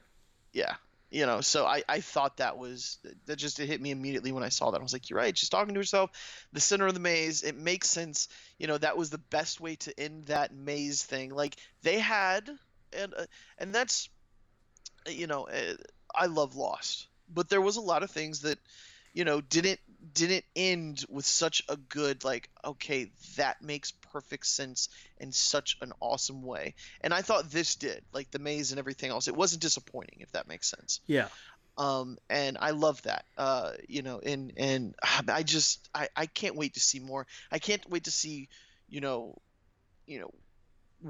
Yeah. 0.52 0.74
You 1.10 1.26
know, 1.26 1.40
so 1.40 1.66
I, 1.66 1.82
I 1.88 2.00
thought 2.00 2.36
that 2.36 2.56
was 2.56 2.98
that 3.26 3.34
just 3.34 3.58
it 3.58 3.66
hit 3.66 3.80
me 3.80 3.90
immediately 3.90 4.30
when 4.30 4.44
I 4.44 4.48
saw 4.48 4.70
that. 4.70 4.78
I 4.78 4.82
was 4.82 4.92
like, 4.92 5.10
You're 5.10 5.18
right, 5.18 5.36
she's 5.36 5.48
talking 5.48 5.74
to 5.74 5.80
herself. 5.80 6.10
The 6.52 6.60
center 6.60 6.86
of 6.86 6.94
the 6.94 7.00
maze, 7.00 7.42
it 7.42 7.56
makes 7.56 7.88
sense. 7.88 8.28
You 8.58 8.68
know, 8.68 8.78
that 8.78 8.96
was 8.96 9.10
the 9.10 9.18
best 9.18 9.60
way 9.60 9.74
to 9.76 9.98
end 9.98 10.26
that 10.26 10.54
maze 10.54 11.02
thing. 11.02 11.34
Like 11.34 11.56
they 11.82 11.98
had 11.98 12.48
and 12.92 13.14
uh, 13.14 13.26
and 13.58 13.74
that's 13.74 14.08
you 15.08 15.26
know, 15.26 15.48
uh, 15.48 15.74
I 16.14 16.26
love 16.26 16.56
Lost. 16.56 17.06
But 17.32 17.48
there 17.48 17.60
was 17.60 17.76
a 17.76 17.80
lot 17.80 18.02
of 18.02 18.10
things 18.10 18.42
that 18.42 18.58
you 19.12 19.24
know 19.24 19.40
didn't 19.40 19.80
didn't 20.12 20.44
end 20.56 21.04
with 21.08 21.26
such 21.26 21.62
a 21.68 21.76
good 21.76 22.24
like 22.24 22.48
okay 22.64 23.10
that 23.36 23.60
makes 23.62 23.92
perfect 24.12 24.46
sense 24.46 24.88
in 25.18 25.32
such 25.32 25.76
an 25.80 25.92
awesome 26.00 26.42
way. 26.42 26.74
And 27.00 27.12
i 27.12 27.22
thought 27.22 27.50
this 27.50 27.76
did 27.76 28.04
like 28.12 28.30
the 28.30 28.38
maze 28.38 28.72
and 28.72 28.78
everything 28.78 29.10
else. 29.10 29.28
It 29.28 29.36
wasn't 29.36 29.62
disappointing 29.62 30.18
if 30.20 30.32
that 30.32 30.48
makes 30.48 30.70
sense. 30.70 31.00
Yeah. 31.06 31.28
um 31.78 32.18
and 32.28 32.58
i 32.60 32.70
love 32.70 33.00
that 33.02 33.24
uh 33.36 33.72
you 33.88 34.02
know 34.02 34.18
and 34.18 34.52
and 34.56 34.94
i 35.28 35.42
just 35.42 35.88
i 35.94 36.08
i 36.16 36.26
can't 36.26 36.56
wait 36.56 36.74
to 36.74 36.80
see 36.80 37.00
more. 37.00 37.26
I 37.52 37.58
can't 37.58 37.88
wait 37.88 38.04
to 38.04 38.10
see 38.10 38.48
you 38.88 39.00
know 39.00 39.36
you 40.06 40.20
know 40.20 40.30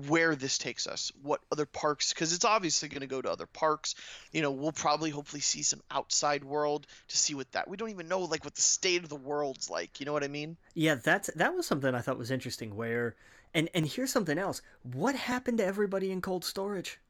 where 0.09 0.35
this 0.37 0.59
takes 0.59 0.87
us 0.87 1.11
what 1.23 1.41
other 1.51 1.67
parks 1.67 2.13
because 2.13 2.33
it's 2.33 2.45
obviously 2.45 2.89
going 2.89 3.01
to 3.01 3.07
go 3.07 3.21
to 3.21 3.31
other 3.31 3.47
parks 3.47 3.95
you 4.33 4.41
know 4.41 4.51
we'll 4.51 4.73
probably 4.73 5.11
hopefully 5.11 5.41
see 5.41 5.63
some 5.63 5.81
outside 5.91 6.45
world 6.45 6.87
to 7.09 7.19
see 7.19 7.35
what 7.35 7.51
that 7.53 7.69
we 7.69 7.77
don't 7.77 7.91
even 7.91 8.09
know 8.09 8.21
like 8.21 8.45
what 8.45 8.55
the 8.55 8.63
state 8.63 9.03
of 9.03 9.09
the 9.09 9.17
world's 9.17 9.69
like 9.69 9.99
you 9.99 10.07
know 10.07 10.13
what 10.13 10.23
i 10.25 10.29
mean 10.29 10.57
Yeah, 10.75 10.95
that's 10.95 11.29
that 11.35 11.55
was 11.55 11.67
something 11.67 11.95
I 11.95 12.01
thought 12.01 12.19
was 12.19 12.31
interesting 12.31 12.77
where 12.77 13.17
and 13.53 13.69
and 13.75 13.85
here's 13.85 14.13
something 14.13 14.39
else. 14.39 14.63
What 14.83 15.17
happened 15.17 15.59
to 15.59 15.65
everybody 15.67 16.13
in 16.13 16.21
cold 16.21 16.45
storage? 16.45 17.01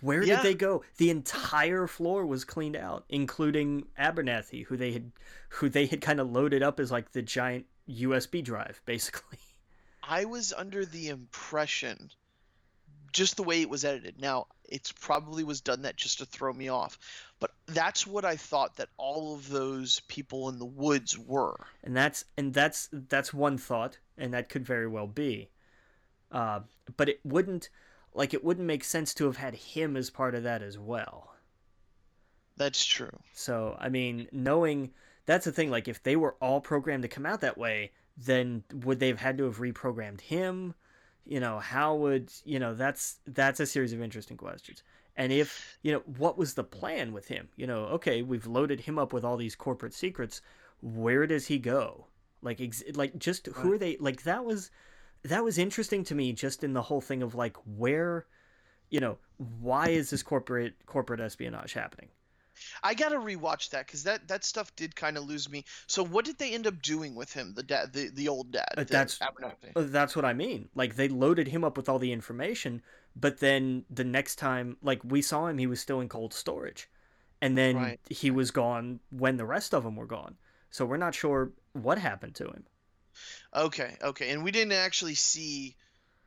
Where 0.00 0.22
Yeah. 0.22 0.36
did 0.36 0.44
they 0.44 0.54
go? 0.54 0.84
The 0.96 1.10
entire 1.10 1.86
floor 1.86 2.24
was 2.24 2.44
cleaned 2.44 2.76
out, 2.76 3.04
including 3.08 3.86
Abernathy, 3.98 4.64
who 4.66 4.76
they 4.76 4.92
had 4.92 5.10
who 5.50 5.68
they 5.68 5.86
had 5.86 6.00
kind 6.00 6.20
of 6.20 6.30
loaded 6.30 6.62
up 6.62 6.78
as 6.80 6.90
like 6.90 7.12
the 7.12 7.20
giant 7.22 7.66
USB 7.88 8.42
drive, 8.42 8.80
basically. 8.86 9.38
I 10.10 10.24
was 10.26 10.52
under 10.52 10.84
the 10.84 11.08
impression 11.08 12.10
just 13.12 13.36
the 13.36 13.42
way 13.42 13.60
it 13.62 13.70
was 13.70 13.84
edited 13.84 14.20
now 14.20 14.46
it's 14.68 14.92
probably 14.92 15.42
was 15.44 15.60
done 15.62 15.82
that 15.82 15.96
just 15.96 16.18
to 16.18 16.26
throw 16.26 16.52
me 16.52 16.68
off 16.68 16.98
but 17.40 17.50
that's 17.66 18.06
what 18.06 18.24
i 18.24 18.36
thought 18.36 18.76
that 18.76 18.88
all 18.98 19.34
of 19.34 19.48
those 19.48 20.00
people 20.08 20.48
in 20.48 20.58
the 20.58 20.64
woods 20.66 21.18
were 21.18 21.56
And 21.82 21.96
that's 21.96 22.24
and 22.36 22.52
that's 22.54 22.88
that's 22.92 23.32
one 23.34 23.58
thought, 23.58 23.98
and 24.18 24.32
that 24.34 24.48
could 24.48 24.64
very 24.66 24.86
well 24.86 25.06
be. 25.06 25.50
Uh, 26.30 26.60
but 26.96 27.08
it 27.08 27.20
wouldn't 27.24 27.68
like 28.14 28.34
it 28.34 28.44
wouldn't 28.44 28.66
make 28.66 28.84
sense 28.84 29.14
to 29.14 29.24
have 29.26 29.36
had 29.36 29.54
him 29.54 29.96
as 29.96 30.10
part 30.10 30.34
of 30.34 30.42
that 30.44 30.62
as 30.62 30.78
well. 30.78 31.34
that's 32.56 32.84
true 32.84 33.18
So, 33.32 33.76
I 33.80 33.88
mean, 33.88 34.28
knowing 34.32 34.92
that's 35.26 35.44
the 35.44 35.52
thing, 35.52 35.70
like, 35.70 35.88
if 35.88 36.02
they 36.02 36.16
were 36.16 36.36
all 36.40 36.60
programmed 36.60 37.02
to 37.02 37.08
come 37.08 37.26
out 37.26 37.40
that 37.42 37.58
way, 37.58 37.92
then 38.24 38.64
would 38.72 39.00
they 39.00 39.08
have 39.08 39.20
had 39.20 39.38
to 39.38 39.44
have 39.44 39.58
reprogrammed 39.58 40.20
him? 40.20 40.74
You 41.24 41.40
know, 41.40 41.58
how 41.58 41.94
would, 41.96 42.32
you 42.44 42.58
know, 42.58 42.74
that's 42.74 43.18
that's 43.26 43.60
a 43.60 43.66
series 43.66 43.92
of 43.92 44.02
interesting 44.02 44.36
questions. 44.36 44.82
And 45.16 45.32
if, 45.32 45.78
you 45.82 45.92
know, 45.92 46.02
what 46.16 46.38
was 46.38 46.54
the 46.54 46.64
plan 46.64 47.12
with 47.12 47.28
him? 47.28 47.48
You 47.56 47.66
know, 47.66 47.84
okay, 47.86 48.22
we've 48.22 48.46
loaded 48.46 48.80
him 48.80 48.98
up 48.98 49.12
with 49.12 49.24
all 49.24 49.36
these 49.36 49.54
corporate 49.54 49.94
secrets. 49.94 50.40
Where 50.80 51.26
does 51.26 51.46
he 51.46 51.58
go? 51.58 52.06
Like, 52.42 52.60
ex- 52.60 52.82
like 52.94 53.18
just 53.18 53.46
who 53.46 53.72
are 53.72 53.78
they? 53.78 53.96
Like, 53.98 54.22
that 54.22 54.44
was 54.44 54.70
that 55.22 55.44
was 55.44 55.58
interesting 55.58 56.04
to 56.04 56.14
me 56.14 56.32
just 56.32 56.64
in 56.64 56.72
the 56.72 56.82
whole 56.82 57.00
thing 57.00 57.22
of 57.22 57.34
like 57.34 57.56
where 57.76 58.26
you 58.90 59.00
know 59.00 59.18
why 59.60 59.88
is 59.88 60.10
this 60.10 60.22
corporate 60.22 60.74
corporate 60.86 61.20
espionage 61.20 61.72
happening 61.72 62.08
I 62.82 62.94
gotta 62.94 63.16
rewatch 63.16 63.70
that 63.70 63.86
because 63.86 64.02
that 64.04 64.28
that 64.28 64.44
stuff 64.44 64.74
did 64.76 64.94
kind 64.96 65.16
of 65.16 65.24
lose 65.24 65.48
me. 65.50 65.64
So 65.86 66.04
what 66.04 66.24
did 66.24 66.38
they 66.38 66.52
end 66.52 66.66
up 66.66 66.80
doing 66.82 67.14
with 67.14 67.32
him, 67.32 67.54
the 67.54 67.62
dad, 67.62 67.92
the, 67.92 68.08
the 68.08 68.28
old 68.28 68.52
dad? 68.52 68.68
Uh, 68.76 68.84
the 68.84 68.92
that's- 68.92 69.18
Abernathy? 69.18 69.72
Uh, 69.76 69.82
That's 69.88 70.14
what 70.16 70.24
I 70.24 70.32
mean. 70.32 70.68
Like 70.74 70.96
they 70.96 71.08
loaded 71.08 71.48
him 71.48 71.64
up 71.64 71.76
with 71.76 71.88
all 71.88 71.98
the 71.98 72.12
information, 72.12 72.82
but 73.16 73.40
then 73.40 73.84
the 73.90 74.04
next 74.04 74.36
time, 74.36 74.76
like 74.82 75.00
we 75.04 75.22
saw 75.22 75.46
him, 75.46 75.58
he 75.58 75.66
was 75.66 75.80
still 75.80 76.00
in 76.00 76.08
cold 76.08 76.32
storage, 76.34 76.88
and 77.40 77.56
then 77.56 77.76
Right. 77.76 78.00
he 78.08 78.30
was 78.30 78.50
gone 78.50 79.00
when 79.10 79.36
the 79.36 79.44
rest 79.46 79.74
of 79.74 79.84
them 79.84 79.96
were 79.96 80.06
gone. 80.06 80.36
So 80.70 80.84
we're 80.84 80.96
not 80.98 81.14
sure 81.14 81.50
what 81.72 81.98
happened 81.98 82.34
to 82.36 82.44
him. 82.44 82.64
Okay, 83.54 83.96
okay, 84.02 84.30
and 84.30 84.44
we 84.44 84.52
didn't 84.52 84.72
actually 84.72 85.16
see 85.16 85.74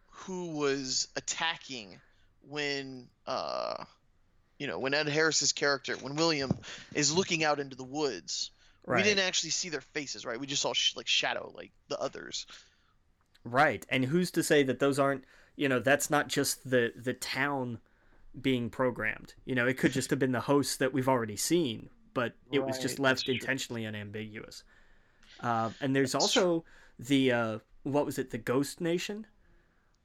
who 0.07 0.57
was 0.57 1.07
attacking 1.15 1.99
when 2.47 3.07
uh, 3.25 3.85
you 4.63 4.69
know, 4.69 4.79
when 4.79 4.93
Ed 4.93 5.09
Harris's 5.09 5.51
character, 5.51 5.97
when 5.97 6.15
William 6.15 6.49
is 6.93 7.13
looking 7.13 7.43
out 7.43 7.59
into 7.59 7.75
the 7.75 7.83
woods. 7.83 8.49
Right. 8.85 8.95
We 8.95 9.03
didn't 9.03 9.25
actually 9.25 9.49
see 9.49 9.67
their 9.67 9.81
faces, 9.81 10.25
right? 10.25 10.39
We 10.39 10.47
just 10.47 10.61
saw 10.61 10.71
sh- 10.71 10.95
like 10.95 11.05
shadow, 11.05 11.51
like 11.53 11.73
the 11.89 11.99
others. 11.99 12.47
Right. 13.43 13.85
And 13.89 14.05
who's 14.05 14.31
to 14.31 14.41
say 14.41 14.63
that 14.63 14.79
those 14.79 14.99
aren't, 14.99 15.25
you 15.57 15.67
know, 15.67 15.79
that's 15.79 16.09
not 16.09 16.29
just 16.29 16.69
the 16.69 16.93
the 16.95 17.13
town 17.13 17.79
being 18.41 18.69
programmed. 18.69 19.33
You 19.43 19.55
know, 19.55 19.67
it 19.67 19.77
could 19.77 19.91
just 19.91 20.09
have 20.11 20.19
been 20.19 20.31
the 20.31 20.39
hosts 20.39 20.77
that 20.77 20.93
we've 20.93 21.09
already 21.09 21.35
seen, 21.35 21.89
but 22.13 22.33
it 22.49 22.65
was 22.65 22.79
just 22.79 22.99
left 22.99 23.25
true. 23.25 23.33
intentionally 23.33 23.85
unambiguous. 23.85 24.63
Uh, 25.41 25.71
and 25.81 25.93
there's 25.93 26.13
That's 26.13 26.23
also 26.37 26.63
the 26.99 27.33
uh, 27.33 27.59
what 27.83 28.05
was 28.05 28.17
it, 28.17 28.29
the 28.29 28.37
Ghost 28.37 28.79
Nation? 28.79 29.27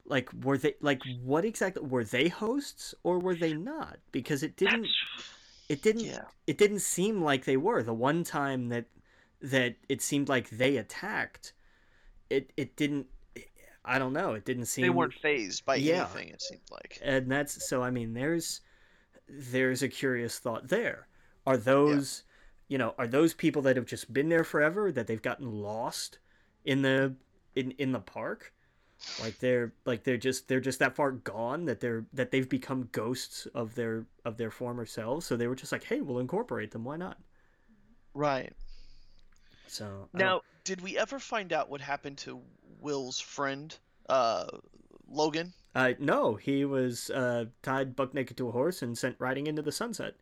Like 0.09 0.31
were 0.43 0.59
they 0.59 0.75
like 0.81 1.03
what 1.23 1.45
exactly 1.45 1.83
were 1.85 2.05
they 2.05 2.29
hosts 2.29 2.95
or 3.03 3.19
were 3.19 3.35
they 3.35 3.55
not? 3.55 3.99
Because 4.13 4.43
it 4.43 4.57
didn't 4.57 4.83
That's- 4.83 5.35
it 5.69 5.83
didn't 5.83 6.05
yeah. 6.05 6.23
it 6.47 6.57
didn't 6.59 6.81
seem 6.81 7.23
like 7.23 7.45
they 7.45 7.57
were. 7.59 7.83
The 7.83 7.95
one 7.95 8.25
time 8.25 8.69
that 8.71 8.87
that 9.41 9.77
it 9.89 10.01
seemed 10.03 10.29
like 10.29 10.49
they 10.51 10.77
attacked, 10.79 11.53
it 12.31 12.53
it 12.57 12.77
didn't 12.77 13.07
I 13.85 13.99
don't 13.99 14.13
know, 14.13 14.33
it 14.35 14.45
didn't 14.45 14.67
seem 14.67 14.83
They 14.83 14.91
weren't 14.91 15.15
phased 15.15 15.65
by 15.65 15.77
Yeah. 15.77 16.03
anything. 16.03 16.29
It 16.31 16.43
seemed 16.43 16.61
like. 16.71 16.99
and 17.03 17.31
that's 17.31 17.69
so 17.69 17.83
i 17.83 17.91
mean 17.91 18.15
there's 18.15 18.61
there's 19.29 19.83
a 19.83 19.89
curious 19.89 20.39
thought 20.39 20.69
there 20.69 21.07
are 21.47 21.57
those 21.59 22.23
you 22.69 22.79
know 22.79 22.95
are 22.99 23.07
those 23.07 23.35
people 23.35 23.63
that 23.63 23.77
have 23.77 23.87
just 23.87 24.11
been 24.13 24.29
there 24.31 24.45
forever 24.45 24.91
that 24.91 25.07
they've 25.07 25.23
gotten 25.23 25.51
lost 25.53 26.19
in 26.65 26.81
the 26.83 27.15
in 27.55 27.73
in 27.73 27.93
the 27.93 28.01
park 28.01 28.53
like 29.22 29.38
they're 29.38 29.72
like 29.84 30.03
they're 30.05 30.16
just 30.16 30.49
they're 30.49 30.61
just 30.61 30.78
that 30.80 30.94
far 30.96 31.12
gone 31.12 31.64
that 31.66 31.80
they're 31.80 32.05
that 32.12 32.30
they've 32.30 32.49
become 32.49 32.88
ghosts 32.92 33.46
of 33.55 33.74
their 33.74 34.07
of 34.24 34.36
their 34.36 34.51
former 34.51 34.84
selves. 34.86 35.26
So 35.26 35.36
they 35.36 35.46
were 35.46 35.55
just 35.55 35.72
like 35.72 35.84
hey 35.84 36.01
we'll 36.01 36.18
incorporate 36.18 36.70
them. 36.72 36.84
Why 36.84 36.96
not? 36.96 37.18
Right. 38.14 38.53
so 39.66 39.84
I 39.84 39.88
don't- 39.88 40.14
Now, 40.14 40.40
did 40.64 40.80
we 40.80 40.99
ever 40.99 41.18
find 41.18 41.53
out 41.53 41.70
what 41.70 41.80
happened 41.80 42.18
to 42.18 42.40
Will's 42.80 43.20
friend, 43.20 43.76
uh, 44.09 44.46
Logan? 45.09 45.53
uh 45.74 45.92
no. 45.99 46.34
He 46.34 46.64
was 46.64 47.11
uh 47.11 47.46
tied 47.62 47.94
buck 47.94 48.14
naked 48.14 48.36
to 48.38 48.49
a 48.49 48.53
horse 48.53 48.82
and 48.82 48.96
sent 48.99 49.16
riding 49.18 49.46
into 49.46 49.62
the 49.62 49.72
sunset 49.72 50.14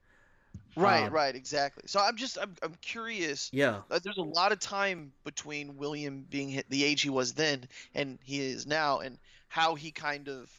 Right, 0.77 1.07
Um, 1.07 1.13
right, 1.13 1.35
exactly. 1.35 1.85
So 1.87 2.01
I'm 2.01 2.17
just, 2.17 2.39
I'm, 2.39 2.55
I'm 2.63 2.75
curious. 2.83 3.51
yeah 3.53 3.81
Uh, 3.91 3.99
there's 4.03 4.19
a 4.19 4.23
lot 4.23 4.53
of 4.53 4.61
time 4.61 5.13
between 5.25 5.77
William 5.77 6.27
being 6.29 6.51
hit, 6.51 6.69
the 6.69 6.85
age 6.85 7.03
he 7.03 7.11
was 7.11 7.33
then 7.33 7.67
and 7.95 8.19
he 8.23 8.41
is 8.41 8.67
now, 8.67 9.01
and 9.01 9.19
how 9.49 9.75
he 9.75 9.91
kind 9.91 10.29
of, 10.29 10.51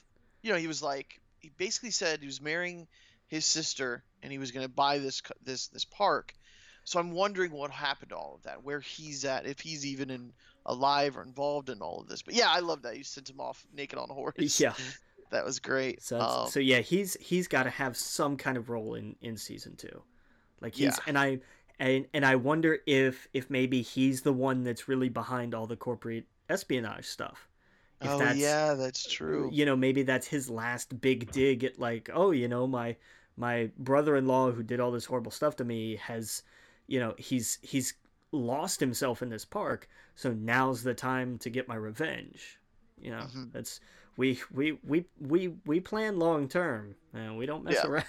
you 0.41 0.51
know, 0.51 0.57
he 0.57 0.67
was 0.67 0.81
like, 0.81 1.19
he 1.39 1.51
basically 1.57 1.91
said 1.91 2.19
he 2.19 2.25
was 2.25 2.41
marrying 2.41 2.87
his 3.27 3.45
sister 3.45 4.03
and 4.23 4.31
he 4.31 4.39
was 4.39 4.51
going 4.51 4.65
to 4.65 4.71
buy 4.71 4.97
this 4.97 5.21
this 5.43 5.67
this 5.67 5.85
park. 5.85 6.33
So 6.83 6.99
I'm 6.99 7.11
wondering 7.11 7.51
what 7.51 7.69
happened 7.69 8.09
to 8.09 8.15
all 8.15 8.35
of 8.35 8.43
that, 8.43 8.63
where 8.63 8.79
he's 8.79 9.25
at, 9.25 9.45
if 9.45 9.59
he's 9.59 9.85
even 9.85 10.09
in 10.09 10.31
alive 10.65 11.17
or 11.17 11.21
involved 11.21 11.69
in 11.69 11.81
all 11.81 11.99
of 11.99 12.07
this. 12.07 12.21
But 12.21 12.33
yeah, 12.33 12.49
I 12.49 12.59
love 12.59 12.83
that 12.83 12.97
you 12.97 13.03
sent 13.03 13.29
him 13.29 13.39
off 13.39 13.65
naked 13.73 13.99
on 13.99 14.09
a 14.09 14.13
horse. 14.13 14.35
yeah 14.59 14.73
that 15.31 15.45
was 15.45 15.59
great. 15.59 16.01
So 16.03 16.19
Um, 16.19 16.47
so 16.47 16.59
yeah, 16.59 16.79
he's 16.79 17.15
he's 17.19 17.47
got 17.47 17.63
to 17.63 17.69
have 17.69 17.97
some 17.97 18.37
kind 18.37 18.57
of 18.57 18.69
role 18.69 18.95
in 18.95 19.15
in 19.21 19.37
season 19.37 19.75
two, 19.75 20.03
like 20.61 20.75
he's 20.75 20.97
Yeah. 20.97 21.03
and 21.07 21.17
I 21.17 21.39
and 21.79 22.07
and 22.13 22.25
I 22.25 22.35
wonder 22.35 22.79
if 22.87 23.27
if 23.33 23.49
maybe 23.49 23.81
he's 23.81 24.21
the 24.21 24.33
one 24.33 24.63
that's 24.63 24.87
really 24.87 25.09
behind 25.09 25.53
all 25.55 25.67
the 25.67 25.77
corporate 25.77 26.25
espionage 26.49 27.05
stuff. 27.07 27.47
If 28.01 28.11
oh 28.11 28.19
that's 28.19 28.37
yeah, 28.37 28.73
that's 28.75 29.07
true. 29.11 29.49
you 29.51 29.65
know 29.65 29.75
maybe 29.75 30.03
that's 30.03 30.27
his 30.27 30.49
last 30.49 30.99
big 31.01 31.31
dig 31.31 31.63
at 31.63 31.79
like 31.79 32.09
oh 32.13 32.31
you 32.31 32.47
know 32.47 32.67
my 32.67 32.95
my 33.37 33.71
brother-in-law 33.77 34.51
who 34.51 34.63
did 34.63 34.79
all 34.79 34.91
this 34.91 35.05
horrible 35.05 35.31
stuff 35.31 35.55
to 35.57 35.63
me 35.65 35.95
has 35.97 36.43
you 36.87 36.99
know 36.99 37.13
he's 37.17 37.59
he's 37.61 37.93
lost 38.31 38.79
himself 38.79 39.21
in 39.21 39.29
this 39.29 39.45
park 39.45 39.87
so 40.15 40.33
now's 40.33 40.83
the 40.83 40.93
time 40.93 41.37
to 41.39 41.49
get 41.49 41.67
my 41.67 41.75
revenge 41.75 42.59
you 42.99 43.11
know 43.11 43.27
Mhm. 43.33 43.51
that's 43.51 43.79
we 44.17 44.39
we 44.53 44.77
we 44.85 45.05
we 45.19 45.49
we 45.65 45.79
plan 45.79 46.19
long 46.19 46.47
term 46.49 46.95
and 47.13 47.37
we 47.37 47.45
don't 47.45 47.63
mess 47.63 47.75
Yeah. 47.75 47.85
around 47.85 48.05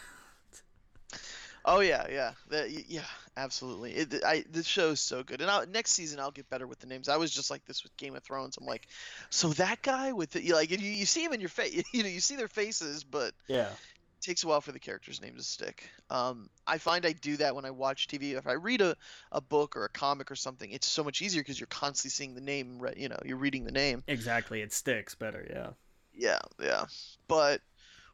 Oh 1.64 1.80
yeah, 1.80 2.06
yeah, 2.10 2.32
that, 2.48 2.70
yeah, 2.88 3.04
absolutely. 3.36 3.92
It, 3.92 4.24
I 4.24 4.44
this 4.50 4.66
show's 4.66 5.00
so 5.00 5.22
good, 5.22 5.42
and 5.42 5.50
I'll, 5.50 5.66
next 5.66 5.90
season 5.90 6.18
I'll 6.18 6.30
get 6.30 6.48
better 6.48 6.66
with 6.66 6.78
the 6.78 6.86
names. 6.86 7.08
I 7.08 7.16
was 7.16 7.30
just 7.30 7.50
like 7.50 7.64
this 7.66 7.82
with 7.82 7.94
Game 7.96 8.16
of 8.16 8.22
Thrones. 8.22 8.56
I'm 8.56 8.64
like, 8.64 8.86
so 9.28 9.48
that 9.50 9.82
guy 9.82 10.12
with 10.12 10.30
the 10.30 10.52
like 10.52 10.70
you, 10.70 10.78
you 10.78 11.04
see 11.04 11.22
him 11.24 11.32
in 11.34 11.40
your 11.40 11.50
face, 11.50 11.82
you 11.92 12.02
know, 12.02 12.08
you 12.08 12.20
see 12.20 12.36
their 12.36 12.48
faces, 12.48 13.04
but 13.04 13.34
yeah 13.48 13.76
it 14.18 14.22
takes 14.22 14.44
a 14.44 14.48
while 14.48 14.60
for 14.60 14.72
the 14.72 14.80
character's 14.80 15.20
name 15.20 15.36
to 15.36 15.42
stick. 15.42 15.90
Um, 16.10 16.48
I 16.66 16.78
find 16.78 17.04
I 17.06 17.12
do 17.12 17.36
that 17.38 17.54
when 17.54 17.64
I 17.64 17.70
watch 17.70 18.08
TV. 18.08 18.32
If 18.32 18.46
I 18.46 18.52
read 18.54 18.80
a, 18.80 18.96
a 19.32 19.40
book 19.40 19.76
or 19.76 19.84
a 19.84 19.88
comic 19.90 20.30
or 20.30 20.36
something, 20.36 20.70
it's 20.70 20.88
so 20.88 21.04
much 21.04 21.22
easier 21.22 21.42
because 21.42 21.60
you're 21.60 21.66
constantly 21.68 22.10
seeing 22.10 22.34
the 22.34 22.40
name. 22.40 22.80
You 22.96 23.08
know, 23.10 23.18
you're 23.24 23.36
reading 23.36 23.64
the 23.64 23.72
name. 23.72 24.04
exactly 24.08 24.62
it 24.62 24.72
sticks 24.72 25.14
better 25.14 25.46
yeah 25.50 25.70
Yeah, 26.18 26.40
yeah. 26.60 26.84
But 27.28 27.62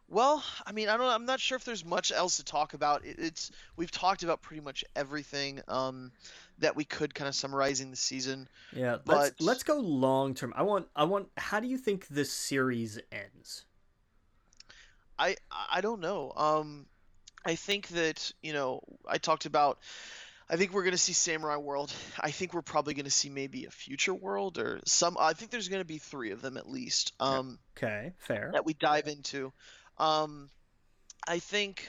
well, 0.08 0.44
I 0.66 0.72
mean, 0.72 0.88
I 0.90 0.96
don't 0.96 1.06
I'm 1.06 1.24
not 1.24 1.40
sure 1.40 1.56
if 1.56 1.64
there's 1.64 1.84
much 1.84 2.12
else 2.12 2.36
to 2.36 2.44
talk 2.44 2.74
about. 2.74 3.04
It, 3.04 3.16
it's 3.18 3.50
we've 3.76 3.90
talked 3.90 4.22
about 4.22 4.42
pretty 4.42 4.60
much 4.62 4.84
everything 4.94 5.60
um 5.66 6.12
that 6.58 6.76
we 6.76 6.84
could 6.84 7.14
kind 7.14 7.26
of 7.28 7.34
summarizing 7.34 7.90
the 7.90 7.96
season. 7.96 8.46
yeah 8.72 8.98
let's 9.06 9.30
But- 9.30 9.40
let's 9.40 9.62
go 9.64 9.78
long 9.80 10.34
term 10.34 10.52
i 10.54 10.62
want 10.62 10.86
i 10.94 11.02
want 11.02 11.28
how 11.36 11.58
do 11.58 11.66
you 11.66 11.78
think 11.78 12.06
this 12.08 12.30
series 12.32 12.98
ends 13.10 13.64
I 15.18 15.36
I 15.72 15.80
don't 15.80 16.00
know. 16.00 16.32
Um 16.36 16.86
I 17.46 17.54
think 17.56 17.88
that, 17.88 18.32
you 18.42 18.52
know, 18.52 18.80
I 19.06 19.18
talked 19.18 19.46
about 19.46 19.78
I 20.48 20.56
think 20.56 20.72
we're 20.72 20.82
going 20.82 20.92
to 20.92 20.98
see 20.98 21.14
Samurai 21.14 21.56
World. 21.56 21.92
I 22.20 22.30
think 22.30 22.52
we're 22.52 22.62
probably 22.62 22.94
going 22.94 23.06
to 23.06 23.10
see 23.10 23.30
maybe 23.30 23.64
a 23.64 23.70
future 23.70 24.12
world 24.12 24.58
or 24.58 24.80
some 24.84 25.16
I 25.18 25.32
think 25.32 25.50
there's 25.50 25.68
going 25.68 25.80
to 25.80 25.86
be 25.86 25.98
3 25.98 26.32
of 26.32 26.42
them 26.42 26.56
at 26.56 26.68
least. 26.68 27.12
Um 27.20 27.58
okay 27.76 28.12
fair 28.18 28.50
that 28.52 28.66
we 28.66 28.74
dive 28.74 29.08
into. 29.08 29.52
Um, 29.98 30.50
I 31.26 31.38
think 31.38 31.88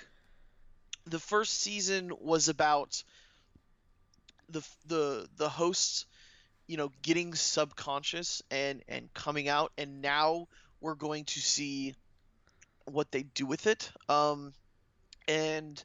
the 1.05 1.19
first 1.19 1.59
season 1.61 2.11
was 2.19 2.47
about 2.49 3.03
the 4.49 4.65
the 4.87 5.27
the 5.37 5.49
hosts, 5.49 6.05
you 6.67 6.77
know, 6.77 6.91
getting 7.01 7.33
subconscious 7.33 8.41
and 8.51 8.83
and 8.87 9.13
coming 9.13 9.49
out, 9.49 9.71
and 9.77 10.01
now 10.01 10.47
we're 10.81 10.95
going 10.95 11.25
to 11.25 11.39
see 11.39 11.95
what 12.85 13.11
they 13.11 13.23
do 13.23 13.45
with 13.45 13.67
it. 13.67 13.91
Um, 14.07 14.53
and 15.27 15.83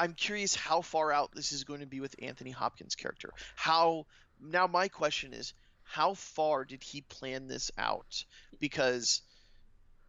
I'm 0.00 0.14
curious 0.14 0.54
how 0.54 0.80
far 0.80 1.12
out 1.12 1.32
this 1.34 1.52
is 1.52 1.64
going 1.64 1.80
to 1.80 1.86
be 1.86 2.00
with 2.00 2.16
Anthony 2.22 2.52
Hopkins' 2.52 2.94
character. 2.94 3.34
How 3.54 4.06
now 4.40 4.66
my 4.66 4.88
question 4.88 5.34
is 5.34 5.52
how 5.82 6.14
far 6.14 6.64
did 6.64 6.82
he 6.82 7.02
plan 7.02 7.48
this 7.48 7.70
out? 7.76 8.24
Because 8.58 9.20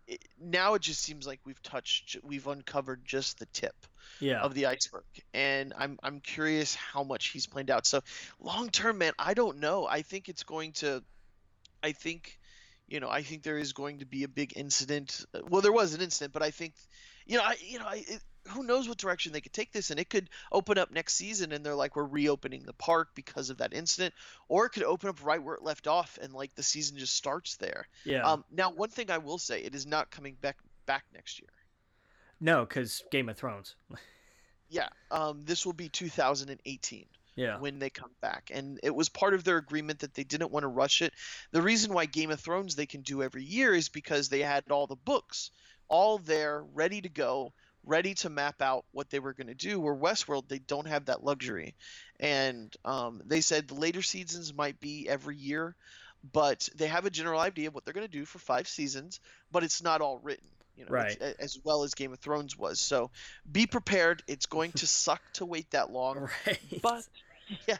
it, 0.07 0.23
now 0.39 0.75
it 0.75 0.81
just 0.81 1.01
seems 1.01 1.27
like 1.27 1.41
we've 1.43 1.61
touched 1.61 2.15
we've 2.23 2.47
uncovered 2.47 3.03
just 3.03 3.39
the 3.39 3.47
tip 3.47 3.75
yeah. 4.21 4.39
of 4.39 4.53
the 4.53 4.67
iceberg. 4.67 5.03
And 5.33 5.73
i'm 5.77 5.99
i'm 6.01 6.21
curious 6.21 6.73
how 6.73 7.03
much 7.03 7.27
he's 7.27 7.45
planned 7.45 7.69
out. 7.69 7.85
So 7.85 7.99
long 8.39 8.69
term 8.69 8.97
man 8.97 9.11
i 9.19 9.33
don't 9.33 9.59
know. 9.59 9.85
I 9.85 10.03
think 10.03 10.29
it's 10.29 10.43
going 10.43 10.71
to 10.73 11.03
i 11.83 11.91
think 11.91 12.39
you 12.87 13.01
know 13.01 13.09
i 13.09 13.23
think 13.23 13.43
there 13.43 13.57
is 13.57 13.73
going 13.73 13.99
to 13.99 14.05
be 14.05 14.23
a 14.23 14.29
big 14.29 14.53
incident. 14.55 15.25
Well 15.49 15.61
there 15.61 15.73
was 15.73 15.93
an 15.95 16.01
incident 16.01 16.31
but 16.31 16.43
i 16.43 16.51
think 16.51 16.75
you 17.25 17.37
know 17.37 17.43
i 17.43 17.57
you 17.59 17.77
know 17.79 17.87
I, 17.87 18.05
it, 18.07 18.21
who 18.49 18.63
knows 18.63 18.87
what 18.87 18.97
direction 18.97 19.31
they 19.31 19.41
could 19.41 19.53
take 19.53 19.71
this 19.71 19.91
and 19.91 19.99
it 19.99 20.09
could 20.09 20.29
open 20.51 20.77
up 20.77 20.91
next 20.91 21.15
season 21.15 21.51
and 21.51 21.65
they're 21.65 21.75
like 21.75 21.95
we're 21.95 22.03
reopening 22.03 22.63
the 22.63 22.73
park 22.73 23.09
because 23.15 23.49
of 23.49 23.57
that 23.57 23.73
incident 23.73 24.13
or 24.47 24.65
it 24.65 24.69
could 24.69 24.83
open 24.83 25.09
up 25.09 25.23
right 25.23 25.43
where 25.43 25.55
it 25.55 25.63
left 25.63 25.87
off 25.87 26.17
and 26.21 26.33
like 26.33 26.53
the 26.55 26.63
season 26.63 26.97
just 26.97 27.15
starts 27.15 27.55
there 27.57 27.87
yeah 28.03 28.23
um, 28.23 28.43
now, 28.51 28.71
one 28.71 28.89
thing 28.89 29.11
I 29.11 29.19
will 29.19 29.37
say, 29.37 29.61
it 29.61 29.75
is 29.75 29.85
not 29.85 30.11
coming 30.11 30.35
back 30.41 30.57
back 30.85 31.05
next 31.13 31.39
year. 31.39 31.49
no 32.39 32.65
because 32.65 33.03
game 33.11 33.29
of 33.29 33.37
thrones 33.37 33.75
Yeah, 34.73 34.87
um, 35.11 35.41
this 35.43 35.65
will 35.65 35.73
be 35.73 35.89
2018 35.89 37.05
yeah 37.35 37.59
when 37.59 37.79
they 37.79 37.89
come 37.89 38.11
back, 38.21 38.51
and 38.53 38.79
it 38.83 38.95
was 38.95 39.09
part 39.09 39.33
of 39.33 39.43
their 39.43 39.57
agreement 39.57 39.99
that 39.99 40.13
they 40.13 40.23
didn't 40.23 40.49
want 40.49 40.63
to 40.63 40.69
rush 40.69 41.01
it. 41.01 41.13
The 41.51 41.61
reason 41.61 41.93
why 41.93 42.05
Game 42.05 42.31
of 42.31 42.39
Thrones 42.39 42.75
they 42.77 42.85
can 42.85 43.01
do 43.01 43.21
every 43.21 43.43
year 43.43 43.73
is 43.73 43.89
because 43.89 44.29
they 44.29 44.39
had 44.39 44.63
all 44.71 44.87
the 44.87 44.95
books 44.95 45.51
all 45.91 46.19
there, 46.19 46.63
ready 46.73 47.01
to 47.01 47.09
go, 47.09 47.53
ready 47.85 48.13
to 48.15 48.29
map 48.29 48.61
out 48.61 48.85
what 48.91 49.09
they 49.09 49.19
were 49.19 49.33
going 49.33 49.47
to 49.47 49.53
do. 49.55 49.79
Where 49.79 49.95
Westworld 49.95 50.47
they 50.47 50.59
don't 50.59 50.87
have 50.87 51.05
that 51.05 51.23
luxury, 51.23 51.75
and 52.19 52.73
um, 52.85 53.21
they 53.25 53.41
said 53.41 53.67
the 53.67 53.75
later 53.75 54.01
seasons 54.01 54.53
might 54.53 54.79
be 54.79 55.07
every 55.09 55.37
year, 55.37 55.75
but 56.33 56.67
they 56.75 56.87
have 56.87 57.05
a 57.05 57.09
general 57.11 57.39
idea 57.39 57.67
of 57.67 57.73
what 57.75 57.85
they're 57.85 57.93
going 57.93 58.07
to 58.07 58.11
do 58.11 58.25
for 58.25 58.39
five 58.39 58.67
seasons, 58.67 59.19
but 59.51 59.63
it's 59.63 59.81
not 59.83 60.01
all 60.01 60.19
written. 60.19 60.47
You 60.75 60.85
know, 60.85 60.93
Right. 60.93 61.17
as 61.39 61.57
well 61.63 61.83
as 61.83 61.93
Game 61.93 62.13
of 62.13 62.19
Thrones 62.19 62.57
was. 62.57 62.79
So 62.79 63.11
be 63.51 63.67
prepared. 63.67 64.23
It's 64.27 64.45
going 64.45 64.73
to 64.73 64.87
suck 64.87 65.21
to 65.33 65.45
wait 65.45 65.69
that 65.71 65.91
long. 65.91 66.27
right 66.45 66.59
But 66.81 67.03
yeah, 67.67 67.77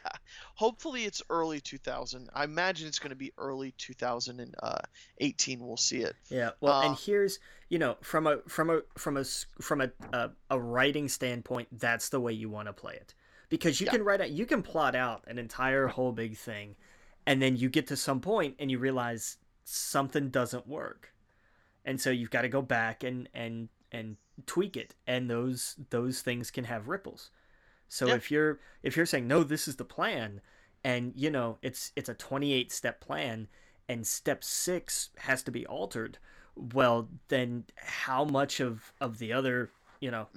hopefully 0.54 1.04
it's 1.04 1.22
early 1.30 1.60
2000. 1.60 2.28
I 2.34 2.44
imagine 2.44 2.88
it's 2.88 2.98
going 2.98 3.10
to 3.10 3.16
be 3.16 3.32
early 3.38 3.72
2018. 3.78 5.60
We'll 5.60 5.76
see 5.76 5.98
it. 5.98 6.14
Yeah, 6.30 6.50
well, 6.60 6.74
Uh, 6.74 6.88
and 6.88 6.96
here's 6.98 7.38
you 7.68 7.78
know 7.78 7.96
from 8.02 8.26
a 8.26 8.38
from 8.48 8.70
a 8.70 8.80
from 8.96 9.16
a 9.16 9.24
from 9.60 9.80
a 9.80 9.90
a, 10.12 10.30
a 10.50 10.60
writing 10.60 11.08
standpoint, 11.08 11.68
that's 11.78 12.08
the 12.08 12.20
way 12.20 12.32
you 12.32 12.48
want 12.48 12.68
to 12.68 12.72
play 12.72 12.94
it 12.94 13.14
because 13.48 13.80
you 13.80 13.86
Yeah. 13.86 13.92
can 13.92 14.04
write 14.04 14.20
out 14.20 14.30
you 14.30 14.46
can 14.46 14.62
plot 14.62 14.94
out 14.94 15.24
an 15.26 15.38
entire 15.38 15.86
whole 15.88 16.12
big 16.12 16.36
thing, 16.36 16.76
and 17.26 17.40
then 17.40 17.56
you 17.56 17.68
get 17.68 17.86
to 17.88 17.96
some 17.96 18.20
point 18.20 18.56
and 18.58 18.70
you 18.70 18.78
realize 18.78 19.38
something 19.64 20.28
doesn't 20.30 20.66
work, 20.66 21.14
and 21.84 22.00
so 22.00 22.10
you've 22.10 22.30
got 22.30 22.42
to 22.42 22.48
go 22.48 22.62
back 22.62 23.04
and 23.04 23.28
and 23.34 23.68
and 23.90 24.16
tweak 24.46 24.76
it, 24.76 24.94
and 25.06 25.28
those 25.30 25.76
those 25.90 26.20
things 26.22 26.50
can 26.50 26.64
have 26.64 26.88
ripples. 26.88 27.30
So 27.92 28.06
Yeah. 28.06 28.14
if 28.14 28.30
you're 28.30 28.58
if 28.82 28.96
you're 28.96 29.04
saying 29.04 29.28
no, 29.28 29.42
this 29.44 29.68
is 29.68 29.76
the 29.76 29.84
plan, 29.84 30.40
and 30.82 31.12
you 31.14 31.28
know 31.28 31.58
it's 31.60 31.92
it's 31.94 32.08
a 32.08 32.14
28 32.14 32.72
step 32.72 33.00
plan, 33.02 33.48
and 33.86 34.06
step 34.06 34.42
six 34.42 35.10
has 35.18 35.42
to 35.42 35.50
be 35.50 35.66
altered 35.66 36.16
well, 36.54 37.08
then 37.28 37.64
how 37.76 38.24
much 38.24 38.60
of 38.60 38.94
of 39.00 39.18
the 39.18 39.32
other, 39.34 39.70
you 40.00 40.10
know, 40.10 40.28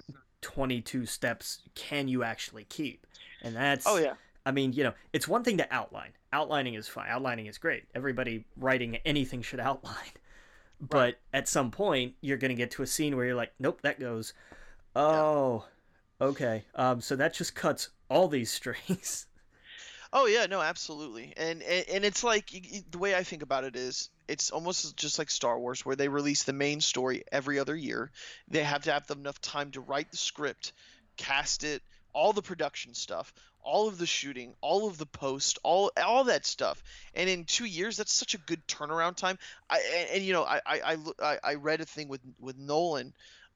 22 0.42 1.06
steps 1.06 1.60
can 1.74 2.08
you 2.08 2.22
actually 2.22 2.64
keep? 2.64 3.06
And 3.40 3.56
that's 3.56 3.86
Oh 3.86 3.96
yeah. 3.96 4.14
I 4.44 4.50
mean, 4.52 4.74
you 4.74 4.84
know, 4.84 4.92
it's 5.14 5.26
one 5.26 5.42
thing 5.42 5.56
to 5.56 5.74
outline. 5.74 6.12
Outlining 6.34 6.74
is 6.74 6.88
fine. 6.88 7.08
Outlining 7.08 7.46
is 7.46 7.56
great. 7.58 7.84
Everybody 7.94 8.44
writing 8.56 8.96
anything 9.06 9.40
should 9.42 9.60
outline. 9.70 10.12
But 10.78 11.18
at 11.32 11.48
some 11.48 11.70
point, 11.70 12.16
you're 12.20 12.36
going 12.36 12.50
to 12.50 12.54
get 12.54 12.70
to 12.72 12.82
a 12.82 12.86
scene 12.86 13.16
where 13.16 13.24
you're 13.24 13.34
like, 13.34 13.52
nope, 13.58 13.80
that 13.82 13.98
goes. 13.98 14.34
Oh, 14.94 15.64
okay. 16.20 16.64
Um, 16.74 17.00
so 17.00 17.16
that 17.16 17.34
just 17.34 17.54
cuts 17.54 17.90
all 18.08 18.28
these 18.28 18.50
strings. 18.52 19.26
Oh 20.12 20.26
yeah, 20.26 20.46
no, 20.46 20.60
absolutely. 20.62 21.34
And 21.36 21.62
and, 21.62 21.84
and 21.88 22.04
it's 22.04 22.24
like 22.24 22.50
the 22.90 22.98
way 22.98 23.14
I 23.14 23.22
think 23.22 23.42
about 23.42 23.64
it 23.64 23.76
is 23.76 24.08
it's 24.28 24.50
almost 24.50 24.96
just 24.96 25.18
like 25.18 25.30
Star 25.30 25.58
Wars 25.58 25.84
where 25.84 25.96
they 25.96 26.08
release 26.08 26.44
the 26.44 26.52
main 26.52 26.80
story 26.80 27.24
every 27.30 27.58
other 27.58 27.76
year. 27.76 28.10
They 28.48 28.62
have 28.62 28.84
to 28.84 28.92
have 28.92 29.10
enough 29.10 29.40
time 29.40 29.72
to 29.72 29.80
write 29.80 30.10
the 30.10 30.16
script, 30.16 30.72
cast 31.16 31.64
it, 31.64 31.82
all 32.12 32.32
the 32.32 32.42
production 32.42 32.94
stuff, 32.94 33.32
all 33.62 33.88
of 33.88 33.98
the 33.98 34.06
shooting, 34.06 34.54
all 34.60 34.86
of 34.86 34.96
the 34.96 35.06
post, 35.06 35.58
all 35.62 35.90
all 36.02 36.24
that 36.24 36.46
stuff. 36.46 36.82
And 37.14 37.28
in 37.28 37.44
2 37.44 37.64
years 37.64 37.96
that's 37.96 38.12
such 38.12 38.34
a 38.34 38.38
good 38.38 38.66
turnaround 38.66 39.16
time. 39.16 39.38
I 39.68 39.80
and, 39.96 40.10
and 40.14 40.24
you 40.24 40.32
know, 40.32 40.44
I 40.44 40.60
I, 40.64 40.96
I 41.20 41.38
I 41.42 41.54
read 41.54 41.80
a 41.80 41.84
thing 41.84 42.08
with 42.08 42.22
with 42.40 42.56
Nolan 42.56 43.12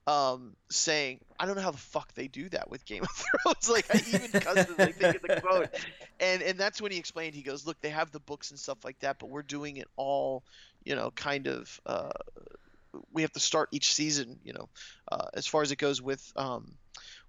um 0.07 0.55
saying 0.69 1.19
I 1.39 1.45
don't 1.45 1.55
know 1.55 1.61
how 1.61 1.71
the 1.71 1.77
fuck 1.77 2.13
they 2.13 2.27
do 2.27 2.49
that 2.49 2.69
with 2.69 2.85
Game 2.85 3.03
of 3.03 3.09
Thrones. 3.43 3.69
Like 3.69 3.85
I 3.93 4.01
even 4.07 4.41
cousin 4.41 4.75
like 4.77 4.95
think 4.95 5.15
of 5.15 5.21
the 5.21 5.41
quote. 5.41 5.69
And 6.19 6.43
and 6.43 6.59
that's 6.59 6.79
when 6.79 6.91
he 6.91 6.99
explained 6.99 7.33
he 7.33 7.41
goes 7.41 7.65
look 7.65 7.81
they 7.81 7.89
have 7.89 8.11
the 8.11 8.19
books 8.19 8.51
and 8.51 8.59
stuff 8.59 8.85
like 8.85 8.99
that 8.99 9.17
but 9.19 9.29
we're 9.29 9.41
doing 9.41 9.77
it 9.77 9.87
all 9.97 10.43
you 10.83 10.95
know 10.95 11.09
kind 11.11 11.47
of 11.47 11.79
uh 11.87 12.11
we 13.11 13.23
have 13.23 13.31
to 13.31 13.39
start 13.39 13.69
each 13.71 13.93
season 13.93 14.39
you 14.43 14.53
know 14.53 14.69
uh, 15.11 15.27
as 15.33 15.47
far 15.47 15.61
as 15.63 15.71
it 15.71 15.77
goes 15.77 16.01
with 16.01 16.31
um 16.35 16.73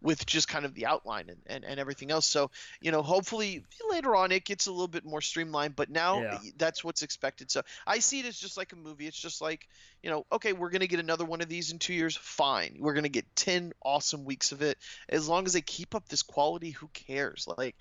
with 0.02 0.26
just 0.26 0.48
kind 0.48 0.64
of 0.64 0.74
the 0.74 0.86
outline 0.86 1.28
and, 1.30 1.38
and, 1.46 1.64
and 1.64 1.78
everything 1.80 2.10
else. 2.10 2.26
So 2.26 2.50
you 2.80 2.90
know 2.92 3.02
hopefully 3.02 3.64
later 3.90 4.14
on 4.16 4.32
it 4.32 4.44
gets 4.44 4.66
a 4.66 4.72
little 4.72 4.88
bit 4.88 5.04
more 5.04 5.20
streamlined 5.20 5.76
but 5.76 5.90
now 5.90 6.20
Yeah. 6.22 6.38
that's 6.56 6.82
what's 6.84 7.02
expected. 7.02 7.50
So 7.50 7.62
i 7.86 8.00
see 8.00 8.20
it 8.20 8.26
as 8.26 8.38
just 8.38 8.56
like 8.56 8.72
a 8.72 8.76
movie. 8.76 9.06
It's 9.06 9.18
just 9.20 9.40
like 9.40 9.68
you 10.02 10.10
know 10.10 10.26
okay 10.32 10.52
we're 10.52 10.70
going 10.70 10.80
to 10.80 10.88
get 10.88 11.00
another 11.00 11.24
one 11.24 11.40
of 11.40 11.48
these 11.48 11.72
in 11.72 11.78
two 11.78 11.94
years. 11.94 12.16
Fine. 12.16 12.76
We're 12.80 12.94
going 12.94 13.04
to 13.04 13.08
get 13.08 13.24
10 13.36 13.72
awesome 13.84 14.24
weeks 14.24 14.52
of 14.52 14.62
it. 14.62 14.78
As 15.08 15.28
long 15.28 15.46
as 15.46 15.52
they 15.52 15.60
keep 15.60 15.94
up 15.94 16.08
this 16.08 16.22
quality 16.22 16.70
who 16.70 16.88
cares? 16.88 17.48
Like 17.56 17.76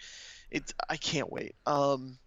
it 0.50 0.74
i 0.90 0.98
can't 0.98 1.32
wait. 1.32 1.56
Um 1.66 2.18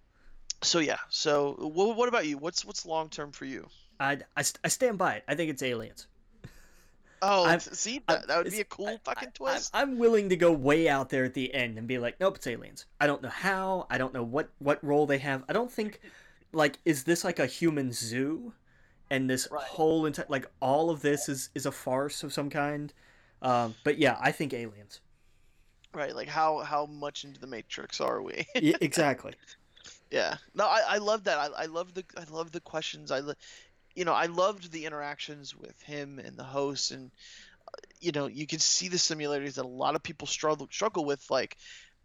so 0.62 0.78
yeah. 0.78 0.98
So 1.10 1.52
what, 1.58 1.96
what 1.96 2.08
about 2.08 2.26
you? 2.26 2.38
What's 2.38 2.64
what's 2.64 2.86
long 2.86 3.10
term 3.10 3.32
for 3.32 3.44
you? 3.44 3.68
I, 4.00 4.18
I, 4.36 4.42
I 4.64 4.68
stand 4.68 4.98
by 4.98 5.14
it. 5.14 5.24
I 5.28 5.34
think 5.36 5.50
it's 5.50 5.62
aliens. 5.62 6.08
Oh 7.26 7.44
I'm- 7.44 7.60
see 7.60 8.02
that, 8.08 8.26
that 8.28 8.42
would 8.44 8.52
be 8.52 8.60
a 8.60 8.64
cool 8.64 8.88
I- 8.88 8.98
fucking 9.04 9.30
twist 9.32 9.70
I'm, 9.74 9.90
I'm 9.92 9.98
willing 9.98 10.28
to 10.28 10.36
go 10.36 10.52
way 10.52 10.88
out 10.88 11.08
there 11.10 11.24
at 11.24 11.34
the 11.34 11.52
end 11.54 11.78
and 11.78 11.86
be 11.88 11.98
like, 11.98 12.20
nope, 12.20 12.36
it's 12.36 12.46
aliens. 12.46 12.86
I 13.00 13.06
don't 13.06 13.22
know 13.22 13.28
how. 13.30 13.86
I 13.90 13.98
don't 13.98 14.12
know 14.14 14.22
what 14.22 14.50
what 14.58 14.82
role 14.84 15.06
they 15.06 15.18
have. 15.18 15.42
I 15.48 15.52
don't 15.52 15.70
think, 15.72 16.00
like, 16.52 16.78
is 16.84 17.04
this 17.04 17.24
like 17.24 17.38
a 17.38 17.46
human 17.46 17.92
zoo, 17.92 18.52
and 19.10 19.28
this 19.28 19.48
Right. 19.50 19.62
whole 19.62 20.06
entire 20.06 20.26
like 20.28 20.46
all 20.60 20.90
of 20.90 21.00
this 21.02 21.28
is 21.28 21.50
is 21.54 21.66
a 21.66 21.72
farce 21.72 22.22
of 22.22 22.32
some 22.32 22.50
kind. 22.50 22.92
Um, 23.42 23.74
but 23.84 23.98
yeah, 23.98 24.16
I 24.20 24.30
think 24.32 24.52
aliens. 24.54 25.00
right 25.92 26.14
like 26.16 26.28
how 26.28 26.58
how 26.60 26.86
much 26.86 27.24
into 27.24 27.38
the 27.40 27.46
matrix 27.46 28.00
are 28.00 28.20
we 28.22 28.46
Yeah, 28.54 28.76
exactly. 28.80 29.34
Yeah. 30.10 30.36
No, 30.54 30.64
I, 30.66 30.82
I 30.88 30.98
love 30.98 31.24
that. 31.24 31.38
I, 31.38 31.64
I 31.64 31.66
love 31.66 31.92
the 31.94 32.04
I 32.16 32.24
love 32.30 32.52
the 32.52 32.60
questions. 32.60 33.10
I 33.10 33.18
lo- 33.20 33.34
you 33.94 34.04
know, 34.04 34.12
I 34.12 34.26
loved 34.26 34.72
the 34.72 34.86
interactions 34.86 35.54
with 35.54 35.80
him 35.82 36.18
and 36.18 36.36
the 36.36 36.44
host 36.44 36.90
and 36.90 37.10
you 38.00 38.12
know, 38.12 38.26
you 38.26 38.46
can 38.46 38.58
see 38.58 38.88
the 38.88 38.98
similarities 38.98 39.56
that 39.56 39.64
a 39.64 39.68
lot 39.68 39.96
of 39.96 40.02
people 40.02 40.26
struggle 40.26 40.68
struggle 40.70 41.04
with 41.04 41.30
like 41.30 41.56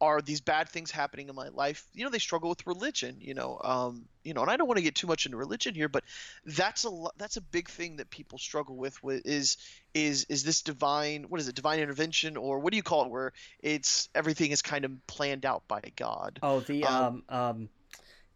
are 0.01 0.21
these 0.21 0.39
bad 0.39 0.69
things 0.69 0.91
happening 0.91 1.27
in 1.27 1.35
my 1.35 1.49
life? 1.49 1.85
You 1.93 2.05
know, 2.05 2.09
they 2.09 2.19
struggle 2.19 2.49
with 2.49 2.65
religion, 2.65 3.17
you 3.19 3.33
know. 3.33 3.59
Um, 3.61 4.05
you 4.23 4.33
know, 4.33 4.41
and 4.41 4.49
I 4.49 4.55
don't 4.55 4.67
want 4.67 4.77
to 4.77 4.83
get 4.83 4.95
too 4.95 5.07
much 5.07 5.25
into 5.25 5.37
religion 5.37 5.75
here, 5.75 5.89
but 5.89 6.03
that's 6.45 6.85
a 6.85 6.89
lo- 6.89 7.11
that's 7.17 7.35
a 7.37 7.41
big 7.41 7.69
thing 7.69 7.97
that 7.97 8.09
people 8.09 8.37
struggle 8.37 8.77
with 8.77 9.01
with 9.03 9.25
is 9.25 9.57
is 9.93 10.25
is 10.29 10.43
this 10.43 10.61
divine 10.61 11.23
what 11.23 11.41
is 11.41 11.47
it 11.47 11.55
divine 11.55 11.79
intervention 11.79 12.37
or 12.37 12.59
what 12.59 12.71
do 12.71 12.77
you 12.77 12.83
call 12.83 13.05
it 13.05 13.11
where 13.11 13.33
it's 13.59 14.07
everything 14.15 14.51
is 14.51 14.61
kind 14.61 14.85
of 14.85 14.91
planned 15.07 15.45
out 15.45 15.67
by 15.67 15.81
God 15.95 16.39
Oh, 16.43 16.61
the 16.61 16.83
Um, 16.85 17.23
um 17.29 17.37
um, 17.37 17.69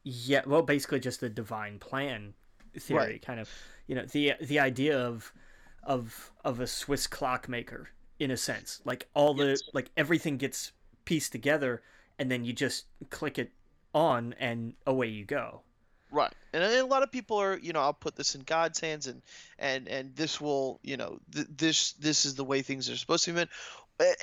yeah. 0.04 0.41
Well, 0.45 0.64
basically 0.64 0.99
just 0.99 1.22
the 1.22 1.30
divine 1.30 1.80
plan 1.80 2.34
theory, 2.80 2.98
Right. 3.00 3.22
kind 3.22 3.40
of. 3.40 3.50
You 3.88 3.96
know, 3.96 4.06
the 4.06 4.34
the 4.42 4.60
idea 4.60 4.98
of 5.00 5.34
of 5.84 6.32
of 6.44 6.60
a 6.60 6.68
Swiss 6.68 7.08
clockmaker 7.08 7.90
in 8.20 8.32
a 8.32 8.38
sense, 8.38 8.82
like 8.86 9.08
all 9.14 9.34
the 9.34 9.48
Yes. 9.50 9.64
like 9.74 9.90
everything 9.98 10.38
gets 10.38 10.72
pieced 11.06 11.32
together, 11.32 11.82
and 12.18 12.32
then 12.32 12.46
you 12.46 12.54
just 12.54 12.86
click 13.10 13.38
it 13.38 13.52
on, 13.94 14.34
and 14.40 14.74
away 14.88 15.08
you 15.08 15.26
go. 15.26 15.62
Right, 16.12 16.34
and 16.54 16.64
a 16.64 16.86
lot 16.86 17.02
of 17.02 17.12
people 17.12 17.38
are, 17.38 17.58
you 17.58 17.74
know, 17.74 17.82
I'll 17.82 17.94
put 17.94 18.16
this 18.16 18.36
in 18.36 18.42
God's 18.42 18.80
hands, 18.80 19.08
and 19.08 19.22
and 19.58 19.88
and 19.88 20.16
this 20.16 20.40
will, 20.40 20.80
you 20.84 20.96
know, 20.96 21.20
th- 21.34 21.48
this 21.50 21.94
this 21.94 22.26
is 22.26 22.36
the 22.36 22.44
way 22.44 22.62
things 22.62 22.90
are 22.90 22.96
supposed 22.98 23.24
to 23.26 23.32
be 23.32 23.36
meant. 23.36 23.50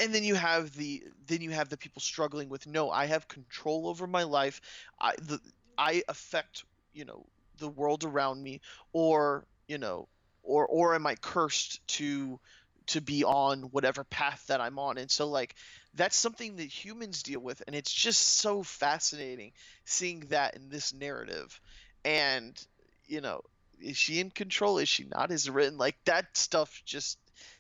And 0.01 0.15
then 0.15 0.25
you 0.25 0.35
have 0.37 0.73
the 0.73 1.03
then 1.27 1.41
you 1.43 1.51
have 1.51 1.69
the 1.69 1.77
people 1.77 2.01
struggling 2.01 2.49
with, 2.49 2.67
no, 2.67 2.91
I 2.91 3.07
have 3.07 3.29
control 3.29 3.89
over 3.89 4.07
my 4.07 4.23
life. 4.23 4.61
I 5.01 5.15
the 5.19 5.41
I 5.79 6.03
affect, 6.09 6.65
you 6.93 7.05
know, 7.05 7.27
the 7.61 7.69
world 7.69 8.05
around 8.05 8.43
me, 8.43 8.61
or 8.93 9.47
you 9.69 9.79
know, 9.79 10.09
or 10.43 10.67
or 10.67 10.95
am 10.97 11.07
I 11.07 11.15
cursed 11.15 11.87
to 11.99 12.41
to 12.89 13.01
be 13.01 13.23
on 13.25 13.63
whatever 13.71 14.03
path 14.05 14.45
that 14.49 14.61
I'm 14.61 14.79
on? 14.79 14.99
And 14.99 15.11
so 15.11 15.29
like 15.29 15.55
that's 15.95 16.17
something 16.17 16.57
that 16.57 16.65
humans 16.65 17.23
deal 17.23 17.41
with, 17.41 17.63
and 17.67 17.77
it's 17.77 17.93
just 17.93 18.21
so 18.41 18.63
fascinating 18.65 19.53
seeing 19.85 20.21
that 20.31 20.57
in 20.57 20.69
this 20.69 20.93
narrative. 20.93 21.61
And 22.05 22.61
you 23.07 23.21
know 23.21 23.43
is 23.81 23.97
she 23.97 24.21
in 24.21 24.31
control? 24.31 24.79
Is 24.79 24.89
she 24.89 25.05
not? 25.05 25.31
Is 25.31 25.47
it 25.47 25.53
written? 25.53 25.79
Like 25.79 25.97
that 26.05 26.37
stuff 26.37 26.83
just 26.85 27.19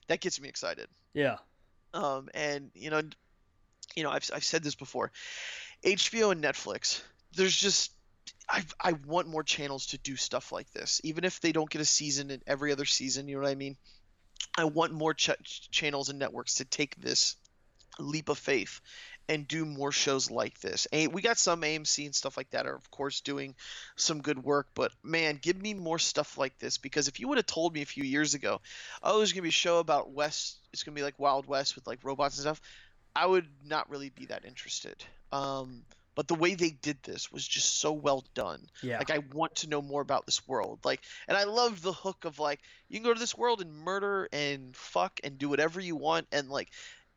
that 0.08 0.20
gets 0.20 0.40
me 0.40 0.48
excited. 0.48 0.88
Yeah. 1.14 1.38
um 1.94 2.28
and 2.34 2.70
you 2.74 2.90
know 2.90 3.02
you 3.96 4.04
know 4.04 4.10
i've, 4.10 4.30
I've 4.34 4.44
said 4.44 4.62
this 4.62 4.74
before. 4.76 5.10
Hbo 5.84 6.32
and 6.32 6.42
netflix 6.44 7.02
there's 7.34 7.56
just 7.56 7.92
I, 8.50 8.64
I 8.80 8.92
want 9.06 9.28
more 9.28 9.44
channels 9.44 9.86
to 9.86 9.98
do 9.98 10.16
stuff 10.16 10.52
like 10.52 10.70
this 10.72 11.00
even 11.04 11.24
if 11.24 11.40
they 11.40 11.52
don't 11.52 11.70
get 11.70 11.80
a 11.80 11.86
season 11.86 12.30
in 12.30 12.42
every 12.46 12.72
other 12.72 12.84
season 12.84 13.28
you 13.28 13.36
know 13.36 13.42
what 13.42 13.50
i 13.50 13.54
mean 13.54 13.76
i 14.58 14.64
want 14.64 14.92
more 14.92 15.14
ch- 15.14 15.70
channels 15.70 16.08
and 16.08 16.18
networks 16.18 16.56
to 16.56 16.64
take 16.64 16.96
this 16.96 17.36
leap 17.98 18.28
of 18.28 18.38
faith 18.38 18.80
and 19.30 19.46
do 19.46 19.64
more 19.64 19.92
shows 19.92 20.28
like 20.28 20.58
this. 20.58 20.88
We 20.92 21.22
got 21.22 21.38
some 21.38 21.62
AMC 21.62 22.04
and 22.04 22.14
stuff 22.14 22.36
like 22.36 22.50
that 22.50 22.66
are 22.66 22.74
of 22.74 22.90
course 22.90 23.20
doing 23.20 23.54
some 23.94 24.22
good 24.22 24.42
work, 24.42 24.66
but 24.74 24.90
man, 25.04 25.38
give 25.40 25.56
me 25.60 25.72
more 25.72 26.00
stuff 26.00 26.36
like 26.36 26.58
this 26.58 26.78
because 26.78 27.06
if 27.06 27.20
you 27.20 27.28
would 27.28 27.38
have 27.38 27.46
told 27.46 27.72
me 27.72 27.82
a 27.82 27.86
few 27.86 28.02
years 28.02 28.34
ago, 28.34 28.60
oh, 29.04 29.18
there's 29.18 29.32
gonna 29.32 29.42
be 29.42 29.50
a 29.50 29.52
show 29.52 29.78
about 29.78 30.10
West, 30.10 30.58
it's 30.72 30.82
gonna 30.82 30.96
be 30.96 31.04
like 31.04 31.18
Wild 31.18 31.46
West 31.46 31.76
with 31.76 31.86
like 31.86 32.00
robots 32.02 32.38
and 32.38 32.42
stuff, 32.42 32.60
I 33.14 33.24
would 33.24 33.46
not 33.64 33.88
really 33.88 34.10
be 34.10 34.26
that 34.26 34.44
interested. 34.44 34.96
Um, 35.30 35.82
but 36.14 36.28
the 36.28 36.34
way 36.34 36.54
they 36.54 36.70
did 36.70 37.02
this 37.02 37.30
was 37.32 37.46
just 37.46 37.80
so 37.80 37.92
well 37.92 38.24
done. 38.34 38.66
Yeah. 38.82 38.98
Like 38.98 39.10
I 39.10 39.18
want 39.32 39.56
to 39.56 39.68
know 39.68 39.82
more 39.82 40.02
about 40.02 40.26
this 40.26 40.46
world. 40.46 40.80
Like, 40.84 41.00
and 41.28 41.36
I 41.36 41.44
love 41.44 41.82
the 41.82 41.92
hook 41.92 42.24
of 42.24 42.38
like 42.38 42.60
you 42.88 42.98
can 42.98 43.04
go 43.04 43.14
to 43.14 43.20
this 43.20 43.36
world 43.36 43.60
and 43.60 43.72
murder 43.72 44.28
and 44.32 44.74
fuck 44.76 45.20
and 45.24 45.38
do 45.38 45.48
whatever 45.48 45.80
you 45.80 45.96
want 45.96 46.26
and 46.32 46.48
like 46.48 46.70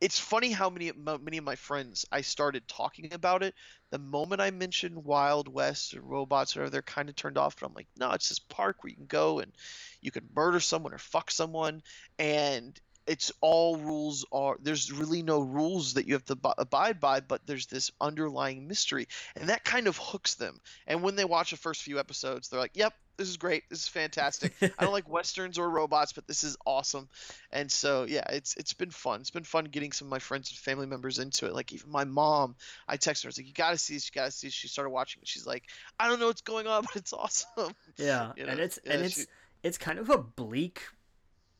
it's 0.03 0.19
funny 0.19 0.51
how 0.51 0.69
many 0.69 0.91
many 1.21 1.37
of 1.37 1.45
my 1.45 1.55
friends 1.55 2.05
I 2.11 2.21
started 2.21 2.67
talking 2.67 3.13
about 3.13 3.41
it. 3.41 3.55
The 3.89 3.99
moment 3.99 4.41
I 4.41 4.51
mentioned 4.51 5.05
Wild 5.05 5.47
West 5.47 5.93
or 5.93 6.01
robots, 6.01 6.57
or 6.57 6.59
whatever, 6.59 6.71
they're 6.71 6.81
kind 6.81 7.07
of 7.07 7.15
turned 7.15 7.37
off. 7.37 7.57
But 7.57 7.67
I'm 7.67 7.73
like, 7.73 7.87
no, 7.97 8.11
it's 8.11 8.27
this 8.27 8.39
park 8.39 8.83
where 8.83 8.89
you 8.89 8.97
can 8.97 9.05
go 9.05 9.39
and 9.39 9.53
you 10.01 10.11
can 10.11 10.27
murder 10.35 10.59
someone 10.59 10.93
or 10.93 10.97
fuck 10.97 11.31
someone, 11.31 11.81
and 12.19 12.77
it's 13.07 13.31
all 13.41 13.77
rules 13.77 14.25
are. 14.31 14.57
There's 14.61 14.91
really 14.91 15.23
no 15.23 15.41
rules 15.41 15.95
that 15.95 16.07
you 16.07 16.13
have 16.13 16.25
to 16.25 16.37
ab- 16.43 16.55
abide 16.57 16.99
by, 16.99 17.19
but 17.19 17.45
there's 17.45 17.67
this 17.67 17.91
underlying 17.99 18.67
mystery, 18.67 19.07
and 19.35 19.49
that 19.49 19.63
kind 19.63 19.87
of 19.87 19.97
hooks 19.97 20.35
them. 20.35 20.59
And 20.87 21.03
when 21.03 21.15
they 21.15 21.25
watch 21.25 21.51
the 21.51 21.57
first 21.57 21.81
few 21.81 21.99
episodes, 21.99 22.49
they're 22.49 22.59
like, 22.59 22.75
yep. 22.75 22.93
This 23.15 23.29
is 23.29 23.37
great. 23.37 23.69
This 23.69 23.81
is 23.83 23.87
fantastic. 23.87 24.53
I 24.63 24.71
don't 24.79 24.91
like 24.91 25.07
westerns 25.07 25.59
or 25.59 25.69
robots, 25.69 26.13
but 26.13 26.25
this 26.25 26.43
is 26.43 26.57
awesome. 26.65 27.07
And 27.51 27.71
so 27.71 28.05
yeah, 28.05 28.23
it's 28.31 28.55
it's 28.55 28.73
been 28.73 28.89
fun. 28.89 29.21
It's 29.21 29.29
been 29.29 29.43
fun 29.43 29.65
getting 29.65 29.91
some 29.91 30.07
of 30.07 30.09
my 30.09 30.17
friends 30.17 30.49
and 30.49 30.57
family 30.57 30.87
members 30.87 31.19
into 31.19 31.45
it. 31.45 31.53
Like 31.53 31.71
even 31.73 31.91
my 31.91 32.05
mom, 32.05 32.55
I 32.87 32.97
texted 32.97 33.21
her. 33.21 33.27
I 33.27 33.29
was 33.29 33.37
like, 33.37 33.45
"You 33.45 33.53
gotta 33.53 33.77
see 33.77 33.93
this. 33.93 34.07
You 34.07 34.19
gotta 34.19 34.31
see." 34.31 34.47
This. 34.47 34.55
She 34.55 34.67
started 34.67 34.89
watching 34.89 35.21
it. 35.21 35.27
She's 35.27 35.45
like, 35.45 35.65
"I 35.99 36.07
don't 36.09 36.19
know 36.19 36.25
what's 36.25 36.41
going 36.41 36.65
on, 36.65 36.81
but 36.81 36.95
it's 36.95 37.13
awesome." 37.13 37.75
Yeah, 37.97 38.31
You 38.35 38.47
and 38.47 38.59
it's 38.59 38.79
yeah, 38.83 38.93
and 38.93 39.05
it's 39.05 39.13
she- 39.15 39.25
it's 39.61 39.77
kind 39.77 39.99
of 39.99 40.09
a 40.09 40.17
bleak 40.17 40.81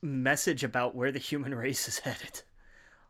message 0.03 0.63
about 0.63 0.95
where 0.95 1.11
the 1.11 1.19
human 1.19 1.55
race 1.65 1.87
is 1.87 1.99
headed. 1.99 2.41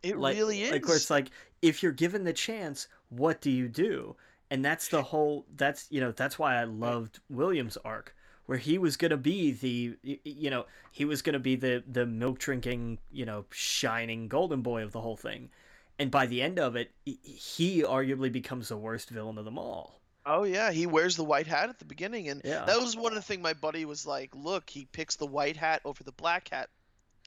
It 0.01 0.17
like, 0.17 0.35
really 0.35 0.63
is. 0.63 0.71
Like 0.71 0.87
where 0.87 0.95
it's 0.95 1.09
like, 1.09 1.29
if 1.61 1.81
you're 1.81 1.91
given 1.91 2.23
the 2.23 2.33
chance, 2.33 2.87
what 3.09 3.41
do 3.41 3.49
you 3.49 3.67
do? 3.67 4.15
And 4.51 4.63
that's 4.63 4.89
the 4.89 5.01
whole. 5.01 5.45
That's 5.55 5.87
you 5.89 5.99
know 5.99 6.11
that's 6.11 6.37
why 6.37 6.55
I 6.55 6.65
loved 6.65 7.19
Williams' 7.29 7.77
arc 7.83 8.15
where 8.45 8.57
he 8.57 8.77
was 8.77 8.97
going 8.97 9.11
to 9.11 9.17
be 9.17 9.51
the 9.51 9.97
you 10.23 10.49
know 10.49 10.65
he 10.91 11.05
was 11.05 11.21
to 11.21 11.39
be 11.39 11.55
the 11.55 11.83
the 11.87 12.05
milk 12.05 12.39
drinking 12.39 12.99
you 13.11 13.25
know 13.25 13.45
shining 13.51 14.27
golden 14.27 14.61
boy 14.61 14.83
of 14.83 14.91
the 14.91 15.01
whole 15.01 15.15
thing 15.17 15.49
and 15.97 16.11
by 16.11 16.25
the 16.25 16.41
end 16.41 16.59
of 16.59 16.75
it 16.75 16.91
he 17.05 17.83
arguably 17.83 18.31
becomes 18.31 18.69
the 18.69 18.77
worst 18.77 19.09
villain 19.09 19.37
of 19.37 19.45
them 19.45 19.57
all 19.57 20.01
Oh 20.25 20.43
yeah, 20.43 20.71
he 20.71 20.87
wears 20.87 21.17
the 21.17 21.23
white 21.25 21.47
hat 21.47 21.67
at 21.67 21.79
the 21.79 21.85
beginning, 21.85 22.29
and 22.29 22.41
Yeah. 22.45 22.63
that 22.63 22.79
was 22.79 22.95
one 22.95 23.11
of 23.11 23.17
the 23.17 23.21
things 23.21 23.43
my 23.43 23.51
buddy 23.51 23.83
was 23.83 24.07
like. 24.07 24.33
Look, 24.33 24.69
he 24.69 24.85
picks 24.85 25.17
the 25.17 25.25
white 25.25 25.57
hat 25.57 25.81
over 25.83 26.01
the 26.01 26.13
black 26.13 26.47
hat. 26.47 26.69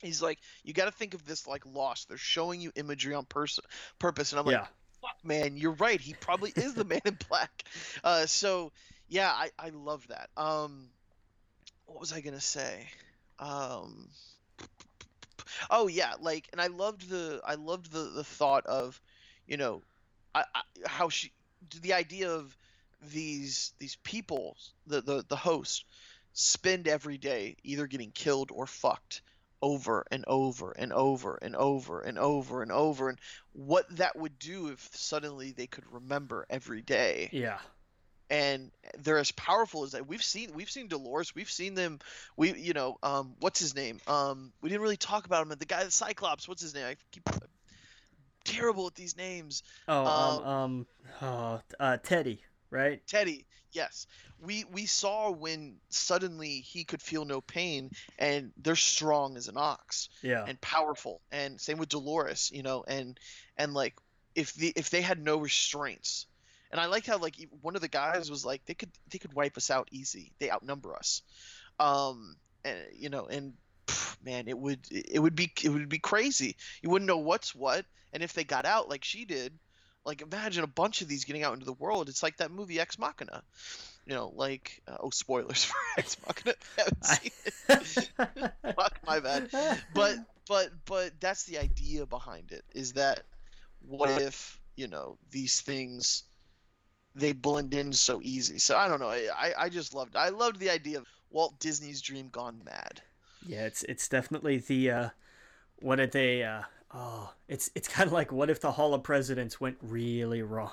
He's 0.03 0.21
like, 0.21 0.39
you 0.63 0.73
got 0.73 0.87
to 0.87 0.91
think 0.91 1.15
of 1.15 1.25
this 1.25 1.47
like 1.47 1.65
lost. 1.67 2.09
They're 2.09 2.19
showing 2.19 2.61
you 2.61 2.73
imagery 2.75 3.15
on 3.15 3.25
pers- 3.25 3.61
purpose, 3.99 4.33
and 4.33 4.41
I'm 4.41 4.47
like, 4.47 4.69
fuck, 5.01 5.17
man, 5.25 5.57
you're 5.57 5.73
right. 5.73 6.01
He 6.01 6.15
probably 6.15 6.53
is 6.55 6.75
the 6.75 6.85
man 6.85 7.01
in 7.05 7.19
black. 7.29 7.65
Uh, 8.05 8.27
so 8.27 8.73
yeah, 9.09 9.31
I 9.31 9.51
I 9.59 9.71
love 9.71 10.07
that. 10.09 10.31
Um, 10.37 10.89
what 11.87 12.01
was 12.01 12.13
I 12.13 12.21
gonna 12.21 12.41
say? 12.41 12.89
Um, 13.39 14.09
oh 15.71 15.89
yeah, 15.89 16.15
like, 16.21 16.49
and 16.53 16.61
I 16.61 16.67
loved 16.69 17.09
the 17.09 17.41
I 17.45 17.55
loved 17.55 17.91
the 17.91 18.11
the 18.15 18.25
thought 18.25 18.67
of, 18.67 19.01
you 19.47 19.57
know, 19.57 19.83
I, 20.35 20.45
I 20.55 20.63
how 20.85 21.09
she 21.09 21.33
the 21.83 21.95
idea 21.95 22.31
of 22.31 22.57
these 23.13 23.73
these 23.79 23.97
people 24.03 24.57
the 24.87 25.01
the 25.01 25.25
the 25.29 25.37
host 25.37 25.85
spend 26.33 26.89
every 26.89 27.19
day 27.19 27.57
either 27.65 27.87
getting 27.87 28.11
killed 28.11 28.51
or 28.53 28.67
fucked 28.67 29.23
over 29.63 30.05
and 30.11 30.25
over 30.27 30.73
and 30.73 30.93
over 30.93 31.39
and 31.41 31.57
over 31.57 32.01
and 32.01 32.19
over 32.19 32.63
and 32.63 32.73
over 32.73 33.09
and 33.09 33.19
what 33.53 33.85
that 33.97 34.17
would 34.17 34.39
do 34.39 34.69
if 34.69 34.89
suddenly 34.93 35.53
they 35.53 35.67
could 35.67 35.85
remember 35.91 36.47
every 36.51 36.83
day. 36.83 37.29
Yeah. 37.33 37.59
And 38.29 38.71
they're 38.99 39.19
as 39.19 39.31
powerful 39.33 39.85
as 39.85 39.93
that 39.93 40.07
we've 40.07 40.23
seen 40.23 40.53
we've 40.53 40.71
seen 40.71 40.89
Dolores 40.89 41.35
we've 41.35 41.51
seen 41.51 41.75
them 41.75 42.01
we 42.37 42.55
you 42.55 42.73
know 42.73 42.99
um 43.03 43.35
what's 43.39 43.61
his 43.61 43.75
name? 43.75 44.01
Um 44.09 44.53
we 44.61 44.69
didn't 44.69 44.83
really 44.83 44.97
talk 44.97 45.27
about 45.27 45.47
him 45.47 45.57
the 45.57 45.65
guy 45.65 45.85
the 45.85 45.91
Cyclops 45.91 46.49
what's 46.49 46.63
his 46.63 46.75
name? 46.75 46.87
I 46.87 46.97
keep 47.13 47.29
terrible 48.45 48.87
at 48.89 48.95
these 48.97 49.17
names. 49.17 49.63
Oh 49.87 50.07
um 50.07 50.45
um 50.45 50.87
oh, 51.23 51.61
uh, 51.79 51.97
teddy 51.99 52.43
right 52.71 53.07
Teddy, 53.07 53.47
yes. 53.73 54.07
We 54.41 54.65
we 54.65 54.87
saw 54.87 55.31
when 55.31 55.77
suddenly 55.89 56.61
he 56.61 56.85
could 56.85 57.01
feel 57.01 57.25
no 57.25 57.41
pain 57.41 57.91
and 58.19 58.53
they're 58.57 58.77
strong 58.77 59.37
as 59.37 59.49
an 59.49 59.57
ox 59.57 60.09
yeah 60.23 60.45
and 60.47 60.61
powerful. 60.61 61.21
And 61.33 61.61
same 61.61 61.79
with 61.79 61.89
Dolores, 61.89 62.51
you 62.53 62.63
know, 62.63 62.85
and 62.87 63.19
and 63.57 63.73
like 63.75 63.95
if 64.35 64.55
the 64.55 64.73
if 64.77 64.91
they 64.91 65.03
had 65.03 65.23
no 65.23 65.39
restraints. 65.39 66.27
And 66.73 66.81
I 66.81 66.87
liked 66.87 67.07
how 67.07 67.19
like 67.19 67.37
one 67.63 67.77
of 67.77 67.81
the 67.81 67.89
guys 67.89 68.31
was 68.31 68.45
like 68.45 68.65
they 68.67 68.75
could 68.75 68.91
they 69.11 69.19
could 69.19 69.33
wipe 69.33 69.57
us 69.57 69.71
out 69.71 69.89
easy. 69.93 70.33
They 70.39 70.51
outnumber 70.51 70.95
us. 70.95 71.23
Um 71.79 72.37
and 72.65 72.79
you 72.93 73.09
know, 73.09 73.27
and 73.27 73.55
pff, 73.87 74.17
man, 74.23 74.49
it 74.49 74.59
would 74.59 74.81
it 74.91 75.21
would 75.21 75.37
be 75.37 75.53
it 75.63 75.69
would 75.69 75.89
be 75.89 75.99
crazy. 75.99 76.57
You 76.83 76.91
wouldn't 76.91 77.07
know 77.07 77.19
what's 77.19 77.55
what 77.55 77.87
and 78.13 78.23
if 78.23 78.33
they 78.33 78.45
got 78.45 78.67
out 78.67 78.89
like 78.89 79.05
she 79.05 79.25
did, 79.25 79.53
like 80.07 80.23
imagine 80.23 80.63
a 80.63 80.69
bunch 80.69 81.03
of 81.03 81.09
these 81.09 81.25
getting 81.25 81.43
out 81.43 81.53
into 81.53 81.67
the 81.67 81.73
world. 81.73 82.09
It's 82.09 82.23
like 82.23 82.37
that 82.37 82.53
movie 82.53 82.81
Ex 82.81 82.99
Machina. 82.99 83.43
You 84.07 84.15
know, 84.15 84.33
like 84.37 84.81
uh, 84.87 84.97
oh 85.01 85.11
spoilers 85.11 85.65
for 85.65 85.77
Ex 85.99 86.17
Machina. 86.27 86.55
if 86.79 86.79
you 86.79 86.85
haven't 87.69 87.87
seen 87.87 88.05
it. 88.39 88.53
Fuck 88.77 89.01
my 89.05 89.19
bad. 89.21 89.51
But 89.93 90.17
but 90.49 90.71
but 90.87 91.11
that's 91.21 91.45
the 91.45 91.59
idea 91.59 92.07
behind 92.07 92.53
it 92.53 92.65
is 92.73 92.93
that 92.93 93.25
what 93.87 94.23
if, 94.23 94.61
you 94.77 94.87
know, 94.87 95.19
these 95.31 95.61
things 95.61 96.23
they 97.17 97.33
blend 97.33 97.75
in 97.75 97.93
so 97.93 98.21
easy. 98.23 98.59
So 98.59 98.77
I 98.77 98.89
don't 98.89 99.01
know. 99.01 99.09
I, 99.09 99.29
I, 99.37 99.53
I 99.65 99.69
just 99.69 99.93
loved 99.93 100.15
I 100.15 100.29
loved 100.29 100.61
the 100.61 100.71
idea 100.71 100.99
of 100.99 101.07
Walt 101.31 101.59
Disney's 101.59 102.01
dream 102.01 102.29
gone 102.31 102.63
mad. 102.65 103.03
Yeah, 103.45 103.67
it's 103.67 103.83
it's 103.85 104.09
definitely 104.09 104.59
the 104.59 104.91
uh 104.91 105.09
what 105.81 105.97
did 105.97 106.13
they 106.13 106.45
uh 106.45 106.63
oh 106.97 107.33
it's 107.49 107.71
it's 107.75 107.89
kind 107.89 108.07
of 108.07 108.13
like 108.13 108.33
what 108.33 108.51
if 108.51 108.61
the 108.61 108.73
Hall 108.73 108.95
of 108.95 109.03
Presidents 109.03 109.61
went 109.61 109.77
really 109.83 110.43
wrong? 110.43 110.73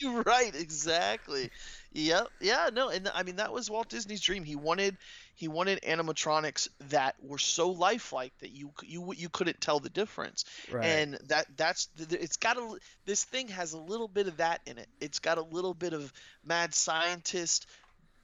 You're 0.00 0.22
right, 0.26 0.54
exactly. 0.54 1.50
Yep. 1.92 2.28
Yeah, 2.40 2.70
no, 2.72 2.88
and 2.88 3.10
I 3.14 3.22
mean 3.22 3.36
that 3.36 3.52
was 3.52 3.70
Walt 3.70 3.88
Disney's 3.88 4.20
dream. 4.20 4.44
He 4.44 4.56
wanted 4.56 4.96
he 5.34 5.48
wanted 5.48 5.80
animatronics 5.82 6.68
that 6.88 7.16
were 7.22 7.38
so 7.38 7.70
lifelike 7.70 8.32
that 8.40 8.50
you 8.50 8.72
you 8.82 9.12
you 9.16 9.28
couldn't 9.28 9.60
tell 9.60 9.80
the 9.80 9.90
difference. 9.90 10.44
Right. 10.70 10.84
And 10.84 11.18
that 11.28 11.46
that's 11.56 11.88
it's 11.98 12.36
got 12.36 12.56
a 12.56 12.78
this 13.04 13.24
thing 13.24 13.48
has 13.48 13.72
a 13.72 13.78
little 13.78 14.08
bit 14.08 14.26
of 14.26 14.38
that 14.38 14.60
in 14.66 14.78
it. 14.78 14.88
It's 15.00 15.18
got 15.18 15.38
a 15.38 15.42
little 15.42 15.74
bit 15.74 15.92
of 15.92 16.12
mad 16.44 16.74
scientist, 16.74 17.66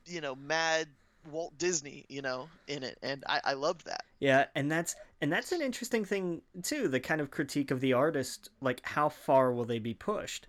you 0.06 0.20
know, 0.20 0.34
mad 0.34 0.88
Walt 1.30 1.56
Disney, 1.58 2.06
you 2.08 2.22
know, 2.22 2.48
in 2.66 2.82
it. 2.82 2.98
And 3.02 3.24
I 3.28 3.40
I 3.44 3.52
love 3.54 3.82
that. 3.84 4.04
Yeah, 4.18 4.46
and 4.54 4.70
that's 4.70 4.94
and 5.20 5.32
that's 5.32 5.52
an 5.52 5.62
interesting 5.62 6.04
thing 6.04 6.42
too. 6.62 6.88
The 6.88 7.00
kind 7.00 7.20
of 7.20 7.30
critique 7.30 7.70
of 7.70 7.80
the 7.80 7.92
artist, 7.92 8.50
like 8.60 8.80
how 8.84 9.08
far 9.08 9.52
will 9.52 9.64
they 9.64 9.78
be 9.78 9.94
pushed? 9.94 10.46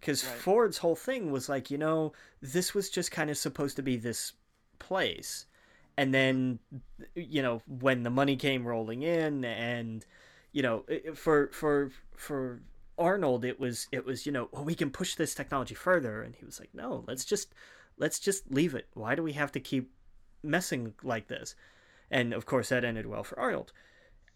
Because 0.00 0.24
Right. 0.24 0.36
Ford's 0.36 0.78
whole 0.78 0.96
thing 0.96 1.30
was 1.30 1.48
like, 1.48 1.70
you 1.70 1.78
know, 1.78 2.12
this 2.40 2.74
was 2.74 2.90
just 2.90 3.12
kind 3.12 3.30
of 3.30 3.38
supposed 3.38 3.76
to 3.76 3.82
be 3.82 3.96
this 3.96 4.32
place, 4.78 5.46
and 5.96 6.12
then, 6.12 6.58
you 7.14 7.42
know, 7.42 7.62
when 7.66 8.02
the 8.02 8.10
money 8.10 8.36
came 8.36 8.66
rolling 8.66 9.02
in, 9.02 9.44
and 9.44 10.04
you 10.52 10.62
know, 10.62 10.84
for 11.14 11.48
for 11.52 11.90
for 12.16 12.62
Arnold, 12.98 13.44
it 13.44 13.60
was 13.60 13.88
it 13.92 14.04
was 14.04 14.26
you 14.26 14.32
know, 14.32 14.48
well, 14.52 14.64
we 14.64 14.74
can 14.74 14.90
push 14.90 15.14
this 15.14 15.34
technology 15.34 15.74
further, 15.74 16.22
and 16.22 16.34
he 16.34 16.44
was 16.44 16.58
like, 16.58 16.70
no, 16.74 17.04
let's 17.06 17.24
just 17.24 17.54
let's 17.98 18.18
just 18.18 18.50
leave 18.50 18.74
it. 18.74 18.88
Why 18.94 19.14
do 19.14 19.22
we 19.22 19.32
have 19.32 19.52
to 19.52 19.60
keep 19.60 19.92
messing 20.42 20.94
like 21.02 21.28
this? 21.28 21.54
And 22.10 22.32
of 22.32 22.46
course, 22.46 22.68
that 22.70 22.84
ended 22.84 23.06
well 23.06 23.24
for 23.24 23.38
Arnold. 23.38 23.72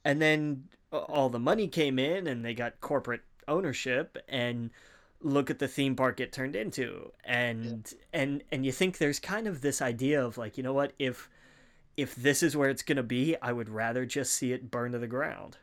And 0.04 0.22
then 0.22 0.68
all 0.92 1.28
the 1.28 1.38
money 1.38 1.68
came 1.68 1.98
in, 1.98 2.26
and 2.26 2.44
they 2.44 2.54
got 2.54 2.80
corporate 2.80 3.22
ownership, 3.48 4.16
and 4.28 4.70
look 5.20 5.50
at 5.50 5.58
the 5.58 5.68
theme 5.68 5.96
park 5.96 6.20
it 6.20 6.32
turned 6.32 6.56
into. 6.56 7.12
And 7.24 7.92
and 8.12 8.42
and 8.52 8.64
you 8.64 8.72
think 8.72 8.98
there's 8.98 9.18
kind 9.20 9.46
of 9.46 9.60
this 9.60 9.82
idea 9.82 10.24
of 10.24 10.38
like, 10.38 10.56
you 10.56 10.62
know 10.62 10.72
what, 10.72 10.92
if 10.98 11.28
if 11.96 12.14
this 12.16 12.42
is 12.42 12.56
where 12.56 12.70
it's 12.70 12.82
gonna 12.82 13.02
be, 13.02 13.36
I 13.42 13.52
would 13.52 13.68
rather 13.68 14.06
just 14.06 14.32
see 14.34 14.52
it 14.52 14.70
burn 14.70 14.92
to 14.92 14.98
the 14.98 15.06
ground. 15.08 15.58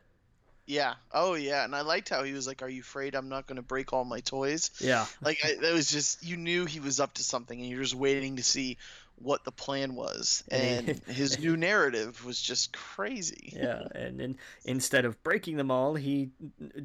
Yeah. 0.65 0.95
Oh 1.11 1.33
yeah. 1.33 1.65
And 1.65 1.75
I 1.75 1.81
liked 1.81 2.09
how 2.09 2.23
he 2.23 2.33
was 2.33 2.47
like, 2.47 2.61
"Are 2.61 2.69
you 2.69 2.81
afraid 2.81 3.15
I'm 3.15 3.29
not 3.29 3.47
going 3.47 3.57
to 3.57 3.61
break 3.61 3.91
all 3.91 4.05
my 4.05 4.21
toys?" 4.21 4.71
Yeah, 4.79 5.05
Like 5.21 5.39
I, 5.43 5.55
that 5.55 5.73
was 5.73 5.91
just 5.91 6.23
you 6.23 6.37
knew 6.37 6.65
he 6.65 6.79
was 6.79 6.99
up 6.99 7.13
to 7.15 7.23
something, 7.23 7.59
and 7.59 7.69
you're 7.69 7.81
just 7.81 7.95
waiting 7.95 8.37
to 8.37 8.43
see 8.43 8.77
what 9.16 9.43
the 9.43 9.51
plan 9.51 9.95
was. 9.95 10.43
And 10.49 10.88
his 11.07 11.39
new 11.39 11.57
narrative 11.57 12.24
was 12.26 12.41
just 12.41 12.74
crazy. 12.74 13.53
yeah. 13.55 13.84
And 13.93 14.20
then 14.20 14.38
instead 14.66 15.05
of 15.05 15.22
breaking 15.24 15.57
them 15.57 15.72
all, 15.72 15.95
he 15.95 16.32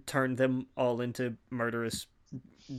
turned 0.07 0.39
them 0.39 0.67
all 0.77 1.01
into 1.01 1.37
murderous 1.51 2.07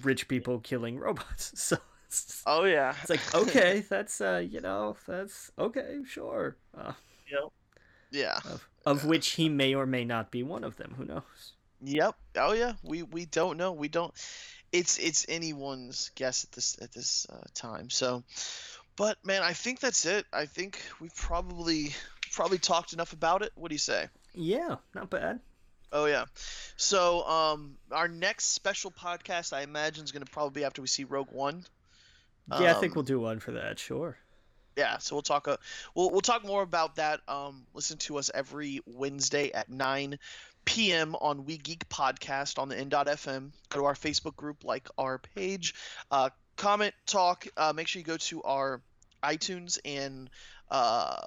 rich 0.02 0.28
people 0.28 0.60
killing 0.60 0.98
robots. 1.00 1.54
So. 1.56 1.78
It's, 2.08 2.42
Oh 2.48 2.64
yeah. 2.64 2.96
it's 3.02 3.12
like 3.12 3.36
okay 3.36 3.82
that's 3.88 4.20
uh 4.20 4.44
you 4.44 4.62
know 4.62 4.98
that's 5.06 5.52
okay 5.60 6.00
sure 6.08 6.58
uh, 6.76 6.94
yeah. 8.10 8.40
of, 8.46 8.68
of 8.84 9.06
which 9.06 9.34
he 9.34 9.48
may 9.48 9.76
or 9.76 9.86
may 9.86 10.06
not 10.06 10.32
be 10.32 10.42
one 10.42 10.64
of 10.64 10.76
them 10.78 10.96
who 10.98 11.06
knows 11.06 11.54
Yep. 11.82 12.16
Oh 12.38 12.54
yeah. 12.54 12.74
We 12.84 13.04
we 13.04 13.26
don't 13.26 13.58
know. 13.58 13.72
We 13.72 13.88
don't. 13.88 14.14
It's 14.72 14.98
it's 15.00 15.26
anyone's 15.30 16.12
guess 16.16 16.44
at 16.44 16.52
this 16.52 16.78
at 16.82 16.92
this 16.92 17.26
uh, 17.30 17.46
time. 17.54 17.90
So, 17.90 18.24
but 19.00 19.18
man, 19.26 19.42
I 19.42 19.54
think 19.54 19.80
that's 19.80 20.06
it. 20.06 20.26
I 20.34 20.46
think 20.46 20.80
we've 21.00 21.16
probably 21.16 21.96
probably 22.34 22.58
talked 22.60 22.92
enough 22.94 23.14
about 23.14 23.42
it. 23.42 23.52
What 23.56 23.70
do 23.70 23.76
you 23.76 23.80
say? 23.80 24.08
yeah 24.36 24.76
not 24.94 25.10
bad 25.10 25.40
Oh 25.92 26.06
yeah. 26.06 26.26
So 26.78 27.24
um, 27.28 27.78
our 27.92 28.08
next 28.08 28.54
special 28.54 28.92
podcast, 28.92 29.54
I 29.54 29.62
imagine, 29.64 30.04
is 30.04 30.12
going 30.12 30.24
to 30.24 30.32
probably 30.32 30.62
be 30.62 30.66
after 30.66 30.84
we 30.84 30.88
see 30.88 31.04
Rogue 31.04 31.32
One. 31.32 31.66
yeah 32.60 32.70
i 32.70 32.74
think 32.74 32.92
Um, 32.92 32.98
we'll 32.98 33.04
do 33.04 33.20
one 33.20 33.40
for 33.40 33.54
that 33.54 33.80
sure 33.80 34.18
Yeah, 34.78 35.00
so 35.00 35.16
we'll 35.16 35.24
talk. 35.24 35.48
Uh, 35.48 35.58
we'll 35.96 36.12
we'll 36.12 36.22
talk 36.22 36.46
more 36.46 36.62
about 36.62 36.96
that. 36.98 37.22
Um, 37.28 37.66
listen 37.74 37.98
to 38.06 38.18
us 38.20 38.30
every 38.34 38.82
Wednesday 38.86 39.52
at 39.52 39.70
nine 39.70 40.20
p.m. 40.66 41.16
on 41.16 41.46
We 41.46 41.58
Geek 41.58 41.90
Podcast 41.90 42.60
on 42.60 42.70
the 42.70 42.78
N.FM. 42.78 43.52
Go 43.70 43.80
to 43.80 43.86
our 43.86 43.96
Facebook 43.96 44.36
group, 44.36 44.64
like 44.64 44.88
our 44.98 45.18
page, 45.36 45.74
uh, 46.12 46.30
comment, 46.56 46.94
talk. 47.08 47.48
Uh, 47.58 47.74
make 47.76 47.88
sure 47.88 48.00
you 48.00 48.06
go 48.06 48.18
to 48.18 48.44
our 48.44 48.82
iTunes 49.24 49.80
and 49.86 50.30
uh, 50.70 51.18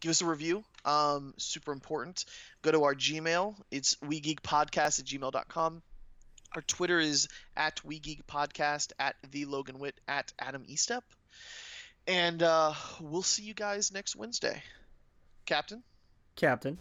give 0.00 0.10
us 0.10 0.22
a 0.22 0.26
review. 0.26 0.64
Um, 0.84 1.34
super 1.36 1.72
important. 1.72 2.24
Go 2.62 2.72
to 2.72 2.84
our 2.84 2.94
Gmail. 2.94 3.54
It's 3.70 3.96
WeGeekPodcast 3.96 5.00
at 5.00 5.04
gmail.com. 5.06 5.82
Our 6.54 6.62
Twitter 6.62 7.00
is 7.00 7.28
at 7.56 7.80
WeGeekPodcast, 7.86 8.92
at 8.98 9.16
The 9.30 9.46
Logan 9.46 9.78
Witt, 9.78 9.98
at 10.06 10.32
Adam 10.38 10.64
Estep. 10.64 11.02
And 12.06 12.42
uh, 12.42 12.74
we'll 13.00 13.22
see 13.22 13.44
you 13.44 13.54
guys 13.54 13.92
next 13.92 14.16
Wednesday. 14.16 14.62
Captain? 15.46 15.82
captain 16.36 16.78